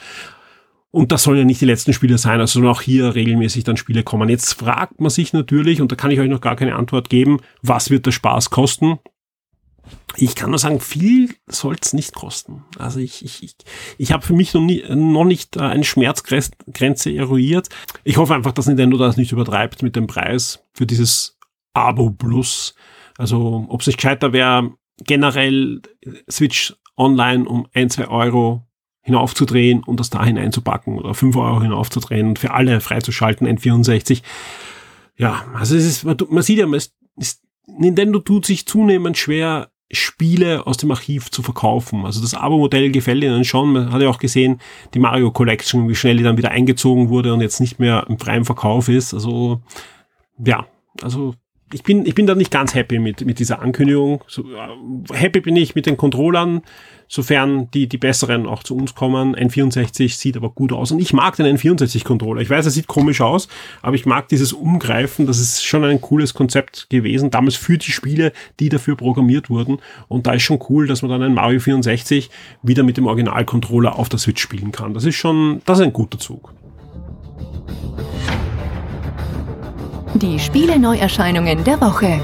Und 0.90 1.12
das 1.12 1.22
sollen 1.22 1.38
ja 1.38 1.44
nicht 1.44 1.60
die 1.60 1.66
letzten 1.66 1.92
Spiele 1.92 2.16
sein, 2.16 2.40
also 2.40 2.60
sollen 2.60 2.70
auch 2.70 2.80
hier 2.80 3.14
regelmäßig 3.14 3.64
dann 3.64 3.76
Spiele 3.76 4.02
kommen. 4.02 4.28
Jetzt 4.30 4.54
fragt 4.54 5.00
man 5.00 5.10
sich 5.10 5.32
natürlich, 5.32 5.82
und 5.82 5.92
da 5.92 5.96
kann 5.96 6.10
ich 6.10 6.18
euch 6.18 6.30
noch 6.30 6.40
gar 6.40 6.56
keine 6.56 6.76
Antwort 6.76 7.10
geben, 7.10 7.40
was 7.62 7.90
wird 7.90 8.06
der 8.06 8.12
Spaß 8.12 8.50
kosten? 8.50 8.98
Ich 10.16 10.34
kann 10.34 10.50
nur 10.50 10.58
sagen, 10.58 10.80
viel 10.80 11.34
soll 11.46 11.76
es 11.80 11.92
nicht 11.92 12.14
kosten. 12.14 12.64
Also 12.78 12.98
ich, 12.98 13.24
ich, 13.24 13.42
ich, 13.42 13.54
ich 13.98 14.12
habe 14.12 14.24
für 14.24 14.32
mich 14.32 14.54
noch, 14.54 14.60
nie, 14.60 14.82
noch 14.88 15.24
nicht 15.24 15.56
äh, 15.56 15.60
eine 15.60 15.84
Schmerzgrenze 15.84 17.14
eruiert. 17.14 17.68
Ich 18.04 18.16
hoffe 18.16 18.34
einfach, 18.34 18.52
dass 18.52 18.66
Nintendo 18.66 18.96
das 18.96 19.16
nicht 19.16 19.32
übertreibt 19.32 19.82
mit 19.82 19.96
dem 19.96 20.06
Preis 20.06 20.64
für 20.72 20.86
dieses 20.86 21.38
Abo 21.72 22.10
Plus. 22.10 22.74
Also 23.16 23.66
ob 23.68 23.80
es 23.80 23.86
nicht 23.86 23.98
gescheiter 23.98 24.32
wäre, 24.32 24.72
generell 25.04 25.82
Switch 26.30 26.74
Online 26.96 27.48
um 27.48 27.68
ein, 27.72 27.90
zwei 27.90 28.08
Euro 28.08 28.66
hinaufzudrehen 29.02 29.82
und 29.84 30.00
das 30.00 30.10
da 30.10 30.24
hineinzupacken 30.24 30.98
oder 30.98 31.14
fünf 31.14 31.36
Euro 31.36 31.62
hinaufzudrehen 31.62 32.28
und 32.28 32.38
für 32.38 32.52
alle 32.52 32.80
freizuschalten, 32.80 33.46
N64. 33.46 34.22
Ja, 35.16 35.44
also 35.54 35.76
es 35.76 35.84
ist, 35.84 36.04
man 36.04 36.42
sieht 36.42 36.58
ja, 36.58 36.66
man 36.66 36.78
ist, 36.78 36.94
Nintendo 37.66 38.18
tut 38.18 38.46
sich 38.46 38.66
zunehmend 38.66 39.16
schwer, 39.16 39.70
Spiele 39.90 40.66
aus 40.66 40.76
dem 40.76 40.90
Archiv 40.90 41.30
zu 41.30 41.42
verkaufen. 41.42 42.04
Also 42.04 42.20
das 42.20 42.34
Abo-Modell 42.34 42.90
gefällt 42.90 43.24
ihnen 43.24 43.44
schon. 43.44 43.72
Man 43.72 43.92
hat 43.92 44.02
ja 44.02 44.08
auch 44.08 44.18
gesehen, 44.18 44.60
die 44.92 44.98
Mario 44.98 45.30
Collection, 45.30 45.88
wie 45.88 45.94
schnell 45.94 46.16
die 46.16 46.22
dann 46.22 46.36
wieder 46.36 46.50
eingezogen 46.50 47.08
wurde 47.08 47.32
und 47.32 47.40
jetzt 47.40 47.60
nicht 47.60 47.78
mehr 47.78 48.04
im 48.08 48.18
freien 48.18 48.44
Verkauf 48.44 48.88
ist. 48.88 49.14
Also 49.14 49.62
ja, 50.44 50.66
also 51.02 51.34
ich 51.72 51.82
bin, 51.82 52.06
ich 52.06 52.14
bin 52.14 52.26
da 52.26 52.34
nicht 52.34 52.50
ganz 52.50 52.74
happy 52.74 52.98
mit, 52.98 53.24
mit 53.24 53.38
dieser 53.38 53.60
Ankündigung. 53.60 54.22
So, 54.26 54.42
äh, 54.42 55.14
happy 55.14 55.40
bin 55.40 55.56
ich 55.56 55.74
mit 55.74 55.86
den 55.86 55.96
Controllern, 55.96 56.62
sofern 57.08 57.70
die, 57.72 57.86
die 57.88 57.98
besseren 57.98 58.46
auch 58.46 58.62
zu 58.62 58.76
uns 58.76 58.94
kommen. 58.94 59.36
N64 59.36 60.16
sieht 60.16 60.36
aber 60.36 60.50
gut 60.50 60.72
aus 60.72 60.92
und 60.92 61.00
ich 61.00 61.12
mag 61.12 61.36
den 61.36 61.58
N64-Controller. 61.58 62.40
Ich 62.40 62.50
weiß, 62.50 62.64
er 62.64 62.70
sieht 62.70 62.86
komisch 62.86 63.20
aus, 63.20 63.48
aber 63.82 63.96
ich 63.96 64.06
mag 64.06 64.28
dieses 64.28 64.52
Umgreifen. 64.52 65.26
Das 65.26 65.38
ist 65.38 65.64
schon 65.64 65.84
ein 65.84 66.00
cooles 66.00 66.34
Konzept 66.34 66.88
gewesen. 66.90 67.30
Damals 67.30 67.56
für 67.56 67.76
die 67.76 67.92
Spiele, 67.92 68.32
die 68.60 68.68
dafür 68.68 68.96
programmiert 68.96 69.50
wurden. 69.50 69.78
Und 70.08 70.26
da 70.26 70.32
ist 70.32 70.42
schon 70.42 70.60
cool, 70.68 70.86
dass 70.86 71.02
man 71.02 71.10
dann 71.10 71.22
ein 71.22 71.34
Mario 71.34 71.60
64 71.60 72.30
wieder 72.62 72.82
mit 72.82 72.96
dem 72.96 73.06
Original-Controller 73.06 73.98
auf 73.98 74.08
der 74.08 74.18
Switch 74.18 74.42
spielen 74.42 74.72
kann. 74.72 74.94
Das 74.94 75.04
ist 75.04 75.16
schon, 75.16 75.60
das 75.66 75.78
ist 75.78 75.84
ein 75.84 75.92
guter 75.92 76.18
Zug. 76.18 76.54
Die 80.20 80.36
Spiele-Neuerscheinungen 80.36 81.62
der 81.62 81.80
Woche. 81.80 82.20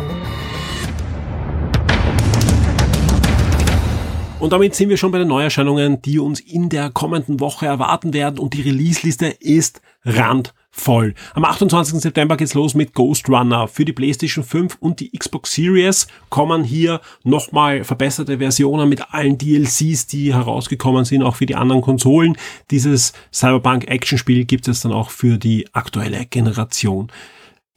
Und 4.40 4.52
damit 4.52 4.74
sind 4.74 4.88
wir 4.88 4.96
schon 4.96 5.12
bei 5.12 5.18
den 5.18 5.28
Neuerscheinungen, 5.28 6.02
die 6.02 6.18
uns 6.18 6.40
in 6.40 6.68
der 6.68 6.90
kommenden 6.90 7.38
Woche 7.38 7.66
erwarten 7.66 8.12
werden. 8.12 8.40
Und 8.40 8.54
die 8.54 8.62
Release-Liste 8.62 9.26
ist 9.26 9.80
randvoll. 10.04 11.14
Am 11.34 11.44
28. 11.44 12.00
September 12.00 12.36
geht's 12.36 12.54
los 12.54 12.74
mit 12.74 12.94
Ghost 12.94 13.28
Runner. 13.28 13.68
Für 13.68 13.84
die 13.84 13.92
PlayStation 13.92 14.42
5 14.42 14.76
und 14.80 14.98
die 14.98 15.16
Xbox 15.16 15.54
Series 15.54 16.08
kommen 16.30 16.64
hier 16.64 17.00
nochmal 17.22 17.84
verbesserte 17.84 18.38
Versionen 18.38 18.88
mit 18.88 19.14
allen 19.14 19.38
DLCs, 19.38 20.08
die 20.08 20.34
herausgekommen 20.34 21.04
sind, 21.04 21.22
auch 21.22 21.36
für 21.36 21.46
die 21.46 21.54
anderen 21.54 21.80
Konsolen. 21.80 22.36
Dieses 22.72 23.12
Cyberpunk 23.32 23.86
Action 23.86 24.18
Spiel 24.18 24.46
gibt 24.46 24.66
es 24.66 24.80
dann 24.80 24.92
auch 24.92 25.10
für 25.10 25.38
die 25.38 25.68
aktuelle 25.72 26.26
Generation. 26.26 27.12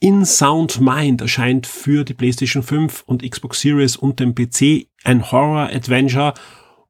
In 0.00 0.24
Sound 0.24 0.80
Mind 0.80 1.20
erscheint 1.20 1.66
für 1.66 2.04
die 2.04 2.14
PlayStation 2.14 2.62
5 2.62 3.02
und 3.06 3.28
Xbox 3.28 3.60
Series 3.60 3.96
und 3.96 4.20
den 4.20 4.32
PC 4.32 4.86
ein 5.02 5.32
Horror-Adventure 5.32 6.34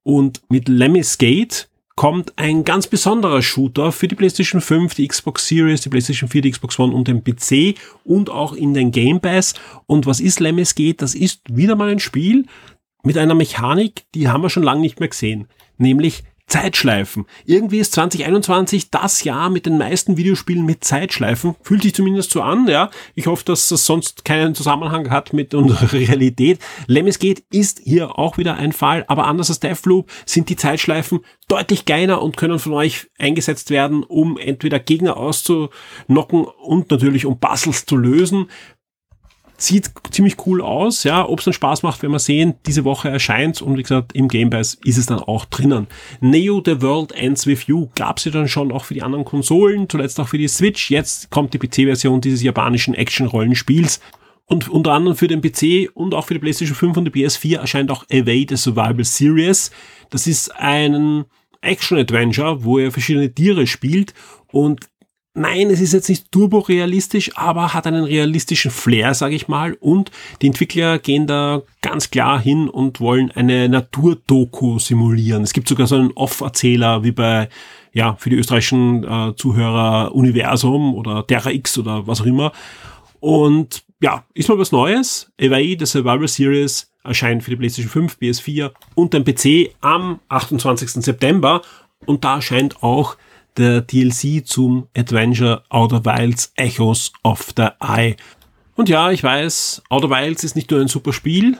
und 0.03 0.43
mit 0.51 0.69
Lemmy's 0.69 1.17
Gate 1.17 1.71
kommt 1.97 2.35
ein 2.37 2.65
ganz 2.65 2.87
besonderer 2.87 3.41
Shooter 3.41 3.93
für 3.93 4.09
die 4.09 4.15
PlayStation 4.15 4.61
5, 4.61 4.95
die 4.95 5.09
Xbox 5.09 5.49
Series, 5.49 5.81
die 5.81 5.89
PlayStation 5.89 6.29
4, 6.29 6.43
die 6.43 6.51
Xbox 6.51 6.79
One 6.79 6.95
und 6.95 7.09
den 7.09 7.25
PC 7.25 7.79
und 8.05 8.29
auch 8.29 8.53
in 8.53 8.75
den 8.75 8.91
Game 8.91 9.21
Pass. 9.21 9.55
Und 9.87 10.05
was 10.05 10.21
ist 10.21 10.39
Lemmy's 10.39 10.75
Gate? 10.75 11.01
Das 11.01 11.15
ist 11.15 11.41
wieder 11.49 11.77
mal 11.77 11.89
ein 11.89 12.01
Spiel 12.01 12.45
mit 13.05 13.17
einer 13.17 13.35
Mechanik, 13.35 14.05
die 14.15 14.29
haben 14.29 14.43
wir 14.43 14.51
schon 14.51 14.63
lange 14.65 14.83
nicht 14.83 15.01
mehr 15.01 15.09
gesehen. 15.09 15.49
Nämlich 15.79 16.25
Zeitschleifen. 16.49 17.27
Irgendwie 17.45 17.79
ist 17.79 17.93
2021 17.93 18.91
das 18.91 19.23
Jahr 19.23 19.51
mit 19.51 19.67
den 19.67 19.79
meisten 19.79 20.17
Videospielen 20.17 20.65
mit 20.65 20.83
Zeitschleifen. 20.83 21.55
Fühlt 21.63 21.83
sich 21.83 21.95
zumindest 21.95 22.31
so 22.31 22.43
an, 22.43 22.67
ja. 22.67 22.91
Ich 23.15 23.27
hoffe, 23.27 23.45
dass 23.45 23.69
das 23.69 23.85
sonst 23.85 24.25
keinen 24.25 24.55
Zusammenhang 24.55 25.11
hat 25.11 25.33
mit 25.33 25.55
unserer 25.55 25.93
Realität. 25.93 26.59
Lemmis 26.87 27.19
geht 27.19 27.45
ist 27.51 27.81
hier 27.85 28.19
auch 28.19 28.39
wieder 28.39 28.57
ein 28.57 28.73
Fall, 28.73 29.05
aber 29.09 29.27
anders 29.27 29.51
als 29.51 29.61
Deathloop 29.61 30.11
sind 30.25 30.49
die 30.49 30.57
Zeitschleifen 30.57 31.21
deutlich 31.49 31.85
geiler 31.85 32.23
und 32.23 32.37
können 32.37 32.59
von 32.59 32.73
euch 32.73 33.09
eingesetzt 33.19 33.71
werden, 33.71 34.03
um 34.03 34.39
entweder 34.39 34.79
Gegner 34.79 35.17
auszunocken 35.17 36.45
und 36.63 36.91
natürlich 36.91 37.27
um 37.27 37.39
Puzzles 37.39 37.87
zu 37.87 37.97
lösen 37.97 38.49
sieht 39.59 39.91
ziemlich 40.11 40.37
cool 40.47 40.63
aus, 40.63 41.05
ja. 41.05 41.29
Ob 41.29 41.41
es 41.41 41.45
dann 41.45 41.53
Spaß 41.53 41.83
macht, 41.83 42.03
wenn 42.03 42.13
wir 42.13 42.21
sehen, 42.21 42.55
diese 42.67 42.85
Woche 42.85 43.11
erscheint 43.11 43.61
und 43.61 43.77
wie 43.77 43.83
gesagt, 43.83 44.13
im 44.15 44.29
Game 44.29 44.51
Pass 44.51 44.79
ist 44.85 44.97
es 44.97 45.07
dann 45.07 45.19
auch 45.19 45.45
drinnen. 45.45 45.89
Neo 46.21 46.63
The 46.65 46.81
World 46.81 47.13
Ends 47.13 47.47
With 47.47 47.67
You 47.67 47.89
gab 47.97 48.19
es 48.19 48.25
ja 48.25 48.31
dann 48.31 48.49
schon 48.49 48.73
auch 48.73 48.85
für 48.85 48.95
die 48.95 49.03
anderen 49.03 49.25
Konsolen, 49.25 49.89
zuletzt 49.89 50.19
auch 50.21 50.29
für 50.29 50.39
die 50.39 50.49
Switch. 50.49 50.91
Jetzt 50.91 51.31
kommt 51.31 51.53
die 51.55 51.59
PC-Version 51.59 52.21
dieses 52.21 52.43
japanischen 52.43 52.95
Action-Rollenspiels. 52.95 54.01
Und 54.47 54.71
unter 54.71 54.93
anderem 54.93 55.15
für 55.15 55.29
den 55.29 55.43
PC 55.43 55.91
und 55.93 56.15
auch 56.15 56.25
für 56.25 56.35
die 56.35 56.41
PlayStation 56.41 56.75
5 56.75 56.97
und 56.97 57.05
die 57.05 57.11
PS4 57.11 57.59
erscheint 57.59 57.91
auch 57.91 58.05
Away 58.11 58.47
the 58.49 58.57
Survival 58.57 59.05
Series. 59.05 59.71
Das 60.09 60.27
ist 60.27 60.57
ein 60.57 61.27
Action-Adventure, 61.61 62.65
wo 62.65 62.79
er 62.79 62.91
verschiedene 62.91 63.31
Tiere 63.31 63.67
spielt 63.67 64.15
und 64.51 64.89
Nein, 65.35 65.71
es 65.71 65.81
ist 65.81 65.93
jetzt 65.93 66.09
nicht 66.09 66.33
turborealistisch, 66.33 67.37
aber 67.37 67.73
hat 67.73 67.87
einen 67.87 68.05
realistischen 68.05 68.71
Flair, 68.71 69.15
sage 69.15 69.37
ich 69.37 69.47
mal. 69.47 69.75
Und 69.75 70.11
die 70.43 70.49
Entwickler 70.49 70.99
gehen 70.99 71.27
da 71.27 71.63
ganz 71.81 72.11
klar 72.11 72.41
hin 72.41 72.69
und 72.69 72.99
wollen 73.01 73.31
eine 73.31 73.69
Naturdoku 73.69 74.79
simulieren. 74.79 75.45
Es 75.45 75.53
gibt 75.53 75.69
sogar 75.69 75.87
so 75.87 75.95
einen 75.95 76.11
Off-Erzähler 76.13 77.05
wie 77.05 77.13
bei, 77.13 77.49
ja, 77.93 78.17
für 78.17 78.31
die 78.31 78.37
österreichischen 78.37 79.05
äh, 79.05 79.37
Zuhörer 79.37 80.15
Universum 80.15 80.95
oder 80.95 81.25
Terra 81.27 81.51
X 81.51 81.79
oder 81.79 82.07
was 82.07 82.21
auch 82.21 82.27
immer. 82.27 82.53
Und 83.21 83.85
ja, 84.01 84.25
ist 84.35 84.49
mal 84.49 84.59
was 84.59 84.73
Neues. 84.73 85.31
Away, 85.41 85.77
the 85.79 85.87
Survival 85.87 86.29
Series, 86.29 86.91
erscheint 87.05 87.43
für 87.43 87.51
die 87.51 87.57
PlayStation 87.57 87.91
5, 87.91 88.19
PS4 88.21 88.73
und 88.95 89.15
den 89.15 89.25
PC 89.25 89.75
am 89.81 90.21
28. 90.29 90.91
September. 91.05 91.63
Und 92.07 92.25
da 92.25 92.37
erscheint 92.37 92.83
auch 92.83 93.17
der 93.59 93.83
DLC 93.83 94.47
zum 94.47 94.89
Adventure 94.97 95.63
Outer 95.69 96.05
Wilds 96.05 96.53
Echoes 96.57 97.13
of 97.23 97.53
the 97.57 97.69
Eye. 97.81 98.17
Und 98.77 98.89
ja, 98.89 99.11
ich 99.11 99.23
weiß, 99.23 99.83
Outer 99.89 100.11
Wilds 100.11 100.45
ist 100.45 100.57
nicht 100.57 100.71
nur 100.71 100.81
ein 100.81 100.89
super 100.89 101.13
Spiel, 101.13 101.59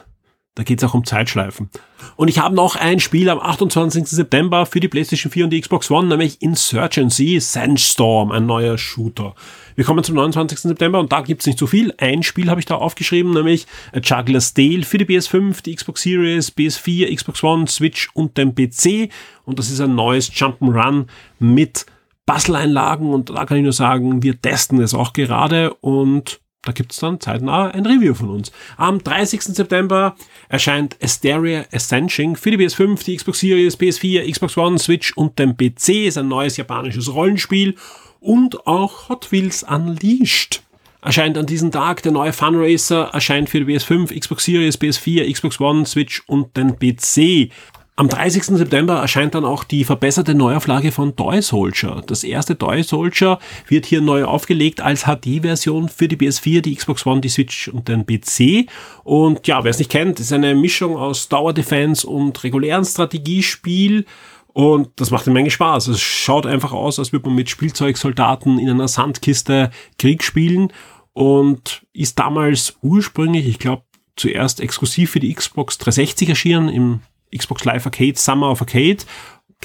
da 0.55 0.63
geht 0.63 0.81
es 0.81 0.89
auch 0.89 0.93
um 0.93 1.05
Zeitschleifen. 1.05 1.69
Und 2.15 2.27
ich 2.27 2.39
habe 2.39 2.53
noch 2.53 2.75
ein 2.75 2.99
Spiel 2.99 3.29
am 3.29 3.39
28. 3.39 4.07
September 4.07 4.65
für 4.65 4.79
die 4.79 4.87
PlayStation 4.87 5.31
4 5.31 5.45
und 5.45 5.49
die 5.51 5.61
Xbox 5.61 5.89
One, 5.89 6.07
nämlich 6.07 6.41
Insurgency 6.41 7.39
Sandstorm, 7.39 8.31
ein 8.31 8.45
neuer 8.45 8.77
Shooter. 8.77 9.35
Wir 9.75 9.85
kommen 9.85 10.03
zum 10.03 10.15
29. 10.15 10.59
September 10.59 10.99
und 10.99 11.13
da 11.13 11.21
gibt's 11.21 11.45
nicht 11.45 11.57
so 11.57 11.67
viel. 11.67 11.93
Ein 11.97 12.23
Spiel 12.23 12.49
habe 12.49 12.59
ich 12.59 12.65
da 12.65 12.75
aufgeschrieben, 12.75 13.31
nämlich 13.31 13.67
A 13.93 13.99
Juggler's 13.99 14.53
Tale 14.53 14.83
für 14.83 14.97
die 14.97 15.05
PS5, 15.05 15.63
die 15.63 15.75
Xbox 15.75 16.01
Series, 16.01 16.51
PS4, 16.55 17.15
Xbox 17.15 17.41
One, 17.43 17.67
Switch 17.67 18.09
und 18.13 18.37
den 18.37 18.53
PC. 18.53 19.09
Und 19.45 19.59
das 19.59 19.69
ist 19.69 19.79
ein 19.79 19.95
neues 19.95 20.31
Jump'n'Run 20.33 21.05
mit 21.39 21.85
Puzzle-Einlagen 22.25 23.11
und 23.11 23.29
da 23.31 23.45
kann 23.45 23.57
ich 23.57 23.63
nur 23.63 23.73
sagen, 23.73 24.21
wir 24.21 24.39
testen 24.39 24.79
es 24.81 24.93
auch 24.93 25.13
gerade 25.13 25.73
und 25.75 26.41
da 26.63 26.73
gibt's 26.73 26.97
dann 26.97 27.21
zeitnah 27.21 27.69
ein 27.69 27.85
Review 27.85 28.13
von 28.13 28.29
uns. 28.29 28.51
Am 28.75 29.01
30. 29.01 29.41
September 29.41 30.15
erscheint 30.49 30.97
Asteria 31.01 31.65
Ascension 31.71 32.35
für 32.35 32.51
die 32.51 32.57
PS5, 32.57 33.03
die 33.05 33.15
Xbox 33.15 33.39
Series, 33.39 33.79
PS4, 33.79 34.29
Xbox 34.29 34.57
One, 34.57 34.77
Switch 34.77 35.13
und 35.15 35.39
den 35.39 35.55
PC. 35.55 36.07
Ist 36.07 36.17
ein 36.17 36.27
neues 36.27 36.57
japanisches 36.57 37.13
Rollenspiel. 37.13 37.75
Und 38.19 38.67
auch 38.67 39.07
Hot 39.07 39.31
Wheels 39.31 39.63
Unleashed 39.63 40.61
erscheint 41.01 41.37
an 41.37 41.45
diesem 41.45 41.71
Tag. 41.71 42.03
Der 42.03 42.11
neue 42.11 42.33
Funracer 42.33 43.09
erscheint 43.13 43.49
für 43.49 43.63
die 43.63 43.73
PS5, 43.73 44.19
Xbox 44.19 44.43
Series, 44.43 44.77
PS4, 44.77 45.31
Xbox 45.31 45.61
One, 45.61 45.85
Switch 45.85 46.21
und 46.27 46.57
den 46.57 46.77
PC. 46.77 47.51
Am 47.99 48.07
30. 48.07 48.45
September 48.45 49.01
erscheint 49.01 49.35
dann 49.35 49.43
auch 49.43 49.65
die 49.65 49.83
verbesserte 49.83 50.33
Neuauflage 50.33 50.93
von 50.93 51.17
Toy 51.17 51.41
Soldier. 51.41 52.01
Das 52.07 52.23
erste 52.23 52.57
Toy 52.57 52.81
Soldier 52.81 53.39
wird 53.67 53.85
hier 53.85 53.99
neu 53.99 54.23
aufgelegt 54.23 54.79
als 54.79 55.03
HD-Version 55.03 55.89
für 55.89 56.07
die 56.07 56.15
PS4, 56.15 56.61
die 56.61 56.75
Xbox 56.75 57.05
One, 57.05 57.19
die 57.19 57.27
Switch 57.27 57.67
und 57.67 57.89
den 57.89 58.05
PC. 58.05 58.71
Und 59.03 59.45
ja, 59.47 59.65
wer 59.65 59.71
es 59.71 59.79
nicht 59.79 59.91
kennt, 59.91 60.21
ist 60.21 60.31
eine 60.31 60.55
Mischung 60.55 60.95
aus 60.95 61.27
Tower 61.27 61.51
Defense 61.51 62.07
und 62.07 62.41
regulären 62.41 62.85
Strategiespiel. 62.85 64.05
Und 64.47 64.91
das 64.95 65.11
macht 65.11 65.27
eine 65.27 65.33
Menge 65.33 65.51
Spaß. 65.51 65.89
Es 65.89 65.99
schaut 65.99 66.45
einfach 66.45 66.71
aus, 66.71 66.99
als 66.99 67.11
würde 67.11 67.27
man 67.27 67.35
mit 67.35 67.49
Spielzeugsoldaten 67.49 68.59
in 68.59 68.69
einer 68.69 68.87
Sandkiste 68.87 69.71
Krieg 69.97 70.23
spielen 70.23 70.71
und 71.11 71.85
ist 71.91 72.17
damals 72.17 72.77
ursprünglich, 72.81 73.45
ich 73.45 73.59
glaube, 73.59 73.83
zuerst 74.15 74.61
exklusiv 74.61 75.11
für 75.11 75.19
die 75.19 75.33
Xbox 75.33 75.77
360 75.79 76.29
erschienen 76.29 76.69
im 76.69 77.01
Xbox 77.35 77.65
Live 77.65 77.85
Arcade 77.85 78.15
Summer 78.15 78.51
of 78.51 78.61
Arcade 78.61 78.99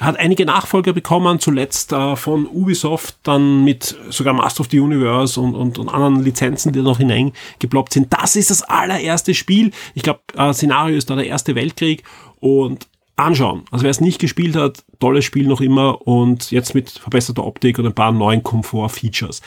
hat 0.01 0.19
einige 0.19 0.45
Nachfolger 0.45 0.93
bekommen, 0.93 1.39
zuletzt 1.39 1.93
äh, 1.93 2.17
von 2.17 2.47
Ubisoft, 2.47 3.17
dann 3.23 3.63
mit 3.63 3.97
sogar 4.11 4.35
Master 4.35 4.63
of 4.63 4.69
the 4.71 4.81
Universe 4.81 5.41
und, 5.41 5.55
und, 5.55 5.79
und 5.79 5.89
anderen 5.89 6.25
Lizenzen, 6.25 6.73
die 6.73 6.81
da 6.81 6.85
noch 6.85 6.99
hineingeploppt 6.99 7.93
sind. 7.93 8.13
Das 8.13 8.35
ist 8.35 8.51
das 8.51 8.63
allererste 8.63 9.35
Spiel. 9.35 9.71
Ich 9.95 10.03
glaube, 10.03 10.21
äh, 10.37 10.53
Szenario 10.53 10.97
ist 10.97 11.11
da 11.11 11.15
der 11.15 11.27
Erste 11.27 11.55
Weltkrieg 11.55 12.03
und 12.41 12.89
anschauen. 13.17 13.63
Also 13.71 13.85
wer 13.85 13.91
es 13.91 14.01
nicht 14.01 14.19
gespielt 14.19 14.57
hat, 14.57 14.85
tolles 14.99 15.25
Spiel 15.25 15.47
noch 15.47 15.61
immer 15.61 16.05
und 16.07 16.51
jetzt 16.51 16.75
mit 16.75 16.91
verbesserter 16.91 17.45
Optik 17.45 17.79
und 17.79 17.87
ein 17.87 17.95
paar 17.95 18.11
neuen 18.11 18.43
Komfort-Features. 18.43 19.41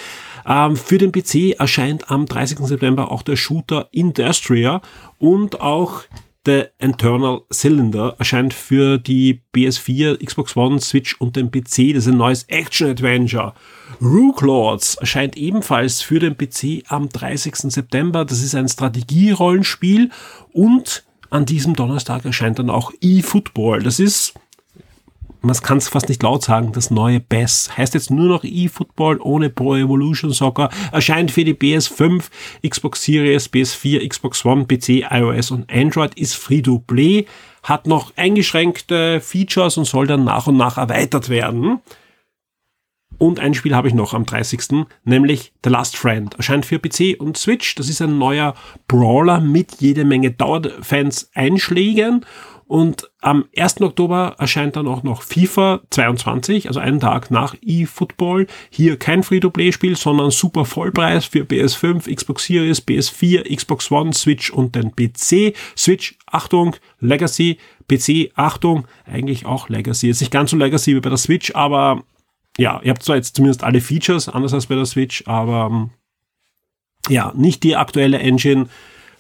Ähm, 0.46 0.78
für 0.78 0.98
den 0.98 1.12
PC 1.12 1.60
erscheint 1.60 2.10
am 2.10 2.26
30. 2.26 2.60
September 2.60 3.12
auch 3.12 3.24
der 3.24 3.36
Shooter 3.36 3.90
Industria 3.92 4.82
und 5.20 5.60
auch 5.60 6.04
The 6.48 6.68
Internal 6.80 7.42
Cylinder 7.52 8.16
erscheint 8.20 8.54
für 8.54 8.98
die 9.00 9.42
PS4, 9.54 10.26
Xbox 10.26 10.56
One, 10.56 10.80
Switch 10.80 11.20
und 11.20 11.36
den 11.36 11.52
PC. 11.52 11.94
Das 11.94 12.06
ist 12.06 12.08
ein 12.08 12.16
neues 12.16 12.44
Action-Adventure. 12.44 13.54
Rook 14.02 14.42
Lords 14.44 14.96
erscheint 14.96 15.36
ebenfalls 15.36 16.02
für 16.02 16.20
den 16.20 16.38
PC 16.38 16.86
am 16.88 17.10
30. 17.10 17.54
September. 17.74 18.24
Das 18.24 18.42
ist 18.42 18.56
ein 18.56 18.70
Strategierollenspiel 18.70 20.10
und 20.54 21.04
an 21.30 21.46
diesem 21.46 21.76
Donnerstag 21.76 22.24
erscheint 22.24 22.60
dann 22.60 22.70
auch 22.70 22.94
eFootball. 23.02 23.84
Das 23.84 24.00
ist 24.00 24.34
man 25.42 25.56
kann 25.56 25.78
es 25.78 25.90
fast 25.90 26.10
nicht 26.10 26.24
laut 26.24 26.44
sagen, 26.44 26.72
das 26.72 26.92
neue 26.92 27.20
BES. 27.20 27.78
Heißt 27.78 27.94
jetzt 27.94 28.12
nur 28.12 28.28
noch 28.28 28.44
eFootball 28.44 29.20
ohne 29.22 29.50
Pro 29.50 29.76
Evolution 29.76 30.32
Soccer. 30.32 30.70
Erscheint 30.92 31.32
für 31.32 31.44
die 31.44 31.54
PS5, 31.54 32.26
Xbox 32.68 33.04
Series, 33.04 33.52
PS4, 33.52 34.08
Xbox 34.08 34.46
One, 34.46 34.66
PC, 34.66 35.10
iOS 35.12 35.52
und 35.52 35.72
Android. 35.72 36.14
Ist 36.16 36.36
free 36.36 36.62
to 36.62 36.80
play. 36.80 37.26
Hat 37.64 37.88
noch 37.88 38.14
eingeschränkte 38.16 39.22
Features 39.22 39.78
und 39.78 39.86
soll 39.86 40.08
dann 40.08 40.24
nach 40.24 40.48
und 40.48 40.58
nach 40.58 40.78
erweitert 40.78 41.30
werden. 41.30 41.82
Und 43.18 43.40
ein 43.40 43.54
Spiel 43.54 43.76
habe 43.76 43.88
ich 43.88 43.94
noch 43.94 44.14
am 44.14 44.26
30. 44.26 44.86
nämlich 45.04 45.52
The 45.64 45.72
Last 45.72 45.98
Friend. 45.98 46.34
Erscheint 46.36 46.66
für 46.66 46.80
PC 46.80 47.20
und 47.20 47.38
Switch. 47.38 47.76
Das 47.76 47.90
ist 47.90 48.02
ein 48.02 48.18
neuer 48.18 48.54
Brawler 48.88 49.40
mit 49.40 49.82
jede 49.82 50.06
Menge 50.06 50.32
Dauerfans 50.32 51.32
Einschlägen 51.34 52.26
und 52.68 53.10
am 53.22 53.46
1. 53.56 53.82
Oktober 53.82 54.36
erscheint 54.40 54.76
dann 54.76 54.88
auch 54.88 55.02
noch 55.02 55.22
FIFA 55.22 55.82
22, 55.90 56.68
also 56.68 56.82
einen 56.82 57.00
Tag 57.00 57.32
nach 57.32 57.56
eFootball. 57.62 58.48
Hier 58.70 58.98
kein 58.98 59.24
Free-to-Play-Spiel, 59.24 59.96
sondern 59.96 60.32
super 60.32 60.66
Vollpreis 60.66 61.26
für 61.26 61.44
PS5, 61.44 62.14
Xbox 62.14 62.46
Series, 62.46 62.86
PS4, 62.86 63.56
Xbox 63.56 63.90
One, 63.90 64.14
Switch 64.14 64.52
und 64.52 64.76
den 64.76 64.94
PC. 64.94 65.56
Switch, 65.78 66.18
Achtung, 66.26 66.76
Legacy, 67.00 67.58
PC, 67.88 68.32
Achtung, 68.36 68.86
eigentlich 69.06 69.46
auch 69.46 69.70
Legacy. 69.70 70.10
Ist 70.10 70.20
nicht 70.20 70.32
ganz 70.32 70.52
so 70.52 70.58
Legacy 70.58 70.94
wie 70.94 71.00
bei 71.00 71.10
der 71.10 71.18
Switch, 71.18 71.56
aber 71.56 72.04
ja, 72.58 72.82
ihr 72.84 72.90
habt 72.90 73.04
zwar 73.04 73.16
jetzt 73.16 73.38
zumindest 73.38 73.64
alle 73.64 73.80
Features, 73.80 74.28
anders 74.28 74.54
als 74.54 74.66
bei 74.66 74.76
der 74.76 74.86
Switch, 74.86 75.24
aber 75.26 75.70
ähm, 75.72 75.90
ja, 77.08 77.32
nicht 77.34 77.64
die 77.64 77.78
aktuelle 77.78 78.20
Engine 78.20 78.68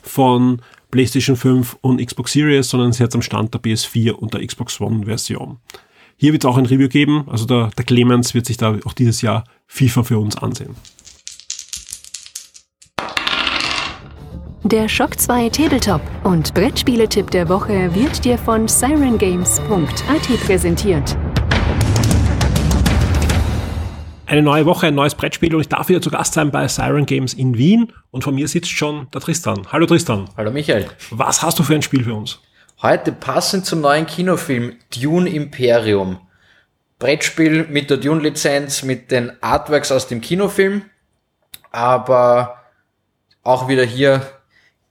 von 0.02 0.62
PlayStation 0.92 1.36
5 1.36 1.78
und 1.82 2.06
Xbox 2.06 2.34
Series, 2.34 2.70
sondern 2.70 2.92
jetzt 2.92 3.16
am 3.16 3.22
Stand 3.22 3.54
der 3.54 3.62
PS4 3.62 4.12
und 4.12 4.34
der 4.34 4.46
Xbox 4.46 4.80
One 4.80 5.06
Version. 5.06 5.58
Hier 6.18 6.32
wird 6.34 6.44
es 6.44 6.50
auch 6.50 6.58
ein 6.58 6.66
Review 6.66 6.88
geben, 6.88 7.26
also 7.28 7.46
der, 7.46 7.70
der 7.78 7.86
Clemens 7.86 8.34
wird 8.34 8.46
sich 8.46 8.58
da 8.58 8.78
auch 8.86 8.94
dieses 8.94 9.22
Jahr 9.22 9.44
FIFA 9.68 10.04
für 10.04 10.20
uns 10.20 10.36
ansehen. 10.38 10.76
Der 14.64 14.90
Shock 14.90 15.18
2 15.18 15.50
Tabletop 15.50 16.02
und 16.24 16.54
Brettspieletipp 16.54 17.32
der 17.32 17.48
Woche 17.48 17.94
wird 17.96 18.26
dir 18.26 18.38
von 18.38 18.68
sirengames.at 18.68 20.40
präsentiert. 20.46 21.16
Eine 24.28 24.42
neue 24.42 24.66
Woche, 24.66 24.88
ein 24.88 24.96
neues 24.96 25.16
Brettspiel 25.16 25.56
und 25.56 25.62
ich 25.62 25.70
darf 25.70 25.88
wieder 25.88 26.02
zu 26.02 26.10
Gast 26.10 26.34
sein 26.34 26.52
bei 26.52 26.68
Siren 26.68 27.06
Games 27.06 27.34
in 27.34 27.58
Wien 27.58 27.94
und 28.12 28.26
von 28.26 28.36
mir 28.36 28.50
sitzt 28.50 28.70
schon 28.70 29.08
der 29.14 29.22
Tristan. 29.22 29.66
Hallo 29.72 29.86
Tristan. 29.86 30.30
Hallo 30.36 30.52
Michael. 30.52 30.86
Was 31.12 31.42
hast 31.42 31.58
du 31.60 31.64
für 31.64 31.76
ein 31.76 31.82
Spiel 31.82 32.04
für 32.04 32.14
uns? 32.14 32.42
Heute 32.82 33.14
passend 33.14 33.66
zum 33.66 33.80
neuen 33.80 34.06
Kinofilm 34.06 34.76
Dune 34.94 35.30
Imperium. 35.30 36.20
Brettspiel 37.00 37.68
mit 37.70 37.90
der 37.90 37.96
Dune-Lizenz, 37.96 38.84
mit 38.84 39.12
den 39.12 39.32
Artworks 39.42 39.94
aus 39.94 40.08
dem 40.08 40.20
Kinofilm, 40.20 40.82
aber 41.72 42.64
auch 43.44 43.70
wieder 43.70 43.86
hier 43.86 44.28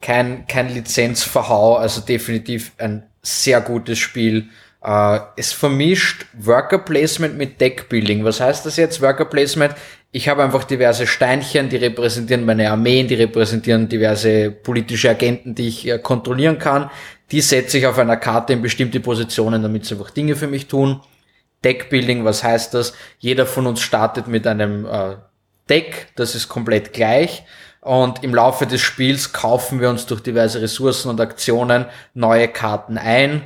kein, 0.01 0.46
kein 0.46 0.72
Lizenzverhau, 0.72 1.77
also 1.77 2.01
definitiv 2.01 2.72
ein 2.79 3.07
sehr 3.20 3.61
gutes 3.61 3.99
Spiel 3.99 4.49
Uh, 4.88 5.18
es 5.35 5.53
vermischt 5.53 6.27
Worker 6.35 6.79
Placement 6.79 7.37
mit 7.37 7.61
Deck 7.61 7.88
Building. 7.88 8.25
Was 8.25 8.40
heißt 8.40 8.64
das 8.66 8.77
jetzt, 8.77 9.03
Worker 9.03 9.25
Placement? 9.25 9.75
Ich 10.12 10.29
habe 10.29 10.44
einfach 10.44 10.62
diverse 10.62 11.09
Steinchen, 11.09 11.68
die 11.68 11.77
repräsentieren 11.77 12.44
meine 12.44 12.70
Armeen, 12.70 13.09
die 13.09 13.16
repräsentieren 13.16 13.88
diverse 13.88 14.53
politische 14.53 15.11
Agenten, 15.11 15.57
die 15.57 15.66
ich 15.66 15.88
äh, 15.88 15.99
kontrollieren 15.99 16.61
kann. 16.61 16.88
Die 17.33 17.40
setze 17.40 17.79
ich 17.79 17.87
auf 17.88 17.99
einer 17.99 18.16
Karte 18.16 18.53
in 18.53 18.62
bestimmte 18.62 19.01
Positionen, 19.01 19.61
damit 19.61 19.87
sie 19.87 19.94
einfach 19.96 20.11
Dinge 20.11 20.37
für 20.37 20.46
mich 20.46 20.68
tun. 20.68 21.01
Deck 21.64 21.90
Building, 21.90 22.25
was 22.25 22.44
heißt 22.44 22.72
das? 22.75 22.92
Jeder 23.18 23.44
von 23.44 23.66
uns 23.66 23.81
startet 23.81 24.29
mit 24.29 24.46
einem 24.46 24.87
äh, 24.87 25.16
Deck, 25.68 26.12
das 26.14 26.37
ist 26.37 26.49
komplett 26.49 26.92
gleich. 26.92 27.42
Und 27.81 28.22
im 28.22 28.33
Laufe 28.33 28.68
des 28.68 28.83
Spiels 28.83 29.33
kaufen 29.33 29.81
wir 29.81 29.90
uns 29.90 30.07
durch 30.07 30.20
diverse 30.20 30.62
Ressourcen 30.62 31.09
und 31.09 31.20
Aktionen 31.20 31.87
neue 32.14 32.46
Karten 32.46 32.99
ein 32.99 33.42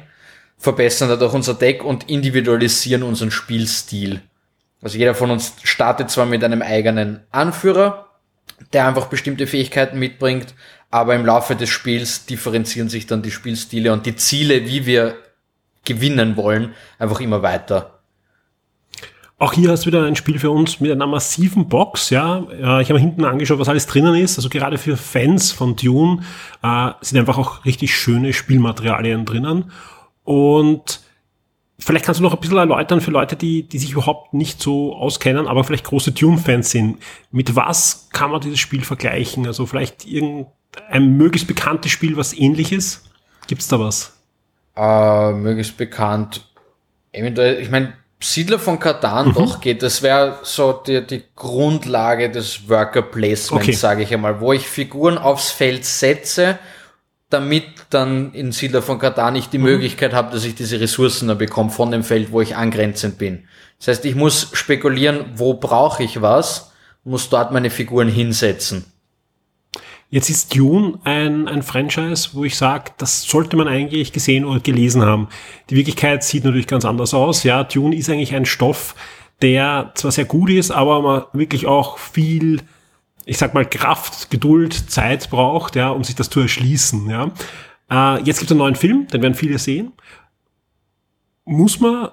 verbessern 0.60 1.08
dadurch 1.08 1.32
unser 1.32 1.54
Deck 1.54 1.82
und 1.82 2.08
individualisieren 2.08 3.02
unseren 3.02 3.30
Spielstil. 3.30 4.20
Also 4.82 4.98
jeder 4.98 5.14
von 5.14 5.30
uns 5.30 5.54
startet 5.62 6.10
zwar 6.10 6.26
mit 6.26 6.44
einem 6.44 6.62
eigenen 6.62 7.20
Anführer, 7.30 8.10
der 8.72 8.86
einfach 8.86 9.06
bestimmte 9.06 9.46
Fähigkeiten 9.46 9.98
mitbringt, 9.98 10.54
aber 10.90 11.14
im 11.14 11.24
Laufe 11.24 11.56
des 11.56 11.70
Spiels 11.70 12.26
differenzieren 12.26 12.90
sich 12.90 13.06
dann 13.06 13.22
die 13.22 13.30
Spielstile 13.30 13.92
und 13.92 14.04
die 14.04 14.16
Ziele, 14.16 14.66
wie 14.66 14.84
wir 14.84 15.16
gewinnen 15.84 16.36
wollen, 16.36 16.74
einfach 16.98 17.20
immer 17.20 17.42
weiter. 17.42 18.00
Auch 19.38 19.54
hier 19.54 19.70
hast 19.70 19.84
du 19.84 19.86
wieder 19.86 20.04
ein 20.04 20.16
Spiel 20.16 20.38
für 20.38 20.50
uns 20.50 20.80
mit 20.80 20.92
einer 20.92 21.06
massiven 21.06 21.68
Box, 21.70 22.10
ja. 22.10 22.46
Ich 22.80 22.90
habe 22.90 22.98
hinten 22.98 23.24
angeschaut, 23.24 23.58
was 23.58 23.70
alles 23.70 23.86
drinnen 23.86 24.14
ist. 24.14 24.36
Also 24.36 24.50
gerade 24.50 24.76
für 24.76 24.98
Fans 24.98 25.50
von 25.50 25.76
Dune 25.76 26.20
äh, 26.62 26.90
sind 27.00 27.18
einfach 27.18 27.38
auch 27.38 27.64
richtig 27.64 27.96
schöne 27.96 28.34
Spielmaterialien 28.34 29.24
drinnen. 29.24 29.72
Und 30.24 31.00
vielleicht 31.78 32.04
kannst 32.04 32.20
du 32.20 32.24
noch 32.24 32.34
ein 32.34 32.40
bisschen 32.40 32.58
erläutern 32.58 33.00
für 33.00 33.10
Leute, 33.10 33.36
die, 33.36 33.62
die 33.64 33.78
sich 33.78 33.92
überhaupt 33.92 34.34
nicht 34.34 34.60
so 34.62 34.94
auskennen, 34.94 35.46
aber 35.46 35.64
vielleicht 35.64 35.84
große 35.84 36.12
Dune-Fans 36.12 36.70
sind. 36.70 36.98
Mit 37.30 37.56
was 37.56 38.08
kann 38.12 38.30
man 38.30 38.40
dieses 38.40 38.58
Spiel 38.58 38.82
vergleichen? 38.82 39.46
Also 39.46 39.66
vielleicht 39.66 40.06
irgendein 40.06 41.16
möglichst 41.16 41.48
bekanntes 41.48 41.90
Spiel, 41.90 42.16
was 42.16 42.36
ähnlich 42.36 42.72
ist? 42.72 43.10
Gibt's 43.46 43.68
da 43.68 43.80
was? 43.80 44.16
Äh, 44.76 45.32
möglichst 45.32 45.76
bekannt. 45.76 46.46
Eventuell, 47.12 47.60
ich 47.60 47.70
meine, 47.70 47.94
Siedler 48.22 48.58
von 48.58 48.78
Katan 48.78 49.28
mhm. 49.28 49.34
doch 49.34 49.60
geht. 49.60 49.82
Das 49.82 50.02
wäre 50.02 50.38
so 50.42 50.72
die, 50.72 51.06
die 51.06 51.24
Grundlage 51.34 52.30
des 52.30 52.68
Worker 52.68 53.02
Placements, 53.02 53.52
okay. 53.52 53.72
sage 53.72 54.02
ich 54.02 54.12
einmal, 54.12 54.40
wo 54.40 54.52
ich 54.52 54.68
Figuren 54.68 55.16
aufs 55.16 55.50
Feld 55.50 55.84
setze 55.84 56.58
damit 57.30 57.64
dann 57.90 58.32
in 58.32 58.52
Siedler 58.52 58.82
von 58.82 58.98
Katar 58.98 59.30
nicht 59.30 59.52
die 59.52 59.58
mhm. 59.58 59.64
Möglichkeit 59.64 60.12
habe, 60.12 60.32
dass 60.32 60.44
ich 60.44 60.54
diese 60.54 60.80
Ressourcen 60.80 61.28
dann 61.28 61.38
bekomme 61.38 61.70
von 61.70 61.90
dem 61.90 62.04
Feld, 62.04 62.32
wo 62.32 62.40
ich 62.40 62.56
angrenzend 62.56 63.18
bin. 63.18 63.44
Das 63.78 63.88
heißt, 63.88 64.04
ich 64.04 64.14
muss 64.14 64.50
spekulieren, 64.52 65.24
wo 65.36 65.54
brauche 65.54 66.02
ich 66.02 66.20
was, 66.20 66.72
muss 67.04 67.30
dort 67.30 67.52
meine 67.52 67.70
Figuren 67.70 68.08
hinsetzen. 68.08 68.84
Jetzt 70.12 70.28
ist 70.28 70.56
Dune 70.56 70.98
ein, 71.04 71.46
ein 71.46 71.62
Franchise, 71.62 72.30
wo 72.32 72.44
ich 72.44 72.56
sage, 72.56 72.90
das 72.98 73.22
sollte 73.22 73.56
man 73.56 73.68
eigentlich 73.68 74.12
gesehen 74.12 74.44
oder 74.44 74.58
gelesen 74.58 75.02
haben. 75.02 75.28
Die 75.70 75.76
Wirklichkeit 75.76 76.24
sieht 76.24 76.44
natürlich 76.44 76.66
ganz 76.66 76.84
anders 76.84 77.14
aus. 77.14 77.44
Ja, 77.44 77.62
Dune 77.62 77.94
ist 77.94 78.10
eigentlich 78.10 78.34
ein 78.34 78.44
Stoff, 78.44 78.96
der 79.40 79.92
zwar 79.94 80.10
sehr 80.10 80.24
gut 80.24 80.50
ist, 80.50 80.72
aber 80.72 81.00
man 81.00 81.24
wirklich 81.32 81.66
auch 81.66 81.96
viel, 81.98 82.60
ich 83.24 83.38
sag 83.38 83.54
mal, 83.54 83.64
Kraft, 83.64 84.30
Geduld, 84.30 84.90
Zeit 84.90 85.30
braucht, 85.30 85.76
ja, 85.76 85.90
um 85.90 86.04
sich 86.04 86.14
das 86.14 86.30
zu 86.30 86.40
erschließen, 86.40 87.08
ja. 87.08 87.30
Äh, 87.90 88.22
jetzt 88.22 88.38
gibt 88.38 88.50
es 88.50 88.52
einen 88.52 88.58
neuen 88.58 88.76
Film, 88.76 89.06
den 89.08 89.22
werden 89.22 89.34
viele 89.34 89.58
sehen. 89.58 89.92
Muss 91.44 91.80
man 91.80 92.08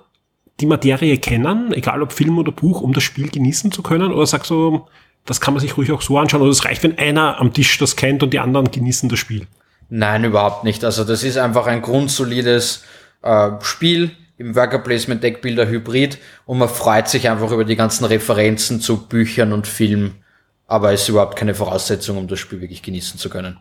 die 0.59 0.65
Materie 0.65 1.17
kennen, 1.17 1.71
egal 1.73 2.01
ob 2.01 2.11
Film 2.11 2.37
oder 2.39 2.51
Buch, 2.51 2.81
um 2.81 2.93
das 2.93 3.03
Spiel 3.03 3.29
genießen 3.29 3.71
zu 3.71 3.83
können? 3.83 4.11
Oder 4.11 4.25
sagst 4.25 4.49
du, 4.49 4.87
das 5.25 5.41
kann 5.41 5.53
man 5.53 5.61
sich 5.61 5.77
ruhig 5.77 5.91
auch 5.91 6.01
so 6.01 6.17
anschauen 6.17 6.41
oder 6.41 6.51
es 6.51 6.65
reicht, 6.65 6.83
wenn 6.83 6.97
einer 6.97 7.39
am 7.39 7.53
Tisch 7.53 7.77
das 7.77 7.95
kennt 7.95 8.23
und 8.23 8.31
die 8.31 8.39
anderen 8.39 8.71
genießen 8.71 9.09
das 9.09 9.19
Spiel? 9.19 9.45
Nein, 9.89 10.23
überhaupt 10.23 10.63
nicht. 10.63 10.83
Also 10.83 11.03
das 11.03 11.23
ist 11.23 11.37
einfach 11.37 11.67
ein 11.67 11.81
grundsolides 11.81 12.83
äh, 13.21 13.51
Spiel 13.61 14.11
im 14.37 14.55
Worker 14.55 14.79
Placement 14.79 15.23
Deckbilder 15.23 15.67
Hybrid 15.67 16.17
und 16.45 16.57
man 16.57 16.69
freut 16.69 17.07
sich 17.07 17.29
einfach 17.29 17.51
über 17.51 17.65
die 17.65 17.75
ganzen 17.75 18.05
Referenzen 18.05 18.81
zu 18.81 19.07
Büchern 19.07 19.53
und 19.53 19.67
Filmen, 19.67 20.15
aber 20.67 20.93
es 20.93 21.03
ist 21.03 21.09
überhaupt 21.09 21.37
keine 21.37 21.55
Voraussetzung, 21.55 22.17
um 22.17 22.27
das 22.27 22.39
Spiel 22.39 22.61
wirklich 22.61 22.83
genießen 22.83 23.17
zu 23.17 23.29
können. 23.29 23.57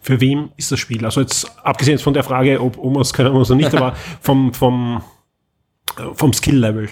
Für 0.00 0.20
wem 0.20 0.50
ist 0.56 0.72
das 0.72 0.80
Spiel? 0.80 1.04
Also 1.04 1.20
jetzt 1.20 1.50
abgesehen 1.62 1.98
von 1.98 2.14
der 2.14 2.24
Frage, 2.24 2.60
ob 2.60 2.76
Omas 2.78 3.12
können 3.12 3.34
oder 3.34 3.54
nicht, 3.54 3.74
aber 3.74 3.94
vom, 4.20 4.52
vom, 4.52 5.02
vom 6.14 6.32
Skill-Level. 6.32 6.88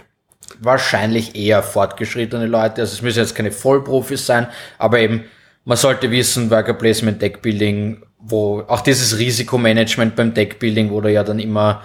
Wahrscheinlich 0.61 1.35
eher 1.35 1.63
fortgeschrittene 1.63 2.47
Leute. 2.47 2.83
Also 2.83 2.95
es 2.95 3.03
müssen 3.03 3.19
jetzt 3.19 3.35
keine 3.35 3.51
Vollprofis 3.51 4.25
sein, 4.25 4.47
aber 4.79 5.01
eben, 5.01 5.25
man 5.65 5.77
sollte 5.77 6.11
wissen, 6.11 6.51
Worker 6.51 6.75
Placement 6.75 7.21
Deckbuilding, 7.21 8.03
wo 8.21 8.61
auch 8.69 8.81
dieses 8.81 9.19
Risikomanagement 9.19 10.15
beim 10.15 10.33
Deckbuilding, 10.33 10.91
wo 10.91 11.01
du 11.01 11.13
ja 11.13 11.25
dann 11.25 11.41
immer 11.41 11.83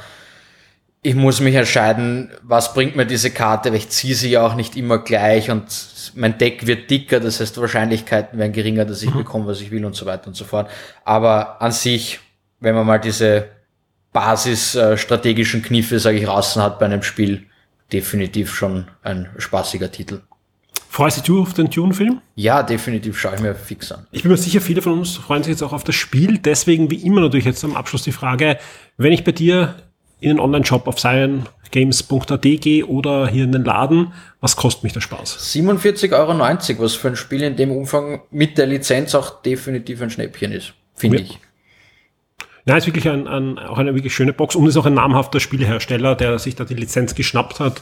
ich 1.04 1.16
muss 1.16 1.40
mich 1.40 1.56
entscheiden, 1.56 2.30
was 2.44 2.74
bringt 2.74 2.96
mir 2.96 3.06
diese 3.06 3.32
Karte, 3.32 3.70
weil 3.70 3.78
ich 3.78 3.90
ziehe 3.90 4.14
sie 4.14 4.30
ja 4.30 4.46
auch 4.46 4.54
nicht 4.54 4.76
immer 4.78 5.00
gleich 5.00 5.50
und 5.50 5.66
mein 6.16 6.38
Deck 6.38 6.68
wird 6.68 6.92
dicker, 6.92 7.20
das 7.20 7.40
heißt 7.40 7.60
Wahrscheinlichkeiten 7.60 8.38
werden 8.38 8.54
geringer, 8.54 8.86
dass 8.86 9.02
ich 9.02 9.10
mhm. 9.10 9.20
bekomme, 9.20 9.48
was 9.48 9.62
ich 9.62 9.72
will 9.72 9.84
und 9.84 9.96
so 9.96 10.06
weiter 10.06 10.28
und 10.28 10.36
so 10.36 10.46
fort. 10.46 10.70
Aber 11.04 11.60
an 11.62 11.72
sich, 11.72 12.20
wenn 12.60 12.76
man 12.76 12.86
mal 12.86 13.00
diese 13.00 13.48
basisstrategischen 14.14 15.62
äh, 15.62 15.64
Kniffe, 15.64 16.00
sage 16.00 16.18
ich, 16.18 16.26
draußen 16.26 16.62
hat 16.62 16.78
bei 16.78 16.86
einem 16.86 17.02
Spiel, 17.02 17.48
definitiv 17.92 18.54
schon 18.54 18.88
ein 19.02 19.30
spaßiger 19.38 19.92
Titel. 19.92 20.22
Freust 20.88 21.18
dich 21.18 21.24
du 21.24 21.42
auf 21.42 21.54
den 21.54 21.72
Tune-Film? 21.72 22.22
Ja, 22.36 22.64
definitiv 22.64 23.18
schaue 23.18 23.36
ich 23.36 23.42
mir 23.42 23.56
fix 23.56 23.92
an. 23.92 24.06
Ich 24.12 24.24
bin 24.24 24.32
mir 24.32 24.38
sicher, 24.38 24.62
viele 24.62 24.82
von 24.82 25.00
uns 25.00 25.16
freuen 25.16 25.42
sich 25.42 25.52
jetzt 25.52 25.64
auch 25.64 25.74
auf 25.74 25.86
das 25.86 25.96
Spiel. 25.96 26.38
Deswegen, 26.38 26.92
wie 26.92 27.06
immer 27.06 27.22
natürlich 27.22 27.46
jetzt 27.46 27.64
am 27.64 27.76
Abschluss 27.76 28.04
die 28.04 28.12
Frage, 28.12 28.60
wenn 28.98 29.14
ich 29.14 29.24
bei 29.24 29.32
dir 29.32 29.76
in 30.22 30.30
den 30.30 30.40
Online-Shop 30.40 30.88
auf 30.88 30.96
cyangames.at 30.96 32.42
gehe 32.42 32.86
oder 32.86 33.28
hier 33.28 33.44
in 33.44 33.52
den 33.52 33.66
Laden, 33.66 34.14
was 34.40 34.56
kostet 34.56 34.84
mich 34.84 34.94
der 34.94 35.02
Spaß? 35.02 35.54
47,90 35.54 36.14
Euro, 36.14 36.84
was 36.84 36.94
für 36.94 37.10
ein 37.10 37.16
Spiel 37.16 37.42
in 37.42 37.58
dem 37.58 37.72
Umfang 37.72 38.22
mit 38.32 38.58
der 38.58 38.68
Lizenz 38.68 39.14
auch 39.16 39.42
definitiv 39.42 40.02
ein 40.02 40.10
Schnäppchen 40.10 40.52
ist, 40.52 40.74
finde 40.96 41.18
ja. 41.18 41.24
ich. 41.24 41.40
Ja, 42.66 42.78
ist 42.78 42.86
wirklich 42.86 43.10
ein, 43.10 43.28
ein, 43.28 43.58
auch 43.58 43.80
eine 43.80 43.96
wirklich 43.96 44.14
schöne 44.14 44.34
Box 44.34 44.56
und 44.56 44.68
ist 44.68 44.78
auch 44.78 44.86
ein 44.86 44.94
namhafter 44.94 45.40
Spielhersteller, 45.40 46.16
der 46.16 46.38
sich 46.38 46.56
da 46.56 46.64
die 46.64 46.76
Lizenz 46.76 47.16
geschnappt 47.16 47.60
hat 47.60 47.82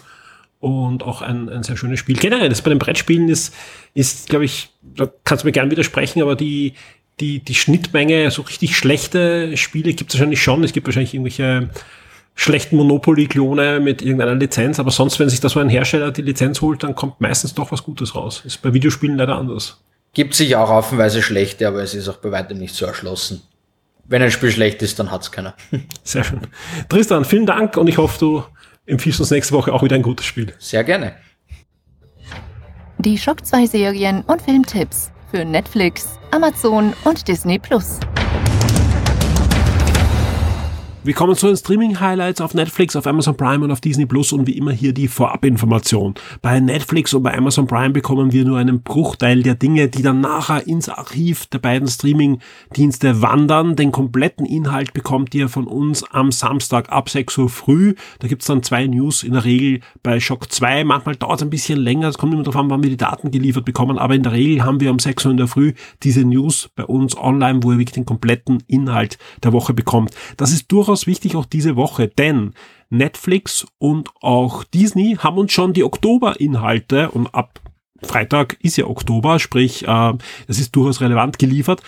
und 0.59 1.03
auch 1.03 1.21
ein, 1.21 1.49
ein 1.49 1.63
sehr 1.63 1.75
schönes 1.75 1.99
Spiel. 1.99 2.17
Generell, 2.17 2.47
das 2.47 2.61
bei 2.61 2.69
den 2.69 2.79
Brettspielen 2.79 3.27
ist, 3.27 3.53
ist, 3.93 4.29
glaube 4.29 4.45
ich, 4.45 4.69
da 4.81 5.11
kannst 5.25 5.43
du 5.43 5.47
mir 5.47 5.51
gern 5.51 5.69
widersprechen, 5.69 6.21
aber 6.21 6.37
die, 6.37 6.75
die, 7.19 7.39
die 7.39 7.55
Schnittmenge, 7.55 8.31
so 8.31 8.43
richtig 8.43 8.77
schlechte 8.77 9.57
Spiele 9.57 9.93
gibt 9.93 10.11
es 10.11 10.15
wahrscheinlich 10.17 10.41
schon. 10.41 10.63
Es 10.63 10.71
gibt 10.71 10.87
wahrscheinlich 10.87 11.13
irgendwelche 11.13 11.69
schlechten 12.39 12.77
Monopoly-Klone 12.77 13.81
mit 13.81 14.01
irgendeiner 14.01 14.35
Lizenz, 14.35 14.79
aber 14.79 14.91
sonst, 14.91 15.19
wenn 15.19 15.29
sich 15.29 15.41
da 15.41 15.49
so 15.49 15.59
ein 15.59 15.67
Hersteller 15.67 16.11
die 16.11 16.21
Lizenz 16.21 16.61
holt, 16.61 16.83
dann 16.83 16.95
kommt 16.95 17.19
meistens 17.19 17.53
doch 17.53 17.71
was 17.71 17.83
Gutes 17.83 18.15
raus. 18.15 18.43
Ist 18.45 18.61
bei 18.61 18.73
Videospielen 18.73 19.17
leider 19.17 19.37
anders. 19.37 19.81
Gibt 20.13 20.33
sich 20.33 20.55
auch 20.55 20.69
haufenweise 20.69 21.21
schlechte, 21.21 21.67
aber 21.67 21.83
es 21.83 21.93
ist 21.93 22.07
auch 22.07 22.17
bei 22.17 22.31
weitem 22.31 22.57
nicht 22.57 22.73
so 22.73 22.85
erschlossen. 22.85 23.41
Wenn 24.05 24.21
ein 24.21 24.31
Spiel 24.31 24.51
schlecht 24.51 24.81
ist, 24.81 24.97
dann 24.99 25.11
hat's 25.11 25.31
keiner. 25.31 25.53
Sehr 26.03 26.23
schön. 26.23 26.41
Tristan, 26.87 27.25
vielen 27.25 27.45
Dank 27.45 27.75
und 27.75 27.87
ich 27.87 27.97
hoffe, 27.97 28.17
du 28.17 28.43
empfiehlst 28.85 29.19
uns 29.19 29.31
nächste 29.31 29.53
Woche 29.53 29.73
auch 29.73 29.83
wieder 29.83 29.95
ein 29.95 30.01
gutes 30.01 30.25
Spiel. 30.25 30.53
Sehr 30.59 30.83
gerne. 30.83 31.15
Die 32.99 33.17
Shock 33.17 33.45
2 33.45 33.65
Serien 33.65 34.23
und 34.23 34.41
Filmtipps 34.41 35.11
für 35.29 35.43
Netflix, 35.43 36.17
Amazon 36.31 36.93
und 37.03 37.27
Disney 37.27 37.59
Plus. 37.59 37.99
Wir 41.01 41.13
kommen 41.13 41.33
zu 41.33 41.47
den 41.47 41.55
Streaming-Highlights 41.55 42.41
auf 42.41 42.53
Netflix, 42.53 42.93
auf 42.97 43.07
Amazon 43.07 43.37
Prime 43.37 43.63
und 43.63 43.71
auf 43.71 43.79
Disney 43.79 44.05
Plus 44.05 44.33
und 44.33 44.47
wie 44.47 44.57
immer 44.57 44.73
hier 44.73 44.93
die 44.93 45.07
Vorabinformation. 45.07 46.13
Bei 46.41 46.59
Netflix 46.59 47.13
und 47.13 47.23
bei 47.23 47.37
Amazon 47.37 47.67
Prime 47.67 47.91
bekommen 47.91 48.33
wir 48.33 48.43
nur 48.43 48.57
einen 48.57 48.81
Bruchteil 48.81 49.41
der 49.41 49.55
Dinge, 49.55 49.87
die 49.87 50.01
dann 50.01 50.19
nachher 50.19 50.67
ins 50.67 50.89
Archiv 50.89 51.45
der 51.45 51.59
beiden 51.59 51.87
Streaming-Dienste 51.87 53.21
wandern. 53.21 53.77
Den 53.77 53.93
kompletten 53.93 54.45
Inhalt 54.45 54.91
bekommt 54.91 55.33
ihr 55.33 55.47
von 55.47 55.67
uns 55.67 56.03
am 56.03 56.33
Samstag 56.33 56.91
ab 56.91 57.09
6 57.09 57.37
Uhr 57.37 57.49
früh. 57.49 57.95
Da 58.19 58.27
gibt's 58.27 58.47
dann 58.47 58.61
zwei 58.61 58.85
News, 58.85 59.23
in 59.23 59.31
der 59.31 59.45
Regel 59.45 59.79
bei 60.03 60.19
Shock 60.19 60.51
2. 60.51 60.83
Manchmal 60.83 61.15
dauert 61.15 61.41
ein 61.41 61.49
bisschen 61.49 61.79
länger, 61.79 62.09
es 62.09 62.17
kommt 62.17 62.33
immer 62.33 62.43
darauf 62.43 62.59
an, 62.59 62.69
wann 62.69 62.83
wir 62.83 62.89
die 62.89 62.97
Daten 62.97 63.31
geliefert 63.31 63.63
bekommen, 63.63 63.97
aber 63.97 64.15
in 64.15 64.23
der 64.23 64.33
Regel 64.33 64.65
haben 64.65 64.81
wir 64.81 64.91
um 64.91 64.99
6 64.99 65.23
Uhr 65.23 65.31
in 65.31 65.37
der 65.37 65.47
Früh 65.47 65.75
diese 66.03 66.25
News 66.25 66.69
bei 66.75 66.83
uns 66.83 67.17
online, 67.17 67.63
wo 67.63 67.71
ihr 67.71 67.77
wirklich 67.77 67.95
den 67.95 68.05
kompletten 68.05 68.61
Inhalt 68.67 69.17
der 69.43 69.53
Woche 69.53 69.73
bekommt. 69.73 70.13
Das 70.35 70.51
ist 70.51 70.69
durchaus 70.69 70.88
durchaus 70.89 71.05
wichtig 71.05 71.35
auch 71.35 71.45
diese 71.45 71.75
Woche, 71.75 72.07
denn 72.07 72.53
Netflix 72.89 73.67
und 73.77 74.09
auch 74.21 74.63
Disney 74.63 75.17
haben 75.19 75.37
uns 75.37 75.51
schon 75.51 75.73
die 75.73 75.83
Oktober-Inhalte 75.83 77.11
und 77.11 77.27
ab 77.27 77.59
Freitag 78.01 78.57
ist 78.63 78.77
ja 78.77 78.87
Oktober, 78.87 79.37
sprich, 79.37 79.83
äh, 79.83 80.13
das 80.47 80.59
ist 80.59 80.75
durchaus 80.75 80.99
relevant 80.99 81.37
geliefert. 81.37 81.83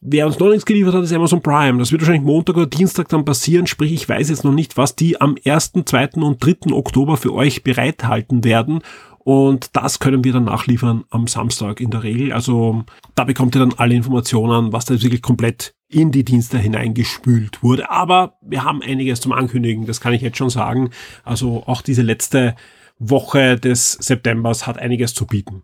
Wer 0.00 0.26
uns 0.26 0.40
noch 0.40 0.48
nichts 0.48 0.66
geliefert 0.66 0.94
hat, 0.94 1.04
ist 1.04 1.12
Amazon 1.12 1.40
Prime. 1.40 1.78
Das 1.78 1.92
wird 1.92 2.02
wahrscheinlich 2.02 2.26
Montag 2.26 2.56
oder 2.56 2.66
Dienstag 2.66 3.08
dann 3.10 3.24
passieren. 3.24 3.68
Sprich, 3.68 3.92
ich 3.92 4.08
weiß 4.08 4.30
jetzt 4.30 4.42
noch 4.42 4.50
nicht, 4.50 4.76
was 4.76 4.96
die 4.96 5.20
am 5.20 5.36
1., 5.44 5.74
2. 5.84 6.08
und 6.16 6.44
3. 6.44 6.72
Oktober 6.72 7.16
für 7.16 7.32
euch 7.32 7.62
bereithalten 7.62 8.42
werden. 8.42 8.80
Und 9.24 9.76
das 9.76 10.00
können 10.00 10.24
wir 10.24 10.32
dann 10.32 10.44
nachliefern 10.44 11.04
am 11.10 11.26
Samstag 11.28 11.80
in 11.80 11.90
der 11.90 12.02
Regel. 12.02 12.32
Also 12.32 12.84
da 13.14 13.24
bekommt 13.24 13.54
ihr 13.54 13.60
dann 13.60 13.74
alle 13.76 13.94
Informationen, 13.94 14.72
was 14.72 14.84
da 14.84 15.00
wirklich 15.00 15.22
komplett 15.22 15.74
in 15.88 16.10
die 16.10 16.24
Dienste 16.24 16.58
hineingespült 16.58 17.62
wurde. 17.62 17.90
Aber 17.90 18.38
wir 18.40 18.64
haben 18.64 18.82
einiges 18.82 19.20
zum 19.20 19.32
Ankündigen, 19.32 19.86
das 19.86 20.00
kann 20.00 20.12
ich 20.12 20.22
jetzt 20.22 20.38
schon 20.38 20.50
sagen. 20.50 20.90
Also 21.22 21.62
auch 21.66 21.82
diese 21.82 22.02
letzte 22.02 22.56
Woche 22.98 23.56
des 23.56 23.92
Septembers 23.92 24.66
hat 24.66 24.78
einiges 24.78 25.14
zu 25.14 25.26
bieten. 25.26 25.62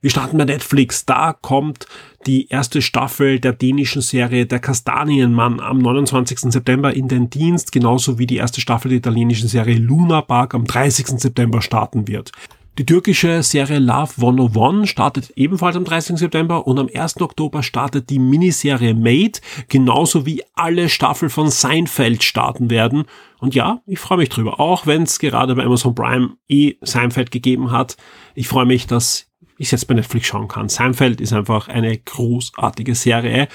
Wir 0.00 0.10
starten 0.10 0.38
bei 0.38 0.44
Netflix. 0.44 1.04
Da 1.04 1.32
kommt 1.32 1.86
die 2.26 2.48
erste 2.48 2.82
Staffel 2.82 3.40
der 3.40 3.52
dänischen 3.52 4.02
Serie 4.02 4.46
Der 4.46 4.60
Kastanienmann 4.60 5.60
am 5.60 5.78
29. 5.78 6.52
September 6.52 6.94
in 6.94 7.08
den 7.08 7.30
Dienst, 7.30 7.72
genauso 7.72 8.18
wie 8.18 8.26
die 8.26 8.36
erste 8.36 8.60
Staffel 8.60 8.90
der 8.90 8.98
italienischen 8.98 9.48
Serie 9.48 9.78
Luna 9.78 10.20
Park 10.20 10.54
am 10.54 10.64
30. 10.64 11.20
September 11.20 11.60
starten 11.60 12.06
wird. 12.06 12.32
Die 12.76 12.86
türkische 12.86 13.40
Serie 13.44 13.78
Love 13.78 14.14
101 14.16 14.88
startet 14.88 15.30
ebenfalls 15.36 15.76
am 15.76 15.84
30. 15.84 16.18
September 16.18 16.66
und 16.66 16.80
am 16.80 16.88
1. 16.92 17.20
Oktober 17.20 17.62
startet 17.62 18.10
die 18.10 18.18
Miniserie 18.18 18.94
Made, 18.94 19.38
genauso 19.68 20.26
wie 20.26 20.42
alle 20.54 20.88
Staffel 20.88 21.28
von 21.28 21.50
Seinfeld 21.50 22.24
starten 22.24 22.70
werden. 22.70 23.04
Und 23.38 23.54
ja, 23.54 23.80
ich 23.86 24.00
freue 24.00 24.18
mich 24.18 24.28
drüber, 24.28 24.58
auch 24.58 24.88
wenn 24.88 25.04
es 25.04 25.20
gerade 25.20 25.54
bei 25.54 25.62
Amazon 25.62 25.94
Prime 25.94 26.30
eh 26.48 26.74
Seinfeld 26.80 27.30
gegeben 27.30 27.70
hat. 27.70 27.96
Ich 28.34 28.48
freue 28.48 28.66
mich, 28.66 28.88
dass 28.88 29.30
ich 29.56 29.70
jetzt 29.70 29.86
bei 29.86 29.94
Netflix 29.94 30.26
schauen 30.26 30.48
kann. 30.48 30.68
Seinfeld 30.68 31.20
ist 31.20 31.32
einfach 31.32 31.68
eine 31.68 31.96
großartige 31.96 32.96
Serie. 32.96 33.46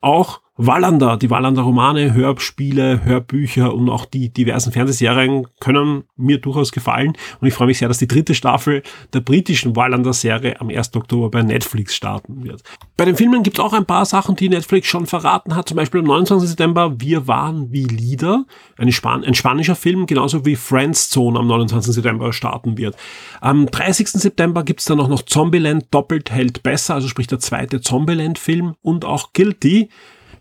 Auch 0.00 0.40
Wallander, 0.60 1.16
die 1.16 1.30
Wallander 1.30 1.62
Romane, 1.62 2.14
Hörspiele, 2.14 3.04
Hörbücher 3.04 3.72
und 3.72 3.88
auch 3.88 4.04
die 4.04 4.28
diversen 4.28 4.72
Fernsehserien 4.72 5.46
können 5.60 6.02
mir 6.16 6.38
durchaus 6.40 6.72
gefallen. 6.72 7.12
Und 7.40 7.46
ich 7.46 7.54
freue 7.54 7.68
mich 7.68 7.78
sehr, 7.78 7.86
dass 7.86 7.98
die 7.98 8.08
dritte 8.08 8.34
Staffel 8.34 8.82
der 9.12 9.20
britischen 9.20 9.76
Wallander 9.76 10.12
Serie 10.12 10.60
am 10.60 10.68
1. 10.68 10.96
Oktober 10.96 11.30
bei 11.30 11.42
Netflix 11.42 11.94
starten 11.94 12.42
wird. 12.42 12.64
Bei 12.96 13.04
den 13.04 13.14
Filmen 13.14 13.44
gibt 13.44 13.60
es 13.60 13.64
auch 13.64 13.72
ein 13.72 13.86
paar 13.86 14.04
Sachen, 14.04 14.34
die 14.34 14.48
Netflix 14.48 14.88
schon 14.88 15.06
verraten 15.06 15.54
hat. 15.54 15.68
Zum 15.68 15.76
Beispiel 15.76 16.00
am 16.00 16.08
29. 16.08 16.48
September 16.48 17.00
Wir 17.00 17.28
waren 17.28 17.70
wie 17.70 17.84
Lieder, 17.84 18.44
ein, 18.78 18.90
Span 18.90 19.22
ein 19.22 19.34
spanischer 19.34 19.76
Film, 19.76 20.06
genauso 20.06 20.44
wie 20.44 20.56
Friends 20.56 21.08
Zone 21.08 21.38
am 21.38 21.46
29. 21.46 21.94
September 21.94 22.32
starten 22.32 22.76
wird. 22.76 22.96
Am 23.40 23.66
30. 23.66 24.08
September 24.08 24.64
gibt 24.64 24.80
es 24.80 24.86
dann 24.86 24.98
auch 24.98 25.08
noch 25.08 25.22
Zombieland 25.22 25.86
doppelt 25.92 26.32
hält 26.32 26.64
besser, 26.64 26.94
also 26.94 27.06
sprich 27.06 27.28
der 27.28 27.38
zweite 27.38 27.80
Zombieland-Film 27.80 28.74
und 28.82 29.04
auch 29.04 29.32
Guilty 29.32 29.88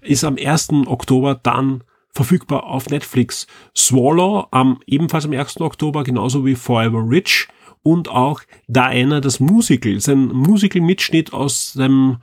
ist 0.02 0.24
am 0.24 0.38
1. 0.38 0.70
Oktober 0.88 1.36
dann 1.36 1.84
verfügbar 2.12 2.66
auf 2.66 2.90
Netflix. 2.90 3.48
Swallow 3.76 4.48
am 4.52 4.80
ebenfalls 4.88 5.26
am 5.26 5.34
1. 5.34 5.62
Oktober, 5.62 6.04
genauso 6.04 6.46
wie 6.46 6.56
Forever 6.56 7.04
Rich 7.08 7.48
und 7.84 8.10
auch 8.10 8.42
Diana 8.68 9.22
das 9.22 9.40
Musical. 9.40 9.94
Das 9.94 10.08
ist 10.08 10.14
ein 10.14 10.28
Musical-Mitschnitt 10.28 11.32
aus 11.32 11.74
dem 11.74 12.18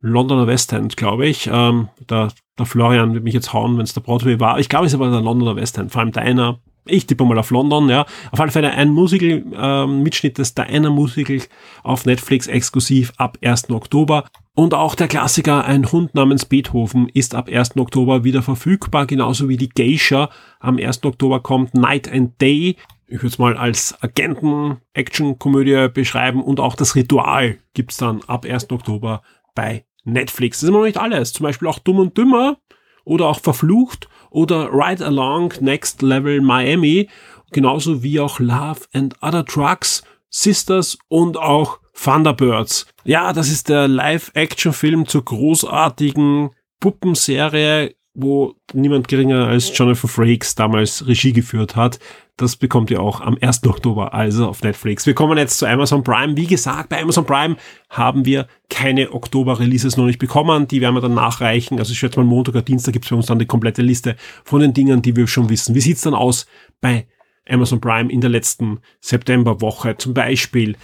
Londoner 0.00 0.46
West 0.46 0.72
End, 0.72 0.96
glaube 0.96 1.26
ich. 1.26 1.48
Ähm, 1.52 1.88
der, 2.08 2.32
der 2.58 2.66
Florian 2.66 3.14
wird 3.14 3.24
mich 3.24 3.34
jetzt 3.34 3.52
hauen, 3.52 3.76
wenn 3.76 3.84
es 3.84 3.94
der 3.94 4.00
Broadway 4.00 4.40
war. 4.40 4.58
Ich 4.58 4.68
glaube, 4.68 4.86
es 4.86 4.98
war 4.98 5.10
der 5.10 5.20
Londoner 5.20 5.56
West 5.56 5.78
End. 5.78 5.92
Vor 5.92 6.00
allem 6.00 6.12
Diana 6.12 6.58
Ich 6.84 7.06
tippe 7.06 7.24
mal 7.24 7.38
auf 7.38 7.50
London, 7.50 7.88
ja. 7.88 8.06
Auf 8.32 8.40
alle 8.40 8.50
Fälle 8.50 8.72
ein 8.72 8.90
Musical-Mitschnitt 8.90 10.32
ähm, 10.32 10.42
des 10.42 10.54
Diana 10.54 10.90
Musical 10.90 11.40
auf 11.84 12.06
Netflix 12.06 12.48
exklusiv 12.48 13.12
ab 13.18 13.38
1. 13.40 13.70
Oktober. 13.70 14.24
Und 14.54 14.74
auch 14.74 14.96
der 14.96 15.08
Klassiker 15.08 15.64
Ein 15.64 15.90
Hund 15.90 16.14
namens 16.14 16.44
Beethoven 16.44 17.08
ist 17.08 17.34
ab 17.34 17.48
1. 17.48 17.76
Oktober 17.76 18.24
wieder 18.24 18.42
verfügbar, 18.42 19.06
genauso 19.06 19.48
wie 19.48 19.56
die 19.56 19.68
Geisha 19.68 20.28
am 20.58 20.76
1. 20.76 21.04
Oktober 21.04 21.40
kommt 21.40 21.74
Night 21.74 22.10
and 22.12 22.40
Day. 22.40 22.76
Ich 23.06 23.18
würde 23.18 23.28
es 23.28 23.38
mal 23.38 23.56
als 23.56 23.94
Agenten-Action-Komödie 24.02 25.88
beschreiben 25.92 26.42
und 26.42 26.58
auch 26.58 26.74
das 26.74 26.96
Ritual 26.96 27.58
gibt's 27.74 27.98
dann 27.98 28.22
ab 28.26 28.44
1. 28.44 28.70
Oktober 28.70 29.22
bei 29.54 29.84
Netflix. 30.04 30.58
Das 30.58 30.64
ist 30.64 30.68
immer 30.70 30.78
noch 30.78 30.86
nicht 30.86 30.98
alles. 30.98 31.32
Zum 31.32 31.44
Beispiel 31.44 31.68
auch 31.68 31.78
Dumm 31.78 31.98
und 31.98 32.18
Dümmer 32.18 32.56
oder 33.04 33.28
auch 33.28 33.40
Verflucht 33.40 34.08
oder 34.32 34.70
Ride 34.72 35.04
Along 35.04 35.52
Next 35.60 36.02
Level 36.02 36.40
Miami, 36.40 37.08
genauso 37.52 38.02
wie 38.02 38.18
auch 38.20 38.40
Love 38.40 38.80
and 38.92 39.14
Other 39.22 39.44
Trucks, 39.44 40.02
Sisters 40.30 40.98
und 41.08 41.36
auch 41.36 41.78
Thunderbirds. 41.94 42.86
Ja, 43.04 43.32
das 43.32 43.48
ist 43.48 43.68
der 43.68 43.86
Live-Action-Film 43.88 45.06
zur 45.06 45.24
großartigen 45.24 46.50
Puppenserie, 46.80 47.94
wo 48.14 48.54
niemand 48.74 49.08
geringer 49.08 49.46
als 49.46 49.76
Jonathan 49.76 50.08
Frakes 50.08 50.54
damals 50.54 51.06
Regie 51.06 51.32
geführt 51.32 51.76
hat. 51.76 51.98
Das 52.36 52.56
bekommt 52.56 52.90
ihr 52.90 53.00
auch 53.00 53.20
am 53.20 53.38
1. 53.40 53.66
Oktober, 53.66 54.12
also 54.12 54.48
auf 54.48 54.62
Netflix. 54.62 55.06
Wir 55.06 55.14
kommen 55.14 55.38
jetzt 55.38 55.58
zu 55.58 55.66
Amazon 55.66 56.02
Prime. 56.02 56.36
Wie 56.36 56.46
gesagt, 56.46 56.88
bei 56.88 57.00
Amazon 57.00 57.24
Prime 57.24 57.56
haben 57.88 58.24
wir 58.24 58.48
keine 58.68 59.12
Oktober-Releases 59.12 59.96
noch 59.96 60.06
nicht 60.06 60.18
bekommen. 60.18 60.68
Die 60.68 60.80
werden 60.80 60.94
wir 60.94 61.00
dann 61.00 61.14
nachreichen. 61.14 61.78
Also 61.78 61.92
ich 61.92 61.98
schätze 61.98 62.20
mal 62.20 62.26
Montag 62.26 62.54
oder 62.54 62.62
Dienstag 62.62 62.92
gibt 62.92 63.04
es 63.04 63.08
für 63.10 63.16
uns 63.16 63.26
dann 63.26 63.38
die 63.38 63.46
komplette 63.46 63.82
Liste 63.82 64.16
von 64.44 64.60
den 64.60 64.74
Dingen, 64.74 65.02
die 65.02 65.16
wir 65.16 65.26
schon 65.26 65.48
wissen. 65.48 65.74
Wie 65.74 65.80
sieht's 65.80 66.02
dann 66.02 66.14
aus 66.14 66.46
bei 66.80 67.06
Amazon 67.48 67.80
Prime 67.80 68.12
in 68.12 68.20
der 68.20 68.30
letzten 68.30 68.80
Septemberwoche? 69.00 69.96
Zum 69.96 70.12
Beispiel 70.12 70.76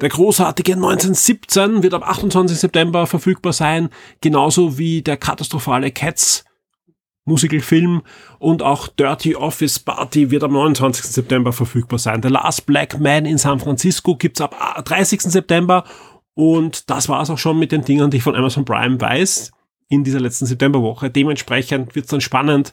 der 0.00 0.08
großartige 0.08 0.72
1917 0.72 1.82
wird 1.82 1.94
ab 1.94 2.08
28. 2.08 2.58
September 2.58 3.06
verfügbar 3.06 3.52
sein, 3.52 3.88
genauso 4.20 4.78
wie 4.78 5.02
der 5.02 5.16
katastrophale 5.16 5.90
Cats 5.90 6.44
Musicalfilm 7.24 8.02
und 8.38 8.62
auch 8.62 8.88
Dirty 8.88 9.36
Office 9.36 9.78
Party 9.78 10.30
wird 10.30 10.42
am 10.42 10.52
29. 10.52 11.04
September 11.04 11.52
verfügbar 11.52 11.98
sein. 11.98 12.22
The 12.22 12.28
Last 12.28 12.66
Black 12.66 12.98
Man 12.98 13.26
in 13.26 13.38
San 13.38 13.60
Francisco 13.60 14.16
gibt's 14.16 14.40
ab 14.40 14.56
30. 14.84 15.22
September 15.22 15.84
und 16.34 16.90
das 16.90 17.08
war's 17.08 17.30
auch 17.30 17.38
schon 17.38 17.58
mit 17.58 17.70
den 17.70 17.84
Dingen, 17.84 18.10
die 18.10 18.16
ich 18.16 18.22
von 18.22 18.34
Amazon 18.34 18.64
Prime 18.64 19.00
weiß 19.00 19.52
in 19.88 20.02
dieser 20.04 20.20
letzten 20.20 20.46
Septemberwoche. 20.46 21.10
Dementsprechend 21.10 21.94
wird's 21.94 22.08
dann 22.08 22.20
spannend 22.20 22.72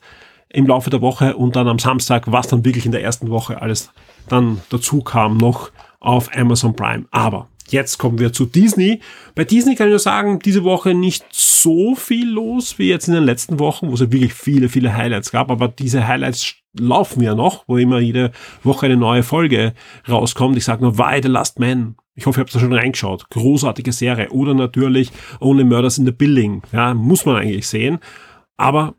im 0.49 0.65
Laufe 0.65 0.89
der 0.89 1.01
Woche 1.01 1.35
und 1.35 1.55
dann 1.55 1.67
am 1.67 1.77
Samstag, 1.77 2.31
was 2.31 2.47
dann 2.47 2.65
wirklich 2.65 2.85
in 2.85 2.91
der 2.91 3.03
ersten 3.03 3.29
Woche 3.29 3.61
alles 3.61 3.91
dann 4.29 4.61
dazu 4.69 5.01
kam, 5.01 5.37
noch 5.37 5.71
auf 5.99 6.35
Amazon 6.35 6.75
Prime. 6.75 7.05
Aber 7.11 7.48
jetzt 7.71 7.97
kommen 7.97 8.19
wir 8.19 8.33
zu 8.33 8.45
Disney. 8.45 8.99
Bei 9.35 9.43
Disney 9.43 9.75
kann 9.75 9.87
ich 9.87 9.91
nur 9.91 9.99
sagen, 9.99 10.39
diese 10.39 10.63
Woche 10.63 10.93
nicht 10.93 11.25
so 11.31 11.95
viel 11.95 12.29
los 12.29 12.79
wie 12.79 12.89
jetzt 12.89 13.07
in 13.07 13.13
den 13.13 13.23
letzten 13.23 13.59
Wochen, 13.59 13.89
wo 13.89 13.93
es 13.93 13.99
ja 13.99 14.11
wirklich 14.11 14.33
viele, 14.33 14.69
viele 14.69 14.95
Highlights 14.95 15.31
gab. 15.31 15.51
Aber 15.51 15.67
diese 15.67 16.07
Highlights 16.07 16.55
laufen 16.77 17.21
ja 17.21 17.35
noch, 17.35 17.63
wo 17.67 17.77
immer 17.77 17.99
jede 17.99 18.31
Woche 18.63 18.85
eine 18.85 18.97
neue 18.97 19.23
Folge 19.23 19.73
rauskommt. 20.07 20.57
Ich 20.57 20.65
sage 20.65 20.83
nur 20.83 20.97
Why 20.97 21.19
the 21.21 21.29
Last 21.29 21.59
Man. 21.59 21.95
Ich 22.15 22.25
hoffe, 22.25 22.39
ihr 22.39 22.41
habt 22.41 22.53
da 22.53 22.59
schon 22.59 22.73
reingeschaut. 22.73 23.29
Großartige 23.29 23.91
Serie. 23.91 24.29
Oder 24.29 24.53
natürlich 24.53 25.11
Only 25.39 25.63
Murders 25.63 25.97
in 25.97 26.05
the 26.05 26.11
Building. 26.11 26.61
Ja, 26.71 26.93
muss 26.93 27.25
man 27.25 27.37
eigentlich 27.37 27.67
sehen. 27.67 27.99
Aber 28.57 28.93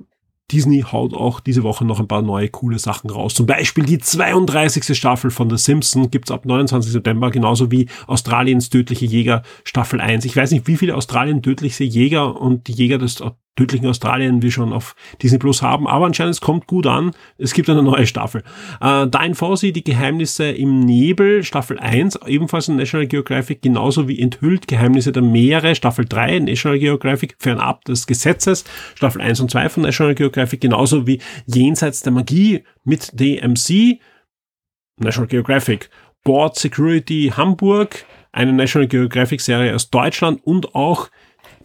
Disney 0.50 0.82
haut 0.82 1.14
auch 1.14 1.40
diese 1.40 1.62
Woche 1.62 1.84
noch 1.84 2.00
ein 2.00 2.08
paar 2.08 2.22
neue 2.22 2.48
coole 2.48 2.78
Sachen 2.78 3.10
raus. 3.10 3.34
Zum 3.34 3.46
Beispiel 3.46 3.84
die 3.84 3.98
32. 3.98 4.96
Staffel 4.96 5.30
von 5.30 5.48
The 5.50 5.56
Simpsons 5.56 6.10
gibt's 6.10 6.30
ab 6.30 6.44
29. 6.44 6.92
September, 6.92 7.30
genauso 7.30 7.70
wie 7.70 7.86
Australiens 8.06 8.70
tödliche 8.70 9.06
Jäger 9.06 9.42
Staffel 9.64 10.00
1. 10.00 10.24
Ich 10.24 10.36
weiß 10.36 10.50
nicht, 10.50 10.66
wie 10.66 10.76
viele 10.76 10.96
Australien 10.96 11.42
tödliche 11.42 11.84
Jäger 11.84 12.40
und 12.40 12.68
die 12.68 12.72
Jäger 12.72 12.98
des 12.98 13.22
tödlichen 13.61 13.87
Australien 13.87 14.40
wir 14.40 14.51
schon 14.51 14.73
auf 14.73 14.96
Disney 15.23 15.38
Plus 15.38 15.61
haben, 15.61 15.87
aber 15.87 16.07
anscheinend 16.07 16.35
es 16.35 16.40
kommt 16.40 16.66
gut 16.66 16.87
an. 16.87 17.11
Es 17.37 17.53
gibt 17.53 17.68
eine 17.68 17.83
neue 17.83 18.07
Staffel. 18.07 18.42
Äh, 18.81 19.07
Dein 19.09 19.35
Fawcett, 19.35 19.77
die 19.77 19.85
Geheimnisse 19.85 20.51
im 20.51 20.81
Nebel, 20.81 21.44
Staffel 21.44 21.79
1, 21.79 22.20
ebenfalls 22.27 22.68
in 22.68 22.77
National 22.77 23.07
Geographic, 23.07 23.61
genauso 23.61 24.09
wie 24.09 24.18
Enthüllt, 24.18 24.66
Geheimnisse 24.66 25.12
der 25.12 25.23
Meere, 25.23 25.75
Staffel 25.75 26.07
3, 26.07 26.38
National 26.40 26.79
Geographic, 26.79 27.37
fernab 27.38 27.85
des 27.85 28.07
Gesetzes, 28.07 28.64
Staffel 28.94 29.20
1 29.20 29.40
und 29.40 29.51
2 29.51 29.68
von 29.68 29.83
National 29.83 30.14
Geographic, 30.14 30.62
genauso 30.62 31.07
wie 31.07 31.20
Jenseits 31.46 32.03
der 32.03 32.12
Magie 32.12 32.64
mit 32.85 33.11
DMC, 33.12 34.01
National 34.99 35.29
Geographic, 35.29 35.90
Board 36.25 36.57
Security 36.57 37.33
Hamburg, 37.37 38.07
eine 38.33 38.53
National 38.53 38.88
Geographic 38.88 39.40
Serie 39.40 39.75
aus 39.75 39.90
Deutschland 39.90 40.40
und 40.44 40.75
auch 40.75 41.11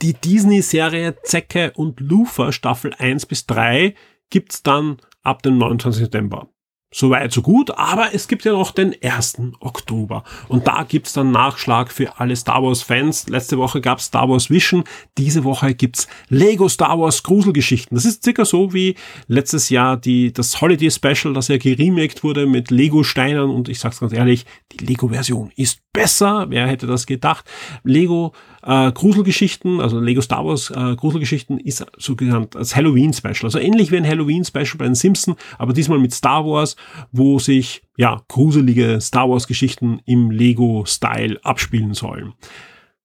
die 0.01 0.13
Disney-Serie 0.13 1.15
Zecke 1.23 1.71
und 1.75 1.99
Lufa 1.99 2.51
Staffel 2.51 2.93
1 2.97 3.25
bis 3.25 3.45
3 3.45 3.95
gibt's 4.29 4.63
dann 4.63 4.97
ab 5.23 5.41
dem 5.41 5.57
29. 5.57 6.03
September. 6.03 6.49
Soweit, 6.97 7.33
so 7.33 7.41
gut, 7.41 7.71
aber 7.71 8.13
es 8.13 8.29
gibt 8.29 8.45
ja 8.45 8.53
noch 8.53 8.71
den 8.71 8.95
1. 9.03 9.41
Oktober. 9.59 10.23
Und 10.47 10.65
da 10.65 10.83
gibt's 10.87 11.11
dann 11.11 11.29
Nachschlag 11.29 11.91
für 11.91 12.21
alle 12.21 12.37
Star 12.37 12.63
Wars-Fans. 12.63 13.27
Letzte 13.27 13.57
Woche 13.57 13.81
gab's 13.81 14.05
Star 14.05 14.29
Wars 14.29 14.49
Vision, 14.49 14.85
diese 15.17 15.43
Woche 15.43 15.75
gibt's 15.75 16.07
Lego 16.29 16.69
Star 16.69 16.97
Wars 16.97 17.21
Gruselgeschichten. 17.23 17.95
Das 17.95 18.05
ist 18.05 18.23
circa 18.23 18.45
so 18.45 18.73
wie 18.73 18.95
letztes 19.27 19.67
Jahr 19.67 19.97
die, 19.97 20.31
das 20.31 20.61
Holiday 20.61 20.89
Special, 20.89 21.33
das 21.33 21.49
ja 21.49 21.57
geremaked 21.57 22.23
wurde 22.23 22.45
mit 22.45 22.71
Lego-Steinen. 22.71 23.49
Und 23.49 23.67
ich 23.67 23.79
sag's 23.79 23.99
ganz 23.99 24.13
ehrlich, 24.13 24.45
die 24.71 24.85
Lego-Version 24.85 25.51
ist 25.57 25.81
besser. 25.91 26.45
Wer 26.49 26.67
hätte 26.67 26.87
das 26.87 27.05
gedacht? 27.05 27.43
Lego 27.83 28.33
äh, 28.63 28.91
Gruselgeschichten, 28.91 29.79
also 29.79 29.99
Lego 29.99 30.21
Star 30.21 30.45
Wars 30.45 30.69
äh, 30.69 30.95
Gruselgeschichten 30.95 31.59
ist 31.59 31.85
so 31.97 32.15
genannt 32.15 32.55
als 32.55 32.75
Halloween 32.75 33.13
Special. 33.13 33.45
Also 33.45 33.59
ähnlich 33.59 33.91
wie 33.91 33.97
ein 33.97 34.07
Halloween 34.07 34.43
Special 34.43 34.75
bei 34.77 34.85
den 34.85 34.95
Simpsons, 34.95 35.37
aber 35.57 35.73
diesmal 35.73 35.99
mit 35.99 36.13
Star 36.13 36.45
Wars, 36.45 36.75
wo 37.11 37.39
sich 37.39 37.83
ja 37.97 38.21
gruselige 38.27 38.99
Star 39.01 39.29
Wars 39.29 39.47
Geschichten 39.47 39.99
im 40.05 40.31
Lego 40.31 40.83
Style 40.85 41.39
abspielen 41.43 41.93
sollen. 41.93 42.33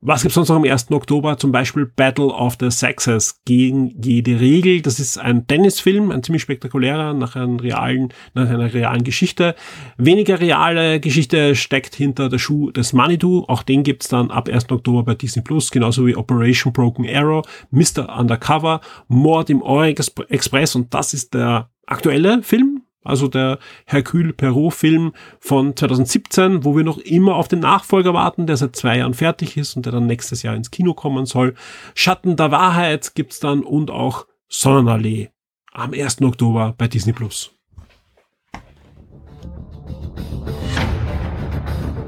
Was 0.03 0.23
gibt's 0.23 0.35
sonst 0.35 0.49
noch 0.49 0.57
am 0.57 0.65
1. 0.65 0.91
Oktober? 0.93 1.37
Zum 1.37 1.53
Beispiel 1.53 1.85
Battle 1.85 2.29
of 2.29 2.57
the 2.59 2.71
Sexes 2.71 3.43
gegen 3.45 4.01
jede 4.03 4.41
Regel. 4.41 4.81
Das 4.81 4.99
ist 4.99 5.19
ein 5.19 5.47
Tennisfilm, 5.47 6.11
ein 6.11 6.23
ziemlich 6.23 6.41
spektakulärer, 6.41 7.13
nach, 7.13 7.37
realen, 7.37 8.09
nach 8.33 8.49
einer 8.49 8.73
realen 8.73 9.05
Geschichte. 9.05 9.55
Weniger 9.99 10.41
reale 10.41 11.01
Geschichte 11.01 11.55
steckt 11.55 11.95
hinter 11.95 12.31
der 12.31 12.39
Schuh 12.39 12.71
des 12.71 12.95
Manitou. 12.95 13.45
Auch 13.47 13.63
den 13.63 13.83
gibt's 13.83 14.09
dann 14.09 14.31
ab 14.31 14.49
1. 14.49 14.71
Oktober 14.71 15.03
bei 15.03 15.15
Disney 15.15 15.43
Plus, 15.43 15.71
genauso 15.71 16.07
wie 16.07 16.17
Operation 16.17 16.73
Broken 16.73 17.07
Arrow, 17.07 17.45
Mr. 17.71 18.19
Undercover, 18.19 18.81
Mord 19.09 19.51
im 19.51 19.61
Orient 19.61 20.01
Express 20.31 20.77
und 20.77 20.95
das 20.95 21.13
ist 21.13 21.35
der 21.35 21.69
aktuelle 21.85 22.43
Film, 22.43 22.80
also 23.03 23.29
der 23.29 23.59
Hercule 23.87 24.33
Perrault-Film 24.33 25.13
von 25.39 25.77
2017, 25.77 26.65
wo 26.65 26.77
wir 26.77 26.85
noch 26.85 26.99
immer 26.99 27.37
auf 27.37 27.49
den 27.49 27.61
Nachfolger 27.61 28.15
warten, 28.15 28.47
der 28.47 28.57
seit 28.57 28.77
zwei 28.77 28.99
Jahren 28.99 29.15
fertig 29.15 29.57
ist 29.57 29.77
und 29.77 29.87
der 29.87 29.93
dann 29.93 30.07
nächstes 30.07 30.43
Jahr 30.43 30.55
ins 30.55 30.71
Kino 30.71 30.95
kommen 30.95 31.27
soll. 31.27 31.55
Schatten 31.95 32.37
der 32.37 32.51
Wahrheit 32.51 33.15
gibt's 33.15 33.41
dann 33.41 33.63
und 33.63 33.91
auch 33.91 34.27
Sonnenallee 34.49 35.31
am 35.73 35.93
1. 35.93 36.23
Oktober 36.23 36.75
bei 36.77 36.89
Disney 36.89 37.13
Plus. 37.13 37.53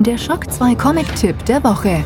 Der 0.00 0.18
Schock 0.18 0.50
2 0.50 0.74
Comic-Tipp 0.74 1.44
der 1.44 1.62
Woche. 1.62 2.04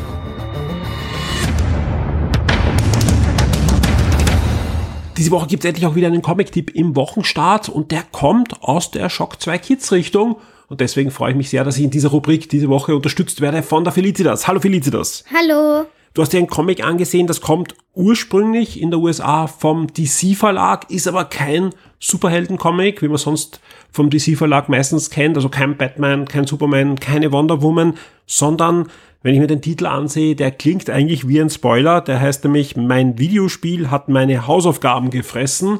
Diese 5.17 5.31
Woche 5.31 5.47
gibt 5.47 5.63
es 5.63 5.67
endlich 5.67 5.87
auch 5.87 5.95
wieder 5.95 6.07
einen 6.07 6.21
Comic-Tipp 6.21 6.75
im 6.75 6.95
Wochenstart 6.95 7.69
und 7.69 7.89
der 7.89 8.03
kommt 8.03 8.61
aus 8.61 8.91
der 8.91 9.09
Shock 9.09 9.41
2 9.41 9.57
Kids 9.57 9.91
Richtung. 9.91 10.37
Und 10.67 10.79
deswegen 10.79 11.09
freue 11.09 11.31
ich 11.31 11.37
mich 11.37 11.49
sehr, 11.49 11.63
dass 11.63 11.77
ich 11.77 11.83
in 11.83 11.89
dieser 11.89 12.09
Rubrik 12.09 12.49
diese 12.49 12.69
Woche 12.69 12.95
unterstützt 12.95 13.41
werde 13.41 13.63
von 13.63 13.83
der 13.83 13.93
Felicitas. 13.93 14.47
Hallo 14.47 14.59
Felicitas. 14.59 15.23
Hallo. 15.33 15.87
Du 16.13 16.21
hast 16.21 16.33
dir 16.33 16.37
ein 16.37 16.47
Comic 16.47 16.83
angesehen, 16.83 17.25
das 17.25 17.41
kommt 17.41 17.73
ursprünglich 17.93 18.79
in 18.79 18.91
der 18.91 18.99
USA 18.99 19.47
vom 19.47 19.87
DC 19.87 20.35
Verlag, 20.35 20.89
ist 20.89 21.07
aber 21.07 21.25
kein 21.25 21.71
Superhelden-Comic, 21.99 23.01
wie 23.01 23.07
man 23.07 23.17
sonst 23.17 23.59
vom 23.91 24.09
DC 24.09 24.37
Verlag 24.37 24.69
meistens 24.69 25.09
kennt, 25.09 25.35
also 25.35 25.49
kein 25.49 25.77
Batman, 25.77 26.27
kein 26.27 26.45
Superman, 26.45 26.99
keine 26.99 27.31
Wonder 27.31 27.61
Woman, 27.61 27.95
sondern 28.27 28.89
wenn 29.27 29.33
ich 29.33 29.41
mir 29.41 29.47
den 29.47 29.61
Titel 29.61 29.87
ansehe, 29.87 30.37
der 30.37 30.51
klingt 30.51 30.89
eigentlich 30.89 31.27
wie 31.27 31.41
ein 31.41 31.49
Spoiler. 31.49 31.99
Der 31.99 32.21
heißt 32.21 32.45
nämlich, 32.45 32.77
mein 32.77 33.19
Videospiel 33.19 33.91
hat 33.91 34.07
meine 34.07 34.47
Hausaufgaben 34.47 35.09
gefressen. 35.09 35.79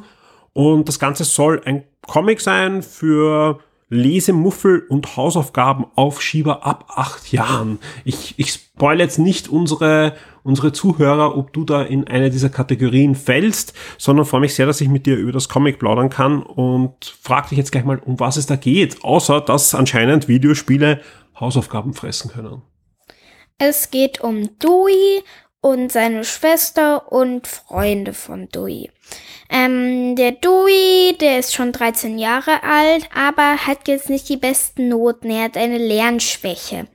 Und 0.52 0.90
das 0.90 1.00
Ganze 1.00 1.24
soll 1.24 1.62
ein 1.64 1.86
Comic 2.06 2.42
sein 2.42 2.84
für 2.84 3.60
Lesemuffel 3.88 4.84
und 4.90 5.16
Hausaufgabenaufschieber 5.16 6.66
ab 6.66 6.92
acht 6.94 7.32
Jahren. 7.32 7.80
Ich, 8.04 8.34
ich 8.36 8.52
spoil 8.52 9.00
jetzt 9.00 9.18
nicht 9.18 9.48
unsere, 9.48 10.16
unsere 10.44 10.74
Zuhörer, 10.74 11.38
ob 11.38 11.54
du 11.54 11.64
da 11.64 11.84
in 11.84 12.06
eine 12.06 12.30
dieser 12.30 12.50
Kategorien 12.50 13.16
fällst, 13.16 13.74
sondern 13.98 14.26
freue 14.26 14.42
mich 14.42 14.56
sehr, 14.56 14.66
dass 14.66 14.82
ich 14.82 14.90
mit 14.90 15.06
dir 15.06 15.16
über 15.16 15.32
das 15.32 15.48
Comic 15.48 15.80
plaudern 15.80 16.10
kann 16.10 16.44
und 16.44 17.16
frag 17.22 17.48
dich 17.48 17.58
jetzt 17.58 17.72
gleich 17.72 17.86
mal, 17.86 18.00
um 18.00 18.20
was 18.20 18.36
es 18.36 18.46
da 18.46 18.58
geht, 18.58 19.06
außer 19.06 19.40
dass 19.40 19.74
anscheinend 19.74 20.28
Videospiele 20.28 21.00
Hausaufgaben 21.40 21.94
fressen 21.94 22.30
können. 22.30 22.62
Es 23.60 23.90
geht 23.90 24.22
um 24.22 24.60
Dewey 24.60 25.24
und 25.62 25.92
seine 25.92 26.24
Schwester 26.24 27.12
und 27.12 27.48
Freunde 27.48 28.14
von 28.14 28.50
Dewey. 28.50 28.92
Ähm, 29.50 30.16
der 30.16 30.34
Dewey, 30.34 31.18
der 31.20 31.40
ist 31.40 31.56
schon 31.56 31.72
13 31.72 32.20
Jahre 32.20 32.62
alt, 32.62 33.10
aber 33.16 33.66
hat 33.66 33.88
jetzt 33.88 34.12
nicht 34.12 34.30
die 34.30 34.38
besten 34.38 34.90
Noten. 34.90 35.32
Er 35.32 35.46
hat 35.46 35.58
eine 35.58 35.80
Lernschwäche. 35.80 36.88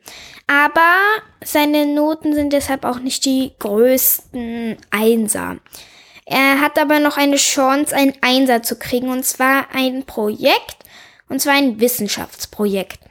Aber 0.47 0.95
seine 1.43 1.85
Noten 1.87 2.33
sind 2.33 2.53
deshalb 2.53 2.85
auch 2.85 3.01
nicht 3.01 3.25
die 3.25 3.53
größten 3.59 4.77
Einser. 4.91 5.57
Er 6.27 6.61
hat 6.61 6.79
aber 6.79 7.01
noch 7.01 7.17
eine 7.17 7.39
Chance, 7.39 7.97
ein 7.97 8.15
Einser 8.21 8.63
zu 8.63 8.79
kriegen, 8.79 9.09
und 9.09 9.25
zwar 9.25 9.67
ein 9.75 10.05
Projekt, 10.05 10.77
und 11.29 11.41
zwar 11.41 11.55
ein 11.55 11.81
Wissenschaftsprojekt. 11.81 13.02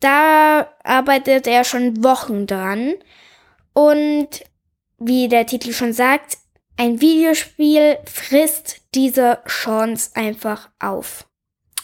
Da 0.00 0.68
arbeitet 0.82 1.46
er 1.46 1.64
schon 1.64 2.02
Wochen 2.02 2.46
dran. 2.46 2.94
Und 3.72 4.28
wie 4.98 5.28
der 5.28 5.46
Titel 5.46 5.72
schon 5.72 5.92
sagt, 5.92 6.38
ein 6.76 7.00
Videospiel 7.00 7.98
frisst 8.04 8.80
diese 8.94 9.38
Chance 9.46 10.10
einfach 10.14 10.70
auf. 10.80 11.26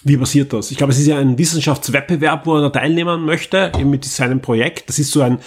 Wie 0.03 0.17
passiert 0.17 0.53
das? 0.53 0.71
Ich 0.71 0.79
glaube, 0.79 0.93
es 0.93 0.99
ist 0.99 1.07
ja 1.07 1.19
ein 1.19 1.37
Wissenschaftswettbewerb, 1.37 2.47
wo 2.47 2.57
er 2.57 2.63
da 2.63 2.71
teilnehmen 2.71 3.25
möchte, 3.25 3.71
eben 3.79 3.91
mit 3.91 4.05
seinem 4.05 4.41
Projekt. 4.41 4.89
Das 4.89 4.99
ist 4.99 5.13
so 5.13 5.21
ein 5.21 5.39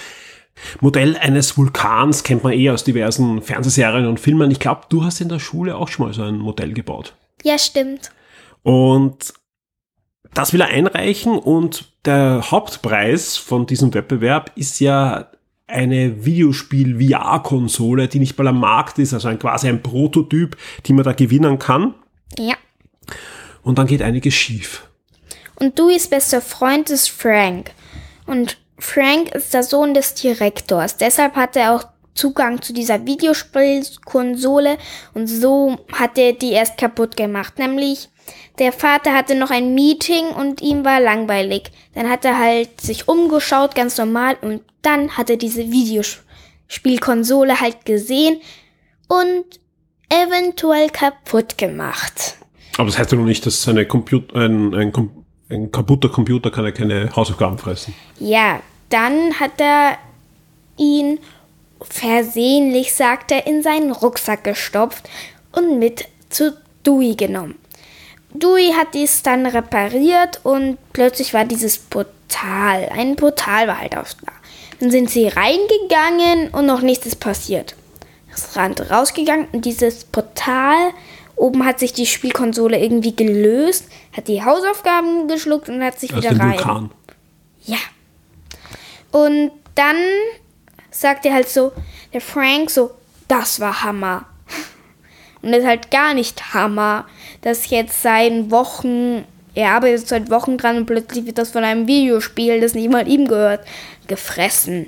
Modell 0.80 1.18
eines 1.18 1.58
Vulkans, 1.58 2.24
kennt 2.24 2.44
man 2.44 2.54
eh 2.54 2.70
aus 2.70 2.84
diversen 2.84 3.42
Fernsehserien 3.42 4.06
und 4.06 4.20
Filmen. 4.20 4.52
Ich 4.52 4.60
glaube, 4.60 4.82
du 4.90 5.04
hast 5.04 5.22
in 5.22 5.30
der 5.30 5.40
Schule 5.40 5.76
auch 5.76 5.88
schon 5.88 6.06
mal 6.06 6.14
so 6.14 6.22
ein 6.22 6.38
Modell 6.38 6.74
gebaut. 6.74 7.16
Ja, 7.44 7.58
stimmt. 7.58 8.12
Und 8.62 9.34
das 10.34 10.54
will 10.54 10.62
er 10.62 10.68
einreichen 10.68 11.38
und 11.38 11.86
der 12.06 12.52
Hauptpreis 12.52 13.38
von 13.38 13.66
diesem 13.66 13.94
Wettbewerb 13.94 14.52
ist 14.56 14.80
ja 14.80 15.28
eine 15.68 16.26
Videospiel-VR-Konsole, 16.26 18.08
die 18.08 18.20
nicht 18.20 18.38
mal 18.38 18.48
am 18.48 18.60
Markt 18.60 19.00
ist, 19.00 19.14
also 19.14 19.28
ein, 19.28 19.40
quasi 19.40 19.68
ein 19.68 19.82
Prototyp, 19.82 20.58
die 20.86 20.94
man 20.94 21.04
da 21.04 21.14
gewinnen 21.14 21.58
kann. 21.60 21.96
Ja. 22.38 22.56
Und 23.62 23.78
dann 23.78 23.88
geht 23.88 24.02
einiges 24.02 24.34
schief. 24.34 24.88
Und 25.56 25.80
Deweys 25.80 26.08
bester 26.08 26.42
Freund 26.42 26.90
ist 26.90 27.10
Frank. 27.10 27.72
Und 28.26 28.58
Frank 28.78 29.34
ist 29.34 29.54
der 29.54 29.64
Sohn 29.64 29.94
des 29.94 30.14
Direktors. 30.16 30.98
Deshalb 30.98 31.36
hat 31.36 31.56
er 31.56 31.76
auch 31.76 31.86
Zugang 32.16 32.62
zu 32.62 32.74
dieser 32.74 33.06
Videospielkonsole 33.06 34.78
und 35.16 35.28
so 35.28 35.80
hat 35.94 36.18
er 36.18 36.34
die 36.34 36.52
erst 36.52 36.78
kaputt 36.78 37.18
gemacht. 37.18 37.58
Nämlich 37.58 38.10
der 38.60 38.72
Vater 38.72 39.14
hatte 39.14 39.36
noch 39.36 39.50
ein 39.50 39.74
Meeting 39.74 40.28
und 40.28 40.62
ihm 40.62 40.86
war 40.86 41.00
langweilig. 41.00 41.72
Dann 41.96 42.10
hat 42.10 42.24
er 42.24 42.38
halt 42.38 42.82
sich 42.82 43.08
umgeschaut, 43.08 43.76
ganz 43.76 43.98
normal, 43.98 44.38
und 44.42 44.62
dann 44.82 45.18
hat 45.18 45.30
er 45.30 45.38
diese 45.38 45.72
Videospielkonsole 45.72 47.60
halt 47.60 47.86
gesehen 47.86 48.40
und 49.08 49.46
eventuell 50.10 50.90
kaputt 50.90 51.58
gemacht. 51.58 52.38
Aber 52.78 52.86
das 52.86 52.98
heißt 52.98 53.12
ja 53.12 53.18
noch 53.18 53.26
nicht, 53.26 53.46
dass 53.46 53.68
eine 53.68 53.86
Computer, 53.86 54.36
ein, 54.36 54.74
ein, 54.74 54.92
ein 55.50 55.72
kaputter 55.72 56.10
Computer 56.10 56.52
kann 56.52 56.66
ja 56.66 56.72
keine 56.72 57.16
Hausaufgaben 57.16 57.58
fressen. 57.58 57.94
Ja, 58.20 58.62
dann 58.90 59.40
hat 59.40 59.60
er 59.60 59.98
ihn 60.78 61.20
versehentlich, 61.82 62.94
sagt 62.94 63.32
er, 63.32 63.48
in 63.48 63.62
seinen 63.62 63.92
Rucksack 63.92 64.44
gestopft 64.44 65.10
und 65.52 65.80
mit 65.80 66.06
zu 66.30 66.56
Dewey 66.86 67.16
genommen. 67.16 67.56
Dewey 68.34 68.74
hat 68.74 68.94
dies 68.94 69.24
dann 69.24 69.46
repariert 69.46 70.40
und 70.44 70.78
plötzlich 70.92 71.34
war 71.34 71.46
dieses 71.46 71.78
Portal, 71.78 72.90
ein 72.96 73.16
Portal 73.16 73.68
war 73.68 73.80
halt 73.80 73.96
auf 73.96 74.16
da. 74.16 74.32
Dann 74.80 74.92
sind 74.92 75.10
sie 75.10 75.28
reingegangen 75.28 76.50
und 76.50 76.66
noch 76.66 76.82
nichts 76.82 77.06
ist 77.06 77.20
passiert. 77.20 77.76
Das 78.32 78.56
Rand 78.56 78.90
rausgegangen 78.90 79.48
und 79.52 79.66
dieses 79.66 80.06
Portal, 80.06 80.92
oben 81.36 81.66
hat 81.66 81.80
sich 81.80 81.94
die 81.94 82.08
Spielkonsole 82.08 82.80
irgendwie 82.80 83.16
gelöst, 83.16 83.86
hat 84.12 84.28
die 84.28 84.44
Hausaufgaben 84.44 85.28
geschluckt 85.28 85.70
und 85.70 85.84
hat 85.84 86.00
sich 86.00 86.12
Aus 86.12 86.18
wieder 86.18 86.30
dem 86.30 86.42
rein. 86.42 86.52
Vulkan. 86.54 86.92
Ja. 87.66 87.78
Und 89.12 89.52
dann 89.76 89.96
sagt 90.90 91.26
er 91.26 91.34
halt 91.34 91.50
so, 91.50 91.72
der 92.12 92.22
Frank 92.22 92.72
so, 92.72 92.92
das 93.28 93.60
war 93.60 93.84
Hammer. 93.84 94.26
Und 95.44 95.54
ist 95.54 95.66
halt 95.66 95.92
gar 95.92 96.14
nicht 96.14 96.54
Hammer, 96.54 97.06
dass 97.42 97.70
jetzt 97.70 98.02
seit 98.02 98.50
Wochen, 98.50 99.26
er 99.54 99.72
arbeitet 99.72 100.08
seit 100.08 100.32
Wochen 100.32 100.58
dran 100.58 100.78
und 100.78 100.86
plötzlich 100.86 101.26
wird 101.26 101.38
das 101.38 101.52
von 101.52 101.64
einem 101.64 101.88
Videospiel, 101.88 102.62
das 102.62 102.74
nicht 102.74 102.90
mal 102.90 103.08
ihm 103.08 103.28
gehört, 103.28 103.62
gefressen. 104.08 104.88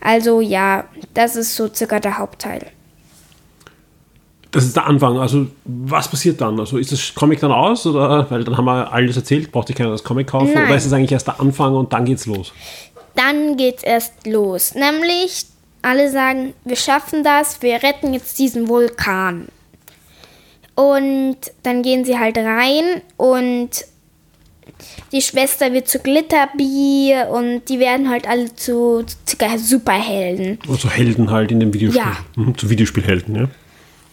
Also 0.00 0.40
ja, 0.40 0.84
das 1.14 1.36
ist 1.36 1.56
so 1.56 1.72
circa 1.72 2.00
der 2.00 2.18
Hauptteil. 2.18 2.66
Das 4.50 4.64
ist 4.64 4.76
der 4.76 4.86
Anfang. 4.86 5.18
Also, 5.18 5.46
was 5.64 6.08
passiert 6.08 6.40
dann? 6.40 6.58
Also, 6.58 6.78
ist 6.78 6.90
das 6.90 7.14
Comic 7.14 7.40
dann 7.40 7.52
aus? 7.52 7.86
Oder, 7.86 8.30
weil 8.30 8.44
dann 8.44 8.56
haben 8.56 8.64
wir 8.64 8.90
alles 8.92 9.16
erzählt, 9.16 9.52
braucht 9.52 9.68
ich 9.68 9.76
keiner 9.76 9.90
das 9.90 10.02
Comic 10.02 10.28
kaufen? 10.28 10.52
Nein. 10.54 10.66
Oder 10.66 10.76
ist 10.76 10.86
es 10.86 10.92
eigentlich 10.92 11.12
erst 11.12 11.26
der 11.26 11.38
Anfang 11.38 11.74
und 11.74 11.92
dann 11.92 12.06
geht's 12.06 12.24
los? 12.24 12.52
Dann 13.14 13.56
geht's 13.56 13.82
erst 13.82 14.26
los. 14.26 14.74
Nämlich, 14.74 15.44
alle 15.82 16.10
sagen, 16.10 16.54
wir 16.64 16.76
schaffen 16.76 17.22
das, 17.24 17.62
wir 17.62 17.82
retten 17.82 18.14
jetzt 18.14 18.38
diesen 18.38 18.68
Vulkan. 18.68 19.48
Und 20.74 21.36
dann 21.62 21.82
gehen 21.82 22.04
sie 22.04 22.18
halt 22.18 22.38
rein 22.38 23.02
und 23.16 23.70
die 25.12 25.22
Schwester 25.22 25.72
wird 25.72 25.88
zu 25.88 25.98
Glitterbee 25.98 27.24
und 27.30 27.62
die 27.68 27.80
werden 27.80 28.08
halt 28.08 28.28
alle 28.28 28.54
zu 28.54 29.04
circa 29.26 29.58
Superhelden. 29.58 30.58
Also 30.68 30.88
Helden 30.88 31.30
halt 31.30 31.50
in 31.50 31.60
dem 31.60 31.72
Videospiel. 31.72 32.02
Ja. 32.02 32.16
Mhm, 32.36 32.56
zu 32.56 32.70
Videospielhelden, 32.70 33.34
ja. 33.34 33.48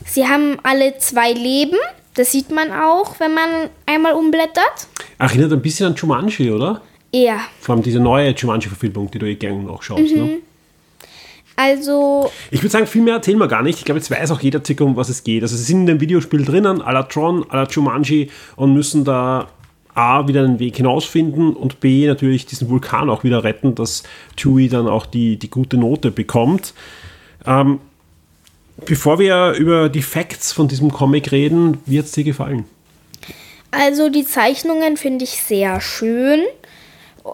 Sie 0.05 0.28
haben 0.28 0.57
alle 0.63 0.97
zwei 0.97 1.34
Leben. 1.34 1.78
Das 2.16 2.32
sieht 2.32 2.49
man 2.49 2.72
auch, 2.72 3.20
wenn 3.20 3.34
man 3.34 3.70
einmal 3.86 4.13
umblättert. 4.13 4.88
Erinnert 5.18 5.51
ein 5.51 5.61
bisschen 5.61 5.88
an 5.88 5.95
Jumanji, 5.95 6.49
oder? 6.51 6.82
Ja, 7.13 7.41
Vor 7.59 7.76
allem 7.76 7.84
diese 7.84 7.99
neue 7.99 8.32
Jumanji-Verfilmung, 8.32 9.09
die 9.11 9.20
du 9.20 9.26
eh 9.26 9.36
gerne 9.36 9.63
nachschaust. 9.63 10.16
Mhm. 10.16 10.22
Ne? 10.22 10.38
Also 11.56 12.32
Ich 12.51 12.62
würde 12.62 12.72
sagen, 12.72 12.88
viel 12.88 13.01
mehr 13.01 13.16
erzählen 13.16 13.38
wir 13.38 13.47
gar 13.47 13.62
nicht. 13.62 13.80
Ich 13.80 13.86
glaube, 13.86 13.99
jetzt 13.99 14.12
weiß 14.12 14.32
auch 14.32 14.41
jeder 14.41 14.64
circa, 14.64 14.84
um 14.84 14.95
was 14.95 15.10
es 15.10 15.24
geht. 15.24 15.43
Also 15.43 15.56
sie 15.56 15.64
sind 15.64 15.82
in 15.82 15.86
dem 15.86 16.01
Videospiel 16.01 16.43
drinnen, 16.43 16.82
à 16.82 16.91
la 16.91 17.03
Tron, 17.03 17.43
à 17.45 17.56
la 17.56 17.64
Jumanji 17.66 18.30
und 18.56 18.74
müssen 18.74 19.06
da 19.06 19.47
A, 19.95 20.28
wieder 20.28 20.43
einen 20.43 20.60
Weg 20.60 20.76
hinausfinden 20.76 21.53
und 21.53 21.80
B, 21.80 22.06
natürlich 22.06 22.45
diesen 22.45 22.70
Vulkan 22.70 23.10
auch 23.10 23.24
wieder 23.24 23.45
retten, 23.45 23.76
dass 23.76 24.03
Chewie 24.36 24.68
dann 24.68 24.88
auch 24.88 25.06
die, 25.06 25.38
die 25.38 25.49
gute 25.49 25.78
Note 25.78 26.12
bekommt. 26.12 26.74
Ähm, 27.45 27.80
bevor 28.86 29.20
wir 29.20 29.53
über 29.53 29.88
die 29.88 30.01
Facts 30.01 30.51
von 30.51 30.68
diesem 30.68 30.91
Comic 30.91 31.32
reden, 31.32 31.78
wie 31.86 31.97
hat 31.97 32.06
es 32.06 32.12
dir 32.12 32.26
gefallen? 32.26 32.66
Also 33.72 34.10
die 34.10 34.26
Zeichnungen 34.26 34.97
finde 34.97 35.24
ich 35.24 35.41
sehr 35.41 35.80
schön, 35.80 36.41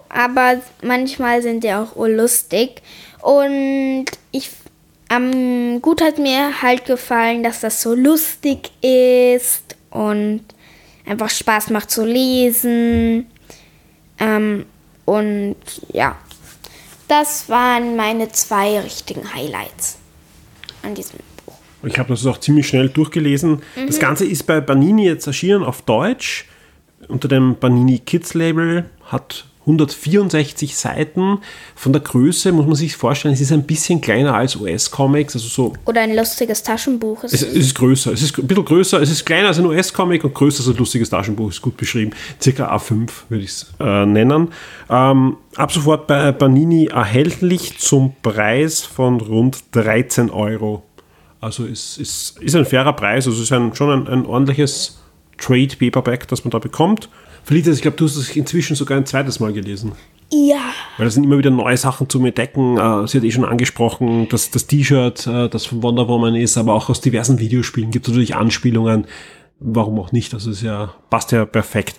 aber 0.08 0.60
manchmal 0.82 1.42
sind 1.42 1.64
die 1.64 1.72
auch 1.72 1.96
lustig. 1.96 2.82
Und 3.22 4.06
ich 4.32 4.50
am 5.08 5.80
gut 5.80 6.00
hat 6.02 6.18
mir 6.18 6.62
halt 6.62 6.84
gefallen, 6.86 7.42
dass 7.42 7.60
das 7.60 7.82
so 7.82 7.94
lustig 7.94 8.70
ist 8.82 9.76
und 9.90 10.42
einfach 11.06 11.30
Spaß 11.30 11.70
macht 11.70 11.90
zu 11.90 12.04
lesen. 12.04 13.26
Ähm, 14.18 14.64
und 15.04 15.56
ja, 15.92 16.16
das 17.08 17.48
waren 17.48 17.96
meine 17.96 18.30
zwei 18.32 18.80
richtigen 18.80 19.34
Highlights 19.34 19.98
an 20.82 20.94
diesem 20.94 21.18
Buch. 21.44 21.54
Ich 21.84 21.98
habe 21.98 22.08
das 22.10 22.24
auch 22.26 22.38
ziemlich 22.38 22.68
schnell 22.68 22.88
durchgelesen. 22.88 23.62
Das 23.86 23.98
Ganze 23.98 24.24
ist 24.24 24.44
bei 24.44 24.60
Panini 24.60 25.04
jetzt 25.04 25.26
erschienen 25.26 25.62
auf 25.62 25.82
Deutsch 25.82 26.46
unter 27.08 27.28
dem 27.28 27.56
Panini 27.56 27.98
Kids 27.98 28.34
Label, 28.34 28.88
hat 29.04 29.44
164 29.62 30.76
Seiten. 30.76 31.38
Von 31.74 31.92
der 31.92 32.02
Größe 32.02 32.52
muss 32.52 32.66
man 32.66 32.74
sich 32.74 32.96
vorstellen, 32.96 33.34
es 33.34 33.40
ist 33.40 33.52
ein 33.52 33.64
bisschen 33.64 34.00
kleiner 34.00 34.34
als 34.34 34.56
US-Comics, 34.56 35.34
also 35.34 35.48
so 35.48 35.72
Oder 35.86 36.02
ein 36.02 36.14
lustiges 36.16 36.62
Taschenbuch. 36.62 37.24
es, 37.24 37.34
es 37.34 37.42
ist 37.42 37.74
größer, 37.74 38.12
es 38.12 38.22
ist 38.22 38.38
ein 38.38 38.46
bisschen 38.46 38.64
größer, 38.64 39.00
es 39.00 39.10
ist 39.10 39.24
kleiner 39.24 39.48
als 39.48 39.58
ein 39.58 39.66
US-Comic 39.66 40.24
und 40.24 40.34
größer 40.34 40.60
als 40.60 40.74
ein 40.74 40.76
lustiges 40.76 41.10
Taschenbuch, 41.10 41.50
ist 41.50 41.62
gut 41.62 41.76
beschrieben. 41.76 42.12
Circa 42.40 42.74
A5 42.74 43.10
würde 43.28 43.44
ich 43.44 43.50
es 43.50 43.72
äh, 43.80 44.06
nennen. 44.06 44.48
Ähm, 44.90 45.36
ab 45.56 45.72
sofort 45.72 46.06
bei 46.06 46.32
Panini 46.32 46.86
erhältlich 46.86 47.78
zum 47.78 48.14
Preis 48.22 48.80
von 48.80 49.20
rund 49.20 49.62
13 49.72 50.30
Euro. 50.30 50.82
Also 51.40 51.64
ist, 51.64 51.98
ist, 51.98 52.38
ist 52.40 52.54
ein 52.54 52.64
fairer 52.64 52.92
Preis, 52.92 53.26
also 53.26 53.42
ist 53.42 53.52
ein, 53.52 53.74
schon 53.74 53.90
ein, 53.90 54.08
ein 54.08 54.26
ordentliches 54.26 55.00
Trade 55.38 55.76
Paperback, 55.78 56.28
das 56.28 56.44
man 56.44 56.50
da 56.50 56.58
bekommt. 56.58 57.08
Felicitas, 57.44 57.76
ich 57.76 57.82
glaube, 57.82 57.96
du 57.96 58.04
hast 58.04 58.16
es 58.16 58.34
inzwischen 58.36 58.76
sogar 58.76 58.98
ein 58.98 59.06
zweites 59.06 59.40
Mal 59.40 59.52
gelesen. 59.52 59.92
Ja. 60.32 60.72
Weil 60.96 61.06
da 61.06 61.10
sind 61.10 61.24
immer 61.24 61.36
wieder 61.36 61.50
neue 61.50 61.76
Sachen 61.76 62.08
zum 62.08 62.24
Entdecken. 62.24 62.78
Äh, 62.78 63.06
sie 63.06 63.18
hat 63.18 63.24
eh 63.24 63.30
schon 63.30 63.44
angesprochen, 63.44 64.28
dass 64.28 64.50
das 64.50 64.66
T-Shirt, 64.66 65.26
äh, 65.26 65.48
das 65.48 65.66
von 65.66 65.82
Wonder 65.82 66.08
Woman 66.08 66.34
ist, 66.34 66.56
aber 66.56 66.74
auch 66.74 66.88
aus 66.88 67.00
diversen 67.00 67.38
Videospielen 67.38 67.90
gibt 67.90 68.06
es 68.06 68.12
natürlich 68.12 68.34
Anspielungen. 68.34 69.06
Warum 69.60 69.98
auch 70.00 70.12
nicht? 70.12 70.32
Das 70.32 70.46
ist 70.46 70.62
ja, 70.62 70.94
passt 71.10 71.32
ja 71.32 71.44
perfekt. 71.44 71.98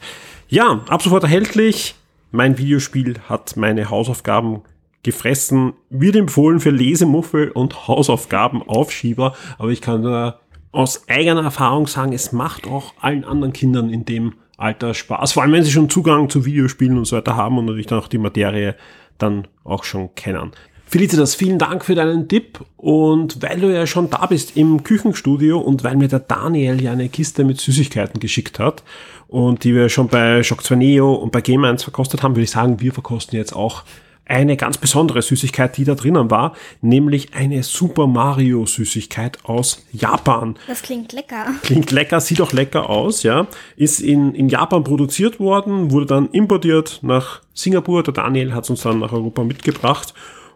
Ja, 0.50 0.82
ab 0.88 1.02
sofort 1.02 1.24
erhältlich. 1.24 1.96
Mein 2.32 2.58
Videospiel 2.58 3.20
hat 3.30 3.56
meine 3.58 3.92
Hausaufgaben 3.92 4.62
gefressen, 5.04 5.74
wird 5.90 6.16
empfohlen 6.16 6.60
für 6.60 6.72
Lesemuffel 6.72 7.52
und 7.52 7.88
Hausaufgabenaufschieber, 7.88 9.36
aber 9.60 9.70
ich 9.70 9.82
kann 9.82 10.02
nur 10.02 10.40
aus 10.72 11.08
eigener 11.08 11.44
Erfahrung 11.44 11.88
sagen, 11.88 12.14
es 12.14 12.32
macht 12.32 12.66
auch 12.68 12.94
allen 13.00 13.24
anderen 13.26 13.54
Kindern 13.54 13.90
in 13.90 14.06
dem 14.06 14.34
Alter 14.64 14.94
Spaß, 14.94 15.34
vor 15.34 15.44
allem 15.44 15.52
wenn 15.52 15.64
sie 15.64 15.72
schon 15.72 15.90
Zugang 15.90 16.30
zu 16.30 16.46
Videospielen 16.46 16.98
und 16.98 17.06
so 17.06 17.18
weiter 17.18 17.36
haben 17.36 17.58
und 17.58 17.66
natürlich 17.66 17.88
dann 17.88 18.00
auch 18.00 18.08
die 18.08 18.18
Materie 18.18 18.76
dann 19.18 19.48
auch 19.64 19.84
schon 19.84 20.16
kennen. 20.16 20.52
Felicitas, 20.86 21.34
vielen 21.34 21.58
Dank 21.58 21.84
für 21.84 21.96
deinen 21.96 22.28
Tipp 22.28 22.60
und 22.78 23.42
weil 23.42 23.60
du 23.60 23.74
ja 23.74 23.88
schon 23.88 24.10
da 24.10 24.26
bist 24.28 24.56
im 24.56 24.84
Küchenstudio 24.84 25.60
und 25.60 25.84
weil 25.84 25.98
mir 25.98 26.08
der 26.08 26.20
Daniel 26.20 26.82
ja 26.82 26.92
eine 26.92 27.10
Kiste 27.10 27.44
mit 27.44 27.60
Süßigkeiten 27.60 28.20
geschickt 28.20 28.60
hat 28.60 28.84
und 29.28 29.64
die 29.64 29.74
wir 29.74 29.90
schon 29.90 30.08
bei 30.08 30.44
Shock 30.44 30.64
2 30.64 30.76
Neo 30.76 31.14
und 31.14 31.32
bei 31.32 31.42
Game 31.42 31.66
1 31.66 31.84
verkostet 31.84 32.22
haben, 32.22 32.36
würde 32.36 32.44
ich 32.44 32.52
sagen, 32.52 32.80
wir 32.80 32.94
verkosten 32.94 33.38
jetzt 33.38 33.54
auch 33.54 33.84
eine 34.26 34.56
ganz 34.58 34.78
besondere 34.78 35.22
Süßigkeit, 35.22 35.76
die 35.78 35.84
da 35.84 35.96
drinnen 35.96 36.32
war, 36.32 36.56
nämlich 36.82 37.34
eine 37.34 37.64
Super 37.64 38.08
Mario 38.08 38.66
Süßigkeit 38.66 39.40
aus 39.44 39.86
Japan. 39.92 40.56
Das 40.68 40.82
klingt 40.82 41.12
lecker. 41.12 41.48
Klingt 41.64 41.92
lecker, 41.92 42.22
sieht 42.22 42.42
auch 42.42 42.54
lecker 42.54 42.90
aus, 42.90 43.24
ja. 43.24 43.48
Ist 43.76 44.00
in, 44.00 44.34
in 44.34 44.50
Japan 44.50 44.84
produziert 44.84 45.40
worden, 45.40 45.92
wurde 45.92 46.06
dann 46.06 46.30
importiert 46.32 47.00
nach 47.02 47.42
Singapur. 47.54 48.04
Der 48.04 48.14
Daniel 48.14 48.54
hat 48.54 48.64
es 48.64 48.70
uns 48.70 48.82
dann 48.82 49.00
nach 49.00 49.12
Europa 49.12 49.44
mitgebracht. 49.44 50.14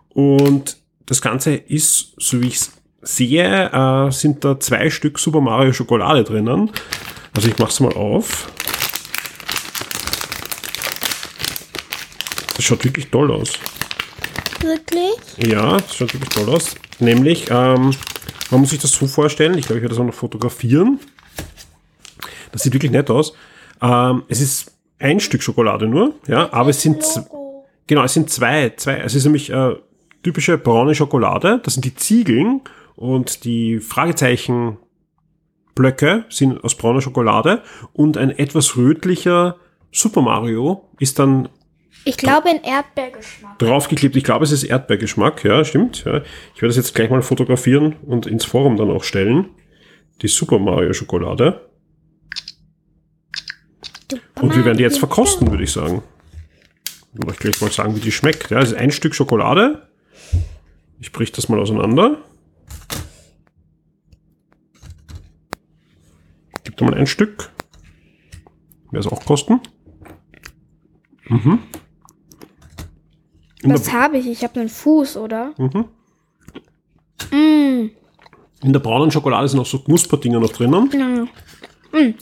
Und 0.10 0.78
das 1.06 1.22
Ganze 1.22 1.56
ist, 1.56 2.14
so 2.18 2.42
wie 2.42 2.48
ich 2.48 2.56
es 2.56 2.72
sehe, 3.02 3.72
äh, 3.72 4.12
sind 4.12 4.44
da 4.44 4.60
zwei 4.60 4.90
Stück 4.90 5.20
Super 5.20 5.42
Mario 5.42 5.74
Schokolade 5.74 6.24
drinnen. 6.24 6.72
Also 7.36 7.50
ich 7.50 7.58
mach's 7.58 7.80
mal 7.80 7.94
auf. 7.94 8.50
Das 12.58 12.66
schaut 12.66 12.84
wirklich 12.84 13.10
toll 13.10 13.32
aus. 13.32 13.54
Wirklich? 14.62 15.16
Ja, 15.38 15.78
das 15.78 15.96
schaut 15.96 16.14
wirklich 16.14 16.30
toll 16.32 16.50
aus. 16.50 16.76
Nämlich, 17.00 17.50
ähm, 17.52 17.94
man 18.50 18.60
muss 18.60 18.72
sich 18.72 18.80
das 18.80 18.92
so 18.92 19.06
vorstellen, 19.08 19.58
ich 19.58 19.68
glaube, 19.68 19.78
ich 19.78 19.84
werde 19.84 19.94
das 19.94 20.02
auch 20.02 20.08
noch 20.08 20.14
fotografieren. 20.14 21.00
Das 22.52 22.64
sieht 22.64 22.74
wirklich 22.74 22.92
nett 22.92 23.12
aus. 23.12 23.34
Ähm, 23.82 24.24
es 24.28 24.42
ist 24.42 24.72
ein 25.00 25.20
Stück 25.20 25.44
Schokolade 25.44 25.88
nur, 25.88 26.16
ja, 26.28 26.52
aber 26.52 26.72
es 26.72 26.82
sind, 26.82 27.04
genau, 27.86 28.04
es 28.04 28.14
sind 28.14 28.32
zwei, 28.32 28.72
zwei, 28.76 28.98
es 28.98 29.14
ist 29.14 29.26
nämlich 29.26 29.52
äh, 29.52 29.76
typische 30.24 30.58
braune 30.58 30.96
Schokolade, 30.96 31.62
das 31.64 31.76
sind 31.76 31.86
die 31.86 31.94
Ziegeln 31.94 32.62
und 32.96 33.44
die 33.44 33.80
Fragezeichen 33.80 34.78
Blöcke 35.76 36.26
sind 36.30 36.64
aus 36.64 36.74
brauner 36.74 37.02
Schokolade 37.02 37.62
und 37.94 38.18
ein 38.18 38.32
etwas 38.32 38.76
rötlicher 38.76 39.58
Super 39.92 40.22
Mario 40.22 40.84
ist 41.00 41.20
dann 41.20 41.50
Ich 42.08 42.18
glaube 42.18 42.50
in 42.50 42.64
Erdbeergeschmack. 42.64 43.60
draufgeklebt. 43.60 44.16
Ich 44.16 44.24
glaube, 44.24 44.46
es 44.46 44.52
ist 44.52 44.64
Erdbeergeschmack. 44.64 45.44
Ja, 45.44 45.66
stimmt. 45.66 46.06
Ja. 46.06 46.22
Ich 46.56 46.62
werde 46.62 46.68
das 46.68 46.78
jetzt 46.78 46.96
gleich 46.96 47.10
mal 47.10 47.22
fotografieren 47.22 47.98
und 48.06 48.26
ins 48.26 48.46
Forum 48.46 48.78
dann 48.78 48.90
auch 48.90 49.04
stellen. 49.04 49.50
Die 50.22 50.28
Super 50.28 50.58
Mario 50.58 50.94
Schokolade. 50.94 51.70
Und 54.42 54.56
wir 54.56 54.64
werden 54.64 54.78
die 54.78 54.84
jetzt 54.84 55.00
verkosten, 55.00 55.52
würde 55.52 55.66
ich 55.66 55.72
sagen. 55.72 56.02
Ich 57.14 57.20
will 57.20 57.30
euch 57.30 57.40
gleich 57.40 57.62
mal 57.62 57.72
sagen, 57.72 57.96
wie 57.96 58.00
die 58.00 58.12
schmeckt. 58.12 58.52
Ja, 58.52 58.60
es 58.60 58.72
ist 58.72 58.78
ein 58.78 58.92
Stück 58.92 59.14
Schokolade. 59.14 59.90
Ich 61.00 61.12
brich 61.12 61.32
das 61.34 61.50
mal 61.50 61.60
auseinander. 61.60 62.18
Gibt 66.64 66.80
da 66.80 66.86
mal 66.86 66.94
ein 66.94 67.08
Stück. 67.08 67.50
Werde 68.92 69.06
es 69.06 69.12
auch 69.12 69.26
kosten. 69.26 69.60
Mhm. 71.28 71.60
Was 73.74 73.92
habe 73.92 74.18
ich? 74.18 74.28
Ich 74.28 74.44
habe 74.44 74.60
einen 74.60 74.70
Fuß, 74.70 75.18
oder? 75.18 75.54
Mhm. 75.58 75.86
Mm. 77.32 77.90
In 78.64 78.74
der 78.74 78.80
braunen 78.80 79.12
Schokolade 79.12 79.48
sind 79.48 79.60
auch 79.60 79.66
so 79.66 79.80
Knusperdinger 79.80 80.40
noch 80.40 80.52
drinnen. 80.52 80.90
Ja. 81.94 82.00
Mm. 82.00 82.16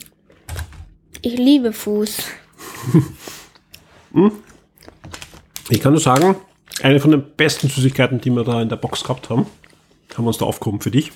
Ich 1.22 1.36
liebe 1.38 1.72
Fuß. 1.72 2.18
Ich 5.68 5.80
kann 5.80 5.92
nur 5.92 6.00
sagen, 6.00 6.36
eine 6.82 7.00
von 7.00 7.10
den 7.10 7.22
besten 7.36 7.68
Süßigkeiten, 7.68 8.20
die 8.20 8.30
wir 8.30 8.44
da 8.44 8.62
in 8.62 8.68
der 8.68 8.76
Box 8.76 9.02
gehabt 9.02 9.30
haben, 9.30 9.46
haben 10.16 10.24
wir 10.24 10.28
uns 10.28 10.38
da 10.38 10.46
aufgehoben 10.46 10.80
für 10.80 10.90
dich. 10.90 11.12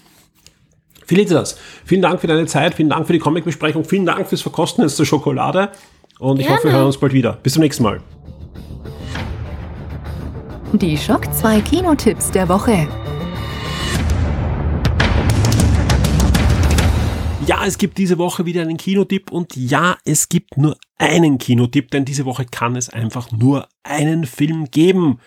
Felicitas, 1.06 1.56
vielen 1.84 2.02
Dank 2.02 2.20
für 2.20 2.26
deine 2.26 2.46
Zeit, 2.46 2.74
vielen 2.74 2.90
Dank 2.90 3.06
für 3.06 3.12
die 3.12 3.18
Comic-Besprechung, 3.18 3.84
vielen 3.84 4.06
Dank 4.06 4.28
fürs 4.28 4.42
Verkosten 4.42 4.82
jetzt 4.82 4.98
der 4.98 5.04
Schokolade 5.04 5.70
und 6.18 6.38
ich 6.38 6.46
Gerne. 6.46 6.58
hoffe, 6.58 6.68
wir 6.68 6.74
hören 6.74 6.86
uns 6.86 6.98
bald 6.98 7.12
wieder. 7.12 7.32
Bis 7.42 7.54
zum 7.54 7.62
nächsten 7.62 7.82
Mal. 7.82 8.00
Die 10.72 10.96
Schock 10.96 11.24
2 11.34 11.62
Kinotipps 11.62 12.30
der 12.30 12.48
Woche. 12.48 12.86
Ja, 17.44 17.66
es 17.66 17.76
gibt 17.76 17.98
diese 17.98 18.18
Woche 18.18 18.46
wieder 18.46 18.62
einen 18.62 18.76
Kinotipp 18.76 19.32
und 19.32 19.56
ja, 19.56 19.96
es 20.04 20.28
gibt 20.28 20.56
nur 20.56 20.76
einen 20.96 21.38
Kinotipp, 21.38 21.90
denn 21.90 22.04
diese 22.04 22.24
Woche 22.24 22.44
kann 22.44 22.76
es 22.76 22.88
einfach 22.88 23.32
nur 23.32 23.66
einen 23.82 24.26
Film 24.26 24.70
geben. 24.70 25.18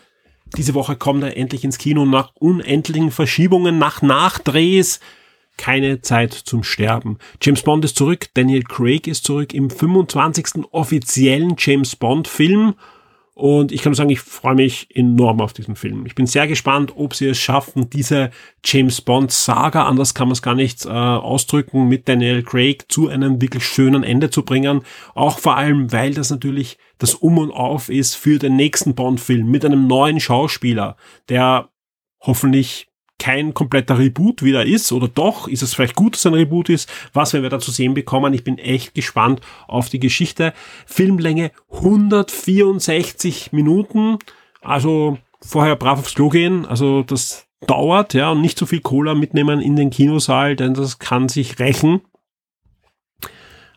Diese 0.56 0.72
Woche 0.72 0.96
kommt 0.96 1.22
er 1.22 1.36
endlich 1.36 1.62
ins 1.62 1.76
Kino 1.76 2.06
nach 2.06 2.32
unendlichen 2.36 3.10
Verschiebungen, 3.10 3.76
nach 3.76 4.00
Nachdrehs. 4.00 4.98
Keine 5.58 6.00
Zeit 6.00 6.32
zum 6.32 6.62
Sterben. 6.62 7.18
James 7.42 7.62
Bond 7.62 7.84
ist 7.84 7.96
zurück, 7.96 8.28
Daniel 8.32 8.62
Craig 8.62 9.06
ist 9.06 9.24
zurück 9.24 9.52
im 9.52 9.68
25. 9.68 10.64
offiziellen 10.70 11.54
James 11.58 11.96
Bond 11.96 12.28
Film. 12.28 12.76
Und 13.34 13.72
ich 13.72 13.82
kann 13.82 13.90
nur 13.90 13.96
sagen, 13.96 14.10
ich 14.10 14.20
freue 14.20 14.54
mich 14.54 14.86
enorm 14.94 15.40
auf 15.40 15.52
diesen 15.52 15.74
Film. 15.74 16.06
Ich 16.06 16.14
bin 16.14 16.26
sehr 16.26 16.46
gespannt, 16.46 16.92
ob 16.94 17.14
sie 17.14 17.26
es 17.26 17.38
schaffen, 17.38 17.90
diese 17.90 18.30
James 18.64 19.00
Bond 19.00 19.32
Saga, 19.32 19.86
anders 19.86 20.14
kann 20.14 20.28
man 20.28 20.34
es 20.34 20.42
gar 20.42 20.54
nicht 20.54 20.86
äh, 20.86 20.88
ausdrücken, 20.88 21.88
mit 21.88 22.08
Daniel 22.08 22.44
Craig 22.44 22.84
zu 22.88 23.08
einem 23.08 23.42
wirklich 23.42 23.66
schönen 23.66 24.04
Ende 24.04 24.30
zu 24.30 24.44
bringen. 24.44 24.82
Auch 25.14 25.40
vor 25.40 25.56
allem, 25.56 25.90
weil 25.90 26.14
das 26.14 26.30
natürlich 26.30 26.78
das 26.98 27.14
Um 27.14 27.38
und 27.38 27.50
Auf 27.50 27.88
ist 27.88 28.14
für 28.14 28.38
den 28.38 28.54
nächsten 28.54 28.94
Bond-Film 28.94 29.50
mit 29.50 29.64
einem 29.64 29.88
neuen 29.88 30.20
Schauspieler, 30.20 30.96
der 31.28 31.70
hoffentlich 32.20 32.86
kein 33.18 33.54
kompletter 33.54 33.98
Reboot 33.98 34.42
wieder 34.42 34.66
ist 34.66 34.92
oder 34.92 35.08
doch, 35.08 35.48
ist 35.48 35.62
es 35.62 35.74
vielleicht 35.74 35.94
gut, 35.94 36.14
dass 36.14 36.26
ein 36.26 36.34
Reboot 36.34 36.68
ist, 36.68 36.90
was 37.12 37.32
werden 37.32 37.44
wir 37.44 37.50
da 37.50 37.60
zu 37.60 37.70
sehen 37.70 37.94
bekommen. 37.94 38.34
Ich 38.34 38.44
bin 38.44 38.58
echt 38.58 38.94
gespannt 38.94 39.40
auf 39.66 39.88
die 39.88 40.00
Geschichte. 40.00 40.52
Filmlänge 40.86 41.52
164 41.72 43.52
Minuten, 43.52 44.18
also 44.60 45.18
vorher 45.40 45.76
brav 45.76 46.00
aufs 46.00 46.14
Klo 46.14 46.28
gehen, 46.28 46.66
also 46.66 47.02
das 47.02 47.46
dauert, 47.66 48.14
ja, 48.14 48.30
und 48.30 48.40
nicht 48.40 48.58
so 48.58 48.66
viel 48.66 48.80
Cola 48.80 49.14
mitnehmen 49.14 49.60
in 49.60 49.76
den 49.76 49.90
Kinosaal, 49.90 50.56
denn 50.56 50.74
das 50.74 50.98
kann 50.98 51.28
sich 51.28 51.58
rächen. 51.58 52.02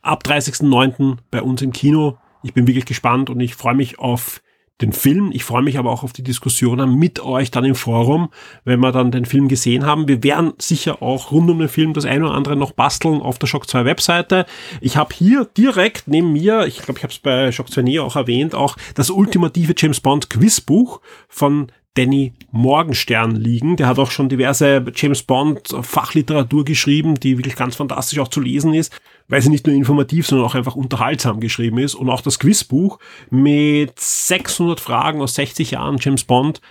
Ab 0.01 0.23
30.09. 0.25 1.17
bei 1.31 1.41
uns 1.41 1.61
im 1.61 1.71
Kino. 1.71 2.17
Ich 2.43 2.53
bin 2.53 2.67
wirklich 2.67 2.85
gespannt 2.85 3.29
und 3.29 3.39
ich 3.39 3.55
freue 3.55 3.75
mich 3.75 3.99
auf 3.99 4.41
den 4.81 4.93
Film. 4.93 5.31
Ich 5.33 5.43
freue 5.43 5.63
mich 5.63 5.77
aber 5.79 5.91
auch 5.91 6.03
auf 6.03 6.13
die 6.13 6.23
Diskussionen 6.23 6.95
mit 6.95 7.19
euch 7.19 7.49
dann 7.49 7.65
im 7.65 7.75
Forum, 7.75 8.29
wenn 8.63 8.79
wir 8.79 8.91
dann 8.91 9.11
den 9.11 9.25
Film 9.25 9.47
gesehen 9.47 9.85
haben. 9.85 10.07
Wir 10.07 10.23
werden 10.23 10.53
sicher 10.59 11.01
auch 11.01 11.31
rund 11.31 11.49
um 11.49 11.59
den 11.59 11.69
Film 11.69 11.93
das 11.93 12.05
eine 12.05 12.25
oder 12.25 12.35
andere 12.35 12.55
noch 12.55 12.71
basteln 12.71 13.21
auf 13.21 13.39
der 13.39 13.47
Shock 13.47 13.67
2 13.67 13.85
Webseite. 13.85 14.45
Ich 14.81 14.97
habe 14.97 15.13
hier 15.15 15.45
direkt 15.57 16.07
neben 16.07 16.31
mir, 16.31 16.67
ich 16.67 16.77
glaube, 16.77 16.99
ich 16.99 17.03
habe 17.03 17.13
es 17.13 17.19
bei 17.19 17.51
Shock 17.51 17.71
2 17.71 17.81
Neo 17.81 18.03
auch 18.03 18.15
erwähnt, 18.15 18.53
auch 18.53 18.77
das 18.93 19.09
ultimative 19.09 19.73
James 19.75 19.99
Bond 19.99 20.29
Quizbuch 20.29 21.01
von 21.27 21.71
Danny 21.95 22.33
Morgenstern 22.51 23.35
liegen. 23.35 23.75
Der 23.75 23.87
hat 23.87 23.97
auch 23.97 24.11
schon 24.11 24.29
diverse 24.29 24.85
James 24.95 25.23
Bond 25.23 25.75
Fachliteratur 25.81 26.63
geschrieben, 26.63 27.15
die 27.15 27.39
wirklich 27.39 27.55
ganz 27.55 27.75
fantastisch 27.75 28.19
auch 28.19 28.27
zu 28.27 28.39
lesen 28.39 28.75
ist, 28.75 28.95
weil 29.27 29.41
sie 29.41 29.49
nicht 29.49 29.67
nur 29.67 29.75
informativ, 29.75 30.27
sondern 30.27 30.47
auch 30.47 30.55
einfach 30.55 30.75
unterhaltsam 30.75 31.39
geschrieben 31.39 31.79
ist. 31.79 31.95
Und 31.95 32.09
auch 32.09 32.21
das 32.21 32.39
Quizbuch 32.39 32.99
mit 33.29 33.99
600 33.99 34.79
Fragen 34.79 35.21
aus 35.21 35.35
60 35.35 35.71
Jahren 35.71 35.97
James 35.99 36.23
Bond 36.23 36.61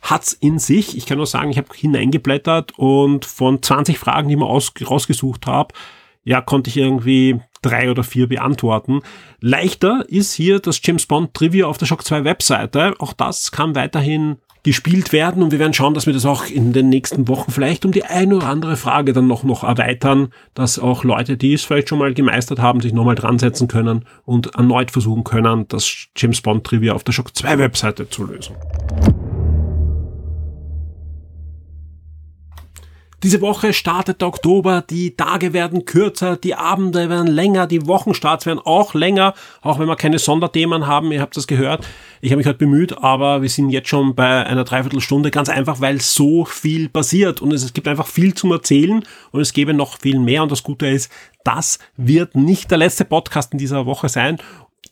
hat's 0.00 0.32
in 0.34 0.58
sich. 0.58 0.96
Ich 0.96 1.06
kann 1.06 1.16
nur 1.16 1.26
sagen, 1.26 1.50
ich 1.50 1.58
habe 1.58 1.68
hineingeblättert 1.74 2.72
und 2.78 3.24
von 3.24 3.62
20 3.62 3.98
Fragen, 3.98 4.28
die 4.28 4.34
ich 4.34 4.40
mir 4.40 4.46
aus, 4.46 4.72
rausgesucht 4.88 5.46
habe, 5.46 5.74
ja, 6.24 6.40
konnte 6.40 6.70
ich 6.70 6.76
irgendwie 6.76 7.40
drei 7.62 7.90
oder 7.90 8.04
vier 8.04 8.28
beantworten. 8.28 9.00
Leichter 9.40 10.04
ist 10.08 10.34
hier 10.34 10.58
das 10.60 10.80
James 10.82 11.06
Bond 11.06 11.34
Trivia 11.34 11.66
auf 11.66 11.78
der 11.78 11.86
Shock 11.86 12.04
2 12.04 12.24
Webseite. 12.24 12.94
Auch 12.98 13.12
das 13.12 13.50
kann 13.50 13.74
weiterhin 13.74 14.36
gespielt 14.64 15.12
werden 15.12 15.42
und 15.42 15.52
wir 15.52 15.58
werden 15.58 15.74
schauen, 15.74 15.94
dass 15.94 16.06
wir 16.06 16.12
das 16.12 16.26
auch 16.26 16.46
in 16.46 16.72
den 16.72 16.88
nächsten 16.88 17.28
Wochen 17.28 17.52
vielleicht 17.52 17.84
um 17.84 17.92
die 17.92 18.04
eine 18.04 18.36
oder 18.36 18.48
andere 18.48 18.76
Frage 18.76 19.12
dann 19.12 19.28
noch, 19.28 19.44
noch 19.44 19.62
erweitern, 19.62 20.28
dass 20.54 20.78
auch 20.78 21.04
Leute, 21.04 21.36
die 21.36 21.52
es 21.52 21.64
vielleicht 21.64 21.90
schon 21.90 21.98
mal 21.98 22.14
gemeistert 22.14 22.58
haben, 22.58 22.80
sich 22.80 22.92
nochmal 22.92 23.14
dran 23.14 23.38
setzen 23.38 23.68
können 23.68 24.06
und 24.24 24.54
erneut 24.56 24.90
versuchen 24.90 25.22
können, 25.22 25.68
das 25.68 26.08
James 26.16 26.40
Bond 26.40 26.64
Trivia 26.64 26.94
auf 26.94 27.04
der 27.04 27.12
Shock 27.12 27.36
2 27.36 27.58
Webseite 27.58 28.08
zu 28.08 28.24
lösen. 28.24 28.56
Diese 33.24 33.40
Woche 33.40 33.72
startet 33.72 34.20
der 34.20 34.28
Oktober, 34.28 34.82
die 34.82 35.16
Tage 35.16 35.54
werden 35.54 35.86
kürzer, 35.86 36.36
die 36.36 36.54
Abende 36.54 37.08
werden 37.08 37.26
länger, 37.26 37.66
die 37.66 37.86
Wochenstarts 37.86 38.44
werden 38.44 38.58
auch 38.62 38.92
länger, 38.92 39.32
auch 39.62 39.78
wenn 39.78 39.88
wir 39.88 39.96
keine 39.96 40.18
Sonderthemen 40.18 40.86
haben, 40.86 41.10
ihr 41.10 41.22
habt 41.22 41.34
das 41.34 41.46
gehört. 41.46 41.86
Ich 42.20 42.32
habe 42.32 42.36
mich 42.36 42.46
heute 42.46 42.58
bemüht, 42.58 42.98
aber 42.98 43.40
wir 43.40 43.48
sind 43.48 43.70
jetzt 43.70 43.88
schon 43.88 44.14
bei 44.14 44.44
einer 44.44 44.64
Dreiviertelstunde, 44.64 45.30
ganz 45.30 45.48
einfach, 45.48 45.80
weil 45.80 46.02
so 46.02 46.44
viel 46.44 46.90
passiert. 46.90 47.40
Und 47.40 47.50
es, 47.54 47.72
gibt 47.72 47.88
einfach 47.88 48.08
viel 48.08 48.34
zum 48.34 48.52
Erzählen 48.52 49.02
und 49.30 49.40
es 49.40 49.54
gäbe 49.54 49.72
noch 49.72 49.98
viel 49.98 50.18
mehr. 50.18 50.42
Und 50.42 50.52
das 50.52 50.62
Gute 50.62 50.86
ist, 50.86 51.10
das 51.44 51.78
wird 51.96 52.34
nicht 52.34 52.70
der 52.70 52.76
letzte 52.76 53.06
Podcast 53.06 53.54
in 53.54 53.58
dieser 53.58 53.86
Woche 53.86 54.10
sein. 54.10 54.36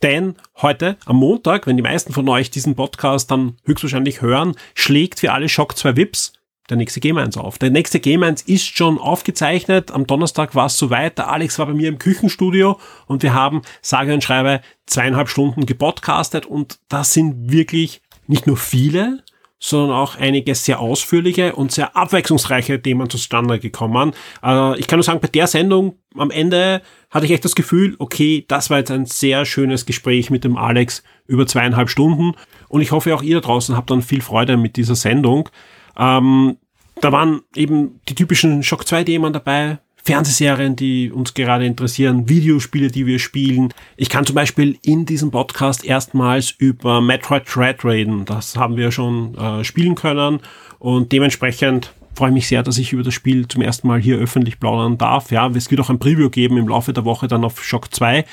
Denn 0.02 0.36
heute, 0.62 0.96
am 1.04 1.16
Montag, 1.16 1.66
wenn 1.66 1.76
die 1.76 1.82
meisten 1.82 2.14
von 2.14 2.26
euch 2.30 2.50
diesen 2.50 2.76
Podcast 2.76 3.30
dann 3.30 3.58
höchstwahrscheinlich 3.66 4.22
hören, 4.22 4.54
schlägt 4.74 5.20
für 5.20 5.32
alle 5.32 5.50
Shock 5.50 5.76
2 5.76 5.96
Vips 5.96 6.32
der 6.72 6.78
nächste 6.78 7.00
Game 7.00 7.18
1 7.18 7.36
auf. 7.36 7.58
Der 7.58 7.70
nächste 7.70 8.00
Game 8.00 8.22
1 8.22 8.42
ist 8.42 8.64
schon 8.64 8.98
aufgezeichnet. 8.98 9.90
Am 9.90 10.06
Donnerstag 10.06 10.54
war 10.54 10.66
es 10.66 10.78
soweit. 10.78 11.18
Der 11.18 11.30
Alex 11.30 11.58
war 11.58 11.66
bei 11.66 11.74
mir 11.74 11.88
im 11.88 11.98
Küchenstudio 11.98 12.80
und 13.06 13.22
wir 13.22 13.34
haben, 13.34 13.60
sage 13.82 14.14
und 14.14 14.24
schreibe, 14.24 14.62
zweieinhalb 14.86 15.28
Stunden 15.28 15.66
gepodcastet 15.66 16.46
und 16.46 16.78
das 16.88 17.12
sind 17.12 17.52
wirklich 17.52 18.00
nicht 18.26 18.46
nur 18.46 18.56
viele, 18.56 19.22
sondern 19.58 19.96
auch 19.96 20.16
einige 20.16 20.54
sehr 20.54 20.80
ausführliche 20.80 21.54
und 21.54 21.70
sehr 21.70 21.94
abwechslungsreiche 21.94 22.80
Themen 22.80 23.10
zustande 23.10 23.58
gekommen. 23.58 24.12
Äh, 24.42 24.78
ich 24.78 24.86
kann 24.86 24.98
nur 24.98 25.04
sagen, 25.04 25.20
bei 25.20 25.28
der 25.28 25.46
Sendung 25.46 25.98
am 26.16 26.30
Ende 26.30 26.80
hatte 27.10 27.26
ich 27.26 27.32
echt 27.32 27.44
das 27.44 27.54
Gefühl, 27.54 27.96
okay, 27.98 28.46
das 28.48 28.70
war 28.70 28.78
jetzt 28.78 28.90
ein 28.90 29.04
sehr 29.04 29.44
schönes 29.44 29.84
Gespräch 29.84 30.30
mit 30.30 30.44
dem 30.44 30.56
Alex 30.56 31.02
über 31.26 31.46
zweieinhalb 31.46 31.90
Stunden 31.90 32.32
und 32.68 32.80
ich 32.80 32.92
hoffe 32.92 33.14
auch 33.14 33.22
ihr 33.22 33.36
da 33.36 33.46
draußen 33.46 33.76
habt 33.76 33.90
dann 33.90 34.00
viel 34.00 34.22
Freude 34.22 34.56
mit 34.56 34.76
dieser 34.76 34.96
Sendung. 34.96 35.48
Ähm, 35.96 36.56
da 37.02 37.10
waren 37.10 37.42
eben 37.56 38.00
die 38.08 38.14
typischen 38.14 38.62
Shock 38.62 38.82
2-Themen 38.82 39.32
dabei, 39.32 39.78
Fernsehserien, 40.04 40.76
die 40.76 41.10
uns 41.10 41.34
gerade 41.34 41.66
interessieren, 41.66 42.28
Videospiele, 42.28 42.90
die 42.90 43.06
wir 43.06 43.18
spielen. 43.18 43.74
Ich 43.96 44.08
kann 44.08 44.24
zum 44.24 44.34
Beispiel 44.34 44.78
in 44.82 45.04
diesem 45.04 45.30
Podcast 45.30 45.84
erstmals 45.84 46.52
über 46.52 47.00
Metroid 47.00 47.42
Dread 47.52 47.84
reden. 47.84 48.24
Das 48.24 48.56
haben 48.56 48.76
wir 48.76 48.92
schon 48.92 49.36
äh, 49.36 49.64
spielen 49.64 49.96
können 49.96 50.40
und 50.78 51.12
dementsprechend 51.12 51.92
freue 52.14 52.30
ich 52.30 52.34
mich 52.34 52.48
sehr, 52.48 52.62
dass 52.62 52.78
ich 52.78 52.92
über 52.92 53.02
das 53.02 53.14
Spiel 53.14 53.48
zum 53.48 53.62
ersten 53.62 53.88
Mal 53.88 54.00
hier 54.00 54.18
öffentlich 54.18 54.60
plaudern 54.60 54.96
darf. 54.96 55.32
Ja, 55.32 55.48
es 55.48 55.70
wird 55.70 55.80
auch 55.80 55.90
ein 55.90 55.98
Preview 55.98 56.30
geben 56.30 56.56
im 56.56 56.68
Laufe 56.68 56.92
der 56.92 57.04
Woche 57.04 57.26
dann 57.26 57.44
auf 57.44 57.64
Shock 57.64 57.92
2. 57.92 58.24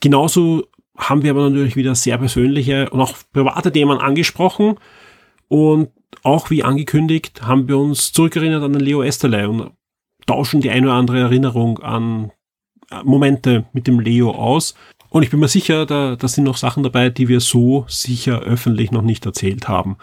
Genauso 0.00 0.64
haben 0.96 1.22
wir 1.22 1.32
aber 1.32 1.50
natürlich 1.50 1.76
wieder 1.76 1.94
sehr 1.94 2.16
persönliche 2.16 2.88
und 2.90 3.00
auch 3.00 3.14
private 3.32 3.72
Themen 3.72 3.98
angesprochen 3.98 4.76
und 5.48 5.88
auch 6.22 6.50
wie 6.50 6.62
angekündigt, 6.62 7.42
haben 7.42 7.68
wir 7.68 7.78
uns 7.78 8.12
zurückerinnert 8.12 8.62
an 8.62 8.72
den 8.72 8.82
Leo 8.82 9.02
Esterlei 9.02 9.48
und 9.48 9.72
tauschen 10.26 10.60
die 10.60 10.70
eine 10.70 10.86
oder 10.86 10.96
andere 10.96 11.20
Erinnerung 11.20 11.78
an 11.78 12.32
äh, 12.90 13.02
Momente 13.04 13.66
mit 13.72 13.86
dem 13.86 14.00
Leo 14.00 14.30
aus. 14.30 14.74
Und 15.08 15.22
ich 15.22 15.30
bin 15.30 15.40
mir 15.40 15.48
sicher, 15.48 15.86
da, 15.86 16.16
da 16.16 16.28
sind 16.28 16.44
noch 16.44 16.56
Sachen 16.56 16.82
dabei, 16.82 17.10
die 17.10 17.28
wir 17.28 17.40
so 17.40 17.86
sicher 17.88 18.40
öffentlich 18.40 18.90
noch 18.90 19.02
nicht 19.02 19.24
erzählt 19.24 19.68
haben. 19.68 19.96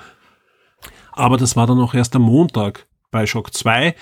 Aber 1.11 1.38
das 1.38 1.55
war 1.55 1.68
dann 1.68 1.80
auch 1.80 1.93
erst 1.93 2.16
am 2.16 2.24
Montag 2.24 2.88
bei 3.11 3.26
Shock 3.26 3.53
2. 3.53 3.95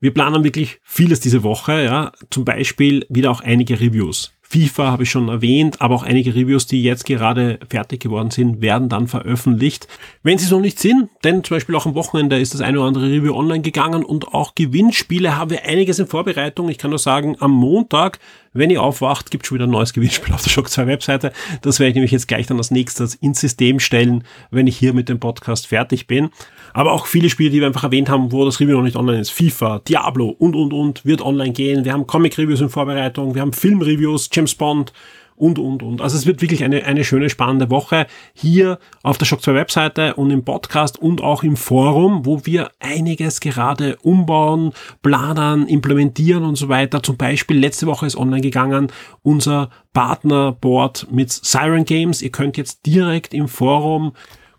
Wir 0.00 0.14
planen 0.14 0.44
wirklich 0.44 0.80
vieles 0.82 1.20
diese 1.20 1.42
Woche, 1.42 1.84
ja. 1.84 2.12
Zum 2.30 2.44
Beispiel 2.44 3.06
wieder 3.08 3.30
auch 3.30 3.42
einige 3.42 3.78
Reviews. 3.80 4.32
FIFA 4.50 4.90
habe 4.90 5.04
ich 5.04 5.10
schon 5.10 5.28
erwähnt, 5.28 5.80
aber 5.80 5.94
auch 5.94 6.02
einige 6.02 6.34
Reviews, 6.34 6.66
die 6.66 6.82
jetzt 6.82 7.06
gerade 7.06 7.60
fertig 7.68 8.00
geworden 8.00 8.32
sind, 8.32 8.60
werden 8.60 8.88
dann 8.88 9.06
veröffentlicht. 9.06 9.86
Wenn 10.24 10.38
sie 10.38 10.46
es 10.46 10.50
noch 10.50 10.60
nicht 10.60 10.80
sind, 10.80 11.08
denn 11.22 11.44
zum 11.44 11.56
Beispiel 11.56 11.76
auch 11.76 11.86
am 11.86 11.94
Wochenende 11.94 12.36
ist 12.36 12.52
das 12.52 12.60
eine 12.60 12.80
oder 12.80 12.88
andere 12.88 13.06
Review 13.06 13.32
online 13.32 13.62
gegangen 13.62 14.04
und 14.04 14.34
auch 14.34 14.56
Gewinnspiele 14.56 15.36
haben 15.36 15.50
wir 15.50 15.64
einiges 15.66 16.00
in 16.00 16.08
Vorbereitung. 16.08 16.68
Ich 16.68 16.78
kann 16.78 16.90
nur 16.90 16.98
sagen, 16.98 17.36
am 17.38 17.52
Montag 17.52 18.18
wenn 18.52 18.70
ihr 18.70 18.82
aufwacht, 18.82 19.30
gibt 19.30 19.46
schon 19.46 19.56
wieder 19.56 19.66
ein 19.66 19.70
neues 19.70 19.92
Gewinnspiel 19.92 20.34
auf 20.34 20.42
der 20.42 20.50
Shock 20.50 20.68
2 20.68 20.86
Webseite. 20.86 21.32
Das 21.62 21.78
werde 21.78 21.90
ich 21.90 21.94
nämlich 21.94 22.10
jetzt 22.10 22.28
gleich 22.28 22.46
dann 22.46 22.58
als 22.58 22.70
nächstes 22.70 23.14
ins 23.14 23.40
System 23.40 23.78
stellen, 23.78 24.24
wenn 24.50 24.66
ich 24.66 24.76
hier 24.76 24.92
mit 24.92 25.08
dem 25.08 25.20
Podcast 25.20 25.68
fertig 25.68 26.06
bin. 26.06 26.30
Aber 26.72 26.92
auch 26.92 27.06
viele 27.06 27.30
Spiele, 27.30 27.50
die 27.50 27.60
wir 27.60 27.66
einfach 27.66 27.84
erwähnt 27.84 28.08
haben, 28.08 28.32
wo 28.32 28.44
das 28.44 28.60
Review 28.60 28.76
noch 28.76 28.84
nicht 28.84 28.96
online 28.96 29.20
ist. 29.20 29.30
FIFA, 29.30 29.80
Diablo 29.80 30.28
und, 30.28 30.56
und, 30.56 30.72
und 30.72 31.04
wird 31.04 31.22
online 31.22 31.52
gehen. 31.52 31.84
Wir 31.84 31.92
haben 31.92 32.06
Comic-Reviews 32.06 32.60
in 32.60 32.68
Vorbereitung. 32.68 33.34
Wir 33.34 33.42
haben 33.42 33.52
Film-Reviews, 33.52 34.30
James 34.32 34.54
Bond, 34.54 34.92
und, 35.40 35.58
und, 35.58 35.82
und. 35.82 36.02
Also 36.02 36.16
es 36.16 36.26
wird 36.26 36.42
wirklich 36.42 36.64
eine, 36.64 36.84
eine 36.84 37.02
schöne, 37.02 37.30
spannende 37.30 37.70
Woche 37.70 38.06
hier 38.34 38.78
auf 39.02 39.16
der 39.16 39.24
Shock 39.24 39.42
2 39.42 39.54
Webseite 39.54 40.14
und 40.14 40.30
im 40.30 40.44
Podcast 40.44 40.98
und 40.98 41.22
auch 41.22 41.42
im 41.42 41.56
Forum, 41.56 42.26
wo 42.26 42.44
wir 42.44 42.70
einiges 42.78 43.40
gerade 43.40 43.96
umbauen, 44.02 44.72
planen, 45.02 45.66
implementieren 45.66 46.44
und 46.44 46.56
so 46.56 46.68
weiter. 46.68 47.02
Zum 47.02 47.16
Beispiel 47.16 47.58
letzte 47.58 47.86
Woche 47.86 48.06
ist 48.06 48.16
online 48.16 48.42
gegangen 48.42 48.92
unser 49.22 49.70
Partnerboard 49.94 51.06
mit 51.10 51.30
Siren 51.30 51.86
Games. 51.86 52.20
Ihr 52.20 52.30
könnt 52.30 52.58
jetzt 52.58 52.84
direkt 52.84 53.32
im 53.32 53.48
Forum 53.48 54.12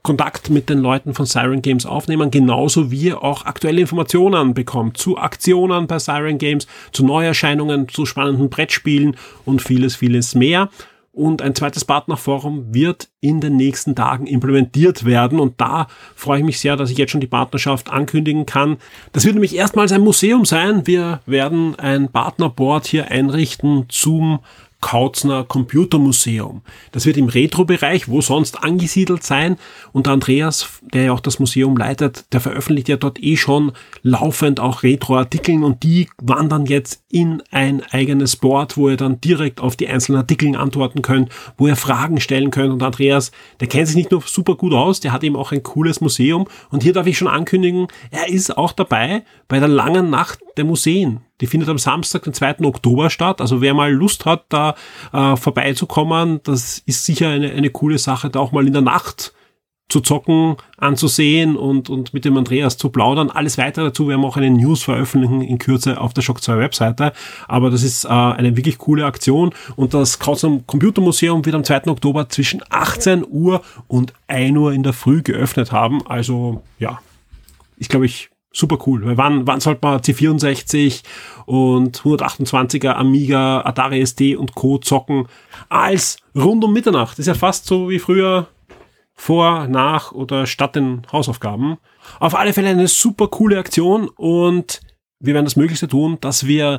Kontakt 0.04 0.50
mit 0.50 0.70
den 0.70 0.80
Leuten 0.80 1.14
von 1.14 1.26
Siren 1.26 1.62
Games 1.62 1.86
aufnehmen, 1.86 2.32
genauso 2.32 2.92
wie 2.92 3.02
ihr 3.02 3.24
auch 3.24 3.46
aktuelle 3.46 3.82
Informationen 3.82 4.54
bekommt 4.54 4.98
zu 4.98 5.18
Aktionen 5.18 5.88
bei 5.88 6.00
Siren 6.00 6.38
Games, 6.38 6.68
zu 6.92 7.06
Neuerscheinungen, 7.06 7.88
zu 7.88 8.06
spannenden 8.06 8.50
Brettspielen 8.50 9.16
und 9.46 9.62
vieles, 9.62 9.96
vieles 9.96 10.34
mehr. 10.34 10.70
Und 11.14 11.42
ein 11.42 11.54
zweites 11.56 11.84
Partnerforum 11.84 12.74
wird 12.74 13.10
in 13.20 13.42
den 13.42 13.58
nächsten 13.58 13.96
Tagen 13.96 14.26
implementiert 14.26 15.04
werden. 15.04 15.42
Und 15.42 15.60
da 15.60 15.88
freue 16.16 16.40
ich 16.40 16.46
mich 16.46 16.60
sehr, 16.60 16.78
dass 16.78 16.90
ich 16.90 16.98
jetzt 16.98 17.12
schon 17.12 17.20
die 17.20 17.28
Partnerschaft 17.28 17.92
ankündigen 17.92 18.46
kann. 18.46 18.78
Das 19.12 19.26
wird 19.26 19.36
nämlich 19.36 19.56
erstmals 19.56 19.92
ein 19.92 20.02
Museum 20.02 20.46
sein. 20.46 20.88
Wir 20.88 21.20
werden 21.26 21.76
ein 21.78 22.10
Partnerboard 22.10 22.88
hier 22.88 23.12
einrichten 23.12 23.88
zum 23.90 24.40
Kautzner 24.82 25.44
Computermuseum. 25.44 26.62
Das 26.92 27.06
wird 27.06 27.18
im 27.18 27.30
Retro-Bereich, 27.30 28.10
wo 28.10 28.20
sonst 28.20 28.64
angesiedelt 28.64 29.24
sein. 29.24 29.58
Und 29.94 30.08
Andreas, 30.08 30.82
der 30.82 31.04
ja 31.04 31.12
auch 31.14 31.20
das 31.20 31.40
Museum 31.40 31.78
leitet, 31.78 32.26
der 32.34 32.42
veröffentlicht 32.42 32.90
ja 32.90 32.98
dort 32.98 33.22
eh 33.24 33.38
schon 33.38 33.72
laufend 34.02 34.60
auch 34.60 34.84
Retro-Artikeln 34.84 35.64
und 35.64 35.84
die 35.84 36.10
wandern 36.22 36.66
jetzt 36.66 37.04
in 37.10 37.44
ein 37.52 37.84
eigenes 37.92 38.36
Board, 38.36 38.76
wo 38.76 38.90
ihr 38.90 38.98
dann 38.98 39.22
direkt 39.22 39.62
auf 39.62 39.76
die 39.76 39.88
einzelnen 39.88 40.20
Artikeln 40.20 40.56
antworten 40.56 41.02
könnt, 41.02 41.30
wo 41.58 41.68
ihr 41.68 41.76
Fragen 41.76 42.20
stellen 42.20 42.52
könnt. 42.52 42.74
Und 42.74 42.84
Andreas, 42.84 43.32
der 43.60 43.68
kennt 43.68 43.88
sich 43.88 43.96
nicht 43.96 44.12
nur 44.12 44.22
super 44.26 44.56
gut 44.56 44.74
aus, 44.74 45.00
der 45.00 45.12
hat 45.12 45.24
eben 45.24 45.36
auch 45.36 45.52
ein 45.52 45.64
cooles 45.64 46.02
Museum. 46.02 46.48
Und 46.70 46.84
hier 46.84 46.94
darf 46.94 47.08
ich 47.08 47.18
schon 47.18 47.28
ankündigen, 47.28 47.88
er 48.10 48.30
ist 48.30 48.58
auch 48.58 48.72
dabei 48.72 49.24
bei 49.48 49.60
der 49.60 49.68
langen 49.68 50.10
Nacht 50.10 50.40
der 50.58 50.66
Museen. 50.66 51.22
Die 51.42 51.48
findet 51.48 51.70
am 51.70 51.78
Samstag, 51.78 52.24
den 52.24 52.34
2. 52.34 52.62
Oktober 52.62 53.10
statt. 53.10 53.42
Also 53.42 53.62
wer 53.62 53.74
mal 53.74 53.92
Lust 53.92 54.26
hat, 54.26 54.46
da 54.50 54.76
äh, 55.12 55.36
vorbeizukommen, 55.36 56.40
das 56.44 56.82
ist 56.86 57.06
sicher 57.06 57.30
eine, 57.30 57.52
eine 57.52 57.70
coole 57.72 57.98
Sache, 57.98 58.30
da 58.30 58.40
auch 58.40 58.52
mal 58.52 58.66
in 58.66 58.74
der 58.74 58.82
Nacht 58.82 59.34
zu 59.92 60.00
zocken, 60.00 60.56
anzusehen 60.78 61.58
und, 61.58 61.90
und 61.90 62.14
mit 62.14 62.24
dem 62.24 62.38
Andreas 62.38 62.78
zu 62.78 62.90
plaudern. 62.90 63.30
Alles 63.30 63.58
weitere 63.58 63.86
dazu 63.86 64.08
werden 64.08 64.22
wir 64.22 64.28
auch 64.28 64.38
eine 64.38 64.50
News 64.50 64.84
veröffentlichen 64.84 65.42
in 65.42 65.58
Kürze 65.58 66.00
auf 66.00 66.14
der 66.14 66.22
Shock 66.22 66.42
2 66.42 66.58
Webseite. 66.58 67.12
Aber 67.48 67.70
das 67.70 67.84
ist 67.84 68.06
äh, 68.06 68.08
eine 68.08 68.56
wirklich 68.56 68.78
coole 68.78 69.06
Aktion 69.06 69.54
und 69.76 69.94
das 69.94 70.18
Krautsam 70.20 70.66
Computermuseum 70.66 71.46
wird 71.46 71.56
am 71.56 71.66
2. 71.66 71.88
Oktober 71.88 72.30
zwischen 72.30 72.64
18 72.70 73.26
Uhr 73.30 73.62
und 73.88 74.14
1 74.28 74.58
Uhr 74.58 74.72
in 74.72 74.84
der 74.84 74.94
Früh 74.94 75.22
geöffnet 75.22 75.74
haben. 75.74 76.06
Also 76.08 76.64
ja, 76.80 77.00
ich 77.78 77.90
glaube, 77.90 78.06
ich 78.06 78.31
super 78.52 78.78
cool. 78.86 79.06
Weil 79.06 79.18
wann, 79.18 79.48
wann 79.48 79.60
sollte 79.60 79.80
man 79.84 80.00
C64 80.00 81.04
und 81.46 82.02
128er 82.02 82.92
Amiga, 82.92 83.62
Atari 83.62 84.06
ST 84.06 84.36
und 84.36 84.56
Co. 84.56 84.78
zocken 84.78 85.28
als 85.70 86.18
rund 86.36 86.64
um 86.64 86.74
Mitternacht? 86.74 87.20
Ist 87.20 87.28
ja 87.28 87.34
fast 87.34 87.66
so 87.66 87.90
wie 87.90 88.00
früher 88.00 88.48
vor, 89.14 89.68
nach 89.68 90.12
oder 90.12 90.48
statt 90.48 90.76
den 90.76 91.04
Hausaufgaben. 91.12 91.78
Auf 92.20 92.34
alle 92.34 92.54
Fälle 92.54 92.70
eine 92.70 92.88
super 92.88 93.28
coole 93.28 93.60
Aktion 93.60 94.10
und 94.10 94.82
wir 95.20 95.36
werden 95.36 95.46
das 95.46 95.56
Möglichste 95.56 95.88
tun, 95.88 96.18
dass 96.22 96.48
wir 96.48 96.78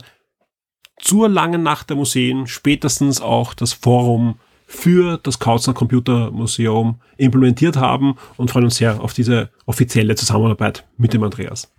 zur 0.99 1.29
langen 1.29 1.63
Nacht 1.63 1.91
der 1.91 1.97
Museen 1.97 2.47
spätestens 2.47 3.21
auch 3.21 3.55
das 3.55 3.73
Forum 3.73 4.41
für 4.73 5.19
das 5.23 5.39
Kautzner 5.39 5.75
Computermuseum 5.75 6.97
implementiert 7.19 7.77
haben 7.77 8.17
und 8.37 8.51
freuen 8.51 8.65
uns 8.65 8.77
sehr 8.77 9.01
auf 9.01 9.13
diese 9.13 9.51
offizielle 9.67 10.15
Zusammenarbeit 10.15 10.85
mit 10.97 11.13
dem 11.13 11.23
Andreas. 11.23 11.71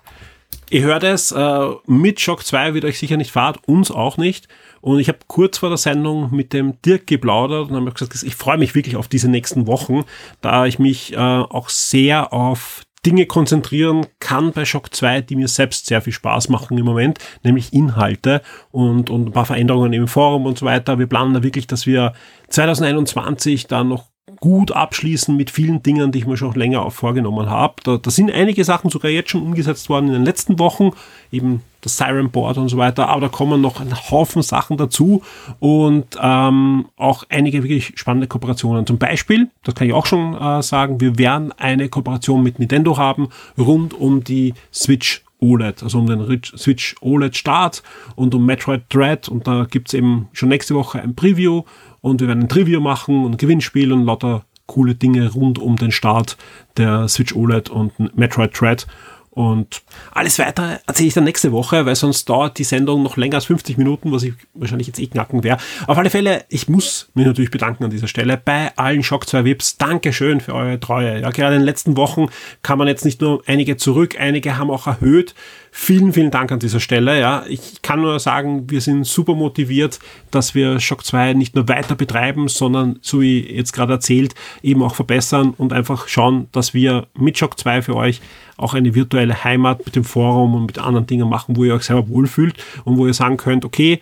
Ihr 0.70 0.84
hört 0.84 1.04
es, 1.04 1.32
äh, 1.32 1.70
mit 1.88 2.20
Shock 2.20 2.46
2 2.46 2.74
wird 2.74 2.86
euch 2.86 3.00
sicher 3.00 3.18
nicht 3.18 3.32
fahrt, 3.32 3.68
uns 3.68 3.90
auch 3.92 4.18
nicht. 4.18 4.48
Und 4.80 5.00
ich 5.00 5.08
habe 5.08 5.20
kurz 5.28 5.58
vor 5.58 5.70
der 5.70 5.78
Sendung 5.78 6.34
mit 6.34 6.54
dem 6.54 6.82
Dirk 6.84 7.08
geplaudert 7.08 7.70
und 7.70 7.76
habe 7.76 7.92
gesagt, 7.92 8.22
ich 8.22 8.36
freue 8.36 8.58
mich 8.58 8.76
wirklich 8.76 8.96
auf 8.96 9.08
diese 9.08 9.30
nächsten 9.30 9.66
Wochen, 9.68 10.04
da 10.42 10.66
ich 10.66 10.78
mich 10.80 11.14
äh, 11.14 11.18
auch 11.18 11.70
sehr 11.70 12.32
auf 12.32 12.84
Dinge 13.06 13.26
konzentrieren 13.26 14.06
kann 14.20 14.52
bei 14.52 14.66
Shock 14.66 14.94
2, 14.94 15.22
die 15.22 15.36
mir 15.36 15.48
selbst 15.48 15.88
sehr 15.88 16.02
viel 16.02 16.14
Spaß 16.14 16.50
machen 16.50 16.78
im 16.78 16.86
Moment, 16.86 17.20
nämlich 17.44 17.74
Inhalte 17.74 18.42
und, 18.72 19.10
und 19.10 19.28
ein 19.28 19.32
paar 19.32 19.46
Veränderungen 19.46 19.94
im 19.94 20.08
Forum 20.08 20.46
und 20.46 20.58
so 20.58 20.66
weiter. 20.66 21.00
Wir 21.00 21.08
planen 21.08 21.34
da 21.34 21.44
wirklich, 21.44 21.68
dass 21.68 21.86
wir 21.86 22.14
2021 22.50 23.68
dann 23.68 23.90
noch 23.90 24.06
gut 24.40 24.72
abschließen 24.72 25.36
mit 25.36 25.52
vielen 25.52 25.84
Dingen, 25.84 26.12
die 26.12 26.20
ich 26.20 26.28
mir 26.28 26.38
schon 26.38 26.54
länger 26.54 26.86
auch 26.86 26.94
vorgenommen 26.94 27.50
habe. 27.50 27.76
Da, 27.84 27.98
da 27.98 28.12
sind 28.12 28.32
einige 28.32 28.64
Sachen 28.64 28.90
sogar 28.90 29.12
jetzt 29.12 29.30
schon 29.30 29.42
umgesetzt 29.42 29.90
worden 29.90 30.08
in 30.08 30.14
den 30.14 30.26
letzten 30.26 30.60
Wochen, 30.60 30.92
eben 31.32 31.62
das 31.84 31.98
Siren 31.98 32.32
Board 32.32 32.58
und 32.58 32.70
so 32.70 32.78
weiter, 32.78 33.10
aber 33.10 33.22
da 33.22 33.28
kommen 33.28 33.62
noch 33.62 33.80
ein 33.80 33.94
Haufen 34.10 34.42
Sachen 34.42 34.78
dazu 34.78 35.22
und 35.60 36.06
ähm, 36.20 36.86
auch 36.98 37.24
einige 37.30 37.64
wirklich 37.64 37.94
spannende 37.96 38.28
Kooperationen. 38.28 38.86
Zum 38.86 38.98
Beispiel, 38.98 39.50
das 39.64 39.76
kann 39.76 39.88
ich 39.88 39.94
auch 39.94 40.06
schon 40.06 40.34
äh, 40.36 40.64
sagen, 40.64 41.00
wir 41.02 41.18
werden 41.18 41.52
eine 41.52 41.90
Kooperation 41.90 42.42
mit 42.42 42.60
Nintendo 42.60 42.98
haben 42.98 43.30
rund 43.58 43.94
um 43.94 44.24
die 44.24 44.54
Switch 44.74 45.24
OLED, 45.40 45.84
also 45.84 46.00
um 46.00 46.08
den 46.08 46.42
Switch 46.44 46.96
OLED 47.02 47.36
Start 47.36 47.84
und 48.16 48.34
um 48.34 48.46
Metroid 48.46 48.84
Dread 48.90 49.28
und 49.28 49.46
da 49.46 49.66
gibt's 49.70 49.94
eben 49.94 50.30
schon 50.32 50.50
nächste 50.50 50.74
Woche 50.74 51.02
ein 51.02 51.16
Preview 51.16 51.64
und 52.00 52.22
wir 52.22 52.28
werden 52.30 52.44
ein 52.44 52.50
Trivia 52.50 52.80
machen 52.80 53.26
und 53.26 53.34
ein 53.34 53.38
Gewinnspiel 53.38 53.92
und 53.92 54.06
lauter 54.06 54.46
coole 54.66 54.96
Dinge 54.96 55.32
rund 55.34 55.60
um 55.60 55.76
den 55.76 55.92
Start 55.92 56.38
der 56.78 57.08
Switch 57.08 57.36
OLED 57.36 57.70
und 57.70 58.18
Metroid 58.18 58.60
Dread. 58.60 58.88
Und 59.34 59.82
alles 60.12 60.38
weitere 60.38 60.78
erzähle 60.86 61.08
ich 61.08 61.14
dann 61.16 61.24
nächste 61.24 61.52
Woche, 61.52 61.88
weil 61.88 61.96
sonst 61.96 62.30
dauert 62.30 62.60
die 62.60 62.64
Sendung 62.64 63.02
noch 63.02 63.18
länger 63.18 63.36
als 63.36 63.46
50 63.46 63.80
Minuten, 63.80 64.12
was 64.12 64.22
ich 64.22 64.34
wahrscheinlich 64.54 64.86
jetzt 64.86 65.00
eh 65.00 65.08
knacken 65.08 65.44
wäre. 65.44 65.58
Auf 65.88 65.98
alle 65.98 66.12
Fälle, 66.12 66.46
ich 66.50 66.70
muss 66.70 67.10
mich 67.16 67.26
natürlich 67.26 67.50
bedanken 67.50 67.84
an 67.84 67.90
dieser 67.90 68.08
Stelle 68.08 68.38
bei 68.38 68.72
allen 68.78 69.02
Shock 69.02 69.28
2 69.28 69.44
Vips. 69.44 69.78
Dankeschön 69.78 70.40
für 70.40 70.54
eure 70.54 70.80
Treue. 70.80 71.20
Ja, 71.20 71.32
gerade 71.32 71.56
in 71.56 71.62
den 71.62 71.66
letzten 71.66 71.98
Wochen 71.98 72.28
kann 72.62 72.78
man 72.78 72.88
jetzt 72.88 73.06
nicht 73.06 73.22
nur 73.22 73.42
einige 73.48 73.76
zurück, 73.76 74.20
einige 74.20 74.60
haben 74.60 74.70
auch 74.70 74.86
erhöht. 74.86 75.34
Vielen, 75.76 76.14
vielen 76.14 76.30
Dank 76.30 76.52
an 76.52 76.60
dieser 76.60 76.80
Stelle. 76.80 77.20
Ja, 77.20 77.46
ich 77.50 77.82
kann 77.82 78.02
nur 78.02 78.20
sagen, 78.20 78.70
wir 78.70 78.80
sind 78.80 79.08
super 79.08 79.34
motiviert, 79.34 79.98
dass 80.30 80.54
wir 80.54 80.80
Shock 80.80 81.04
2 81.04 81.34
nicht 81.34 81.56
nur 81.56 81.68
weiter 81.68 81.96
betreiben, 81.96 82.48
sondern, 82.48 83.00
so 83.02 83.22
wie 83.22 83.40
jetzt 83.40 83.74
gerade 83.74 83.94
erzählt, 83.94 84.36
eben 84.62 84.84
auch 84.84 84.94
verbessern 84.94 85.56
und 85.58 85.74
einfach 85.74 86.08
schauen, 86.08 86.48
dass 86.52 86.76
wir 86.76 87.08
mit 87.18 87.40
Shock 87.40 87.60
2 87.60 87.82
für 87.82 87.96
euch 87.96 88.22
auch 88.56 88.76
eine 88.76 88.94
virtuelle 88.94 89.44
Heimat 89.44 89.84
mit 89.84 89.96
dem 89.96 90.04
Forum 90.04 90.54
und 90.54 90.68
mit 90.68 90.78
anderen 90.78 91.08
Dingen 91.08 91.28
machen, 91.28 91.58
wo 91.58 91.64
ihr 91.64 91.74
euch 91.74 91.86
selber 91.86 92.08
wohlfühlt 92.08 92.54
und 92.84 92.98
wo 92.98 93.08
ihr 93.08 93.16
sagen 93.16 93.38
könnt, 93.38 93.66
okay, 93.66 94.00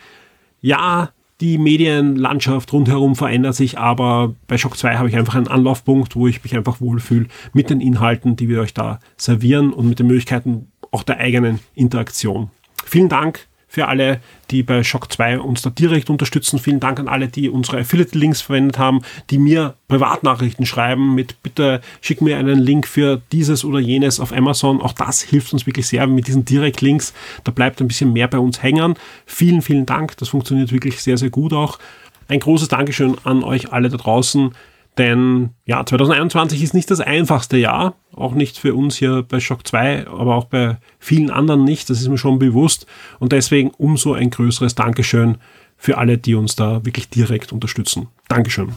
ja, 0.60 1.12
die 1.40 1.58
Medienlandschaft 1.58 2.74
rundherum 2.74 3.16
verändert 3.16 3.56
sich, 3.56 3.80
aber 3.80 4.36
bei 4.46 4.58
Shock 4.58 4.78
2 4.78 4.98
habe 4.98 5.08
ich 5.08 5.16
einfach 5.16 5.36
einen 5.36 5.48
Anlaufpunkt, 5.48 6.18
wo 6.18 6.28
ich 6.28 6.44
mich 6.44 6.54
einfach 6.54 6.82
wohlfühle 6.82 7.28
mit 7.54 7.70
den 7.70 7.80
Inhalten, 7.80 8.36
die 8.36 8.50
wir 8.50 8.60
euch 8.60 8.74
da 8.74 9.00
servieren 9.16 9.72
und 9.72 9.88
mit 9.88 10.00
den 10.00 10.08
Möglichkeiten 10.08 10.68
auch 10.92 11.04
der 11.04 11.18
eigenen 11.18 11.60
Interaktion. 11.76 12.52
Vielen 12.86 13.10
Dank 13.10 13.48
für 13.72 13.88
alle, 13.88 14.20
die 14.50 14.64
bei 14.64 14.84
Shock 14.84 15.14
2 15.14 15.40
uns 15.40 15.62
da 15.62 15.70
direkt 15.70 16.10
unterstützen. 16.10 16.60
Vielen 16.60 16.82
Dank 16.82 17.00
an 17.00 17.08
alle, 17.08 17.30
die 17.30 17.50
unsere 17.50 17.80
Affiliate-Links 17.80 18.42
verwendet 18.42 18.78
haben, 18.78 19.02
die 19.30 19.38
mir 19.38 19.76
Privatnachrichten 19.88 20.66
schreiben 20.66 21.16
mit 21.16 21.42
bitte 21.42 21.80
schick 22.02 22.22
mir 22.22 22.38
einen 22.38 22.60
Link 22.60 22.86
für 22.86 23.22
dieses 23.32 23.64
oder 23.64 23.80
jenes 23.80 24.20
auf 24.20 24.34
Amazon. 24.34 24.82
Auch 24.82 24.92
das 24.92 25.22
hilft 25.22 25.54
uns 25.54 25.66
wirklich 25.66 25.88
sehr 25.88 26.06
mit 26.06 26.28
diesen 26.28 26.44
Direkt-Links. 26.44 27.14
Da 27.46 27.54
bleibt 27.54 27.80
ein 27.80 27.88
bisschen 27.88 28.12
mehr 28.12 28.28
bei 28.28 28.40
uns 28.40 28.62
hängen. 28.62 28.96
Vielen, 29.26 29.62
vielen 29.62 29.86
Dank. 29.86 30.18
Das 30.18 30.28
funktioniert 30.28 30.74
wirklich 30.74 31.02
sehr, 31.02 31.18
sehr 31.18 31.30
gut 31.30 31.54
auch. 31.54 31.80
Ein 32.28 32.42
großes 32.42 32.68
Dankeschön 32.68 33.16
an 33.24 33.42
euch 33.42 33.72
alle 33.72 33.88
da 33.88 33.96
draußen. 33.96 34.54
Denn 34.98 35.52
ja, 35.66 35.86
2021 35.86 36.62
ist 36.62 36.74
nicht 36.74 36.92
das 36.92 37.00
einfachste 37.00 37.58
Jahr, 37.58 37.96
auch 38.14 38.34
nicht 38.34 38.58
für 38.58 38.76
uns 38.76 38.98
hier 38.98 39.24
bei 39.28 39.40
Shock 39.40 39.66
2, 39.66 40.08
aber 40.08 40.36
auch 40.36 40.46
bei 40.46 40.78
vielen 41.00 41.30
anderen 41.30 41.64
nicht, 41.64 41.90
das 41.90 42.02
ist 42.02 42.10
mir 42.10 42.18
schon 42.18 42.40
bewusst. 42.40 42.86
Und 43.20 43.32
deswegen 43.32 43.72
umso 43.78 44.14
ein 44.14 44.30
größeres 44.30 44.76
Dankeschön 44.76 45.38
für 45.78 45.98
alle, 45.98 46.18
die 46.18 46.36
uns 46.36 46.56
da 46.56 46.86
wirklich 46.86 47.10
direkt 47.10 47.54
unterstützen. 47.54 48.10
Dankeschön. 48.28 48.74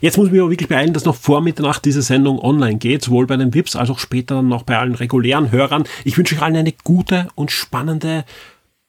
Jetzt 0.00 0.18
muss 0.18 0.26
ich 0.26 0.32
mich 0.32 0.40
aber 0.40 0.50
wirklich 0.50 0.68
beeilen, 0.68 0.92
dass 0.92 1.04
noch 1.04 1.14
vor 1.14 1.40
Mitternacht 1.40 1.84
diese 1.84 2.02
Sendung 2.02 2.38
online 2.40 2.76
geht, 2.76 3.02
sowohl 3.02 3.26
bei 3.26 3.36
den 3.36 3.54
VIPs 3.54 3.76
als 3.76 3.90
auch 3.90 3.98
später 3.98 4.36
dann 4.36 4.48
noch 4.48 4.64
bei 4.64 4.78
allen 4.78 4.94
regulären 4.94 5.50
Hörern. 5.50 5.84
Ich 6.04 6.18
wünsche 6.18 6.34
euch 6.34 6.42
allen 6.42 6.56
eine 6.56 6.72
gute 6.84 7.28
und 7.34 7.50
spannende 7.50 8.24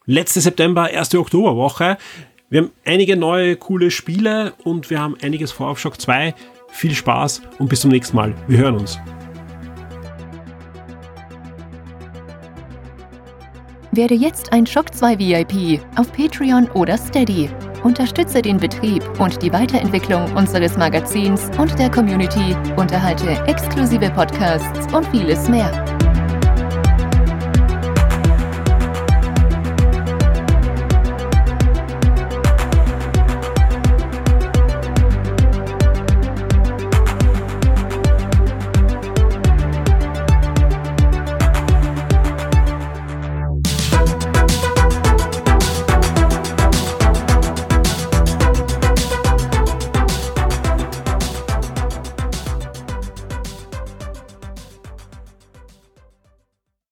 letzte 0.05 0.41
September, 0.41 0.89
erste 0.89 1.19
Oktoberwoche. 1.19 1.97
Wir 2.51 2.61
haben 2.61 2.71
einige 2.83 3.15
neue 3.15 3.55
coole 3.57 3.91
Spiele 3.91 4.53
und 4.63 4.89
wir 4.89 4.99
haben 4.99 5.15
einiges 5.21 5.51
vor 5.51 5.67
auf 5.69 5.79
Shock 5.79 6.01
2. 6.01 6.33
Viel 6.69 6.95
Spaß 6.95 7.43
und 7.59 7.69
bis 7.69 7.81
zum 7.81 7.91
nächsten 7.91 8.15
Mal. 8.15 8.33
Wir 8.47 8.57
hören 8.59 8.77
uns. 8.77 8.97
Werde 13.91 14.15
jetzt 14.15 14.51
ein 14.51 14.65
Shock 14.65 14.93
2 14.95 15.19
VIP 15.19 15.79
auf 15.95 16.11
Patreon 16.11 16.67
oder 16.71 16.97
Steady. 16.97 17.49
Unterstütze 17.83 18.41
den 18.41 18.57
Betrieb 18.57 19.03
und 19.19 19.41
die 19.43 19.53
Weiterentwicklung 19.53 20.31
unseres 20.35 20.75
Magazins 20.75 21.51
und 21.57 21.77
der 21.77 21.91
Community, 21.91 22.55
unterhalte 22.77 23.29
exklusive 23.45 24.09
Podcasts 24.09 24.91
und 24.93 25.05
vieles 25.07 25.47
mehr. 25.49 25.71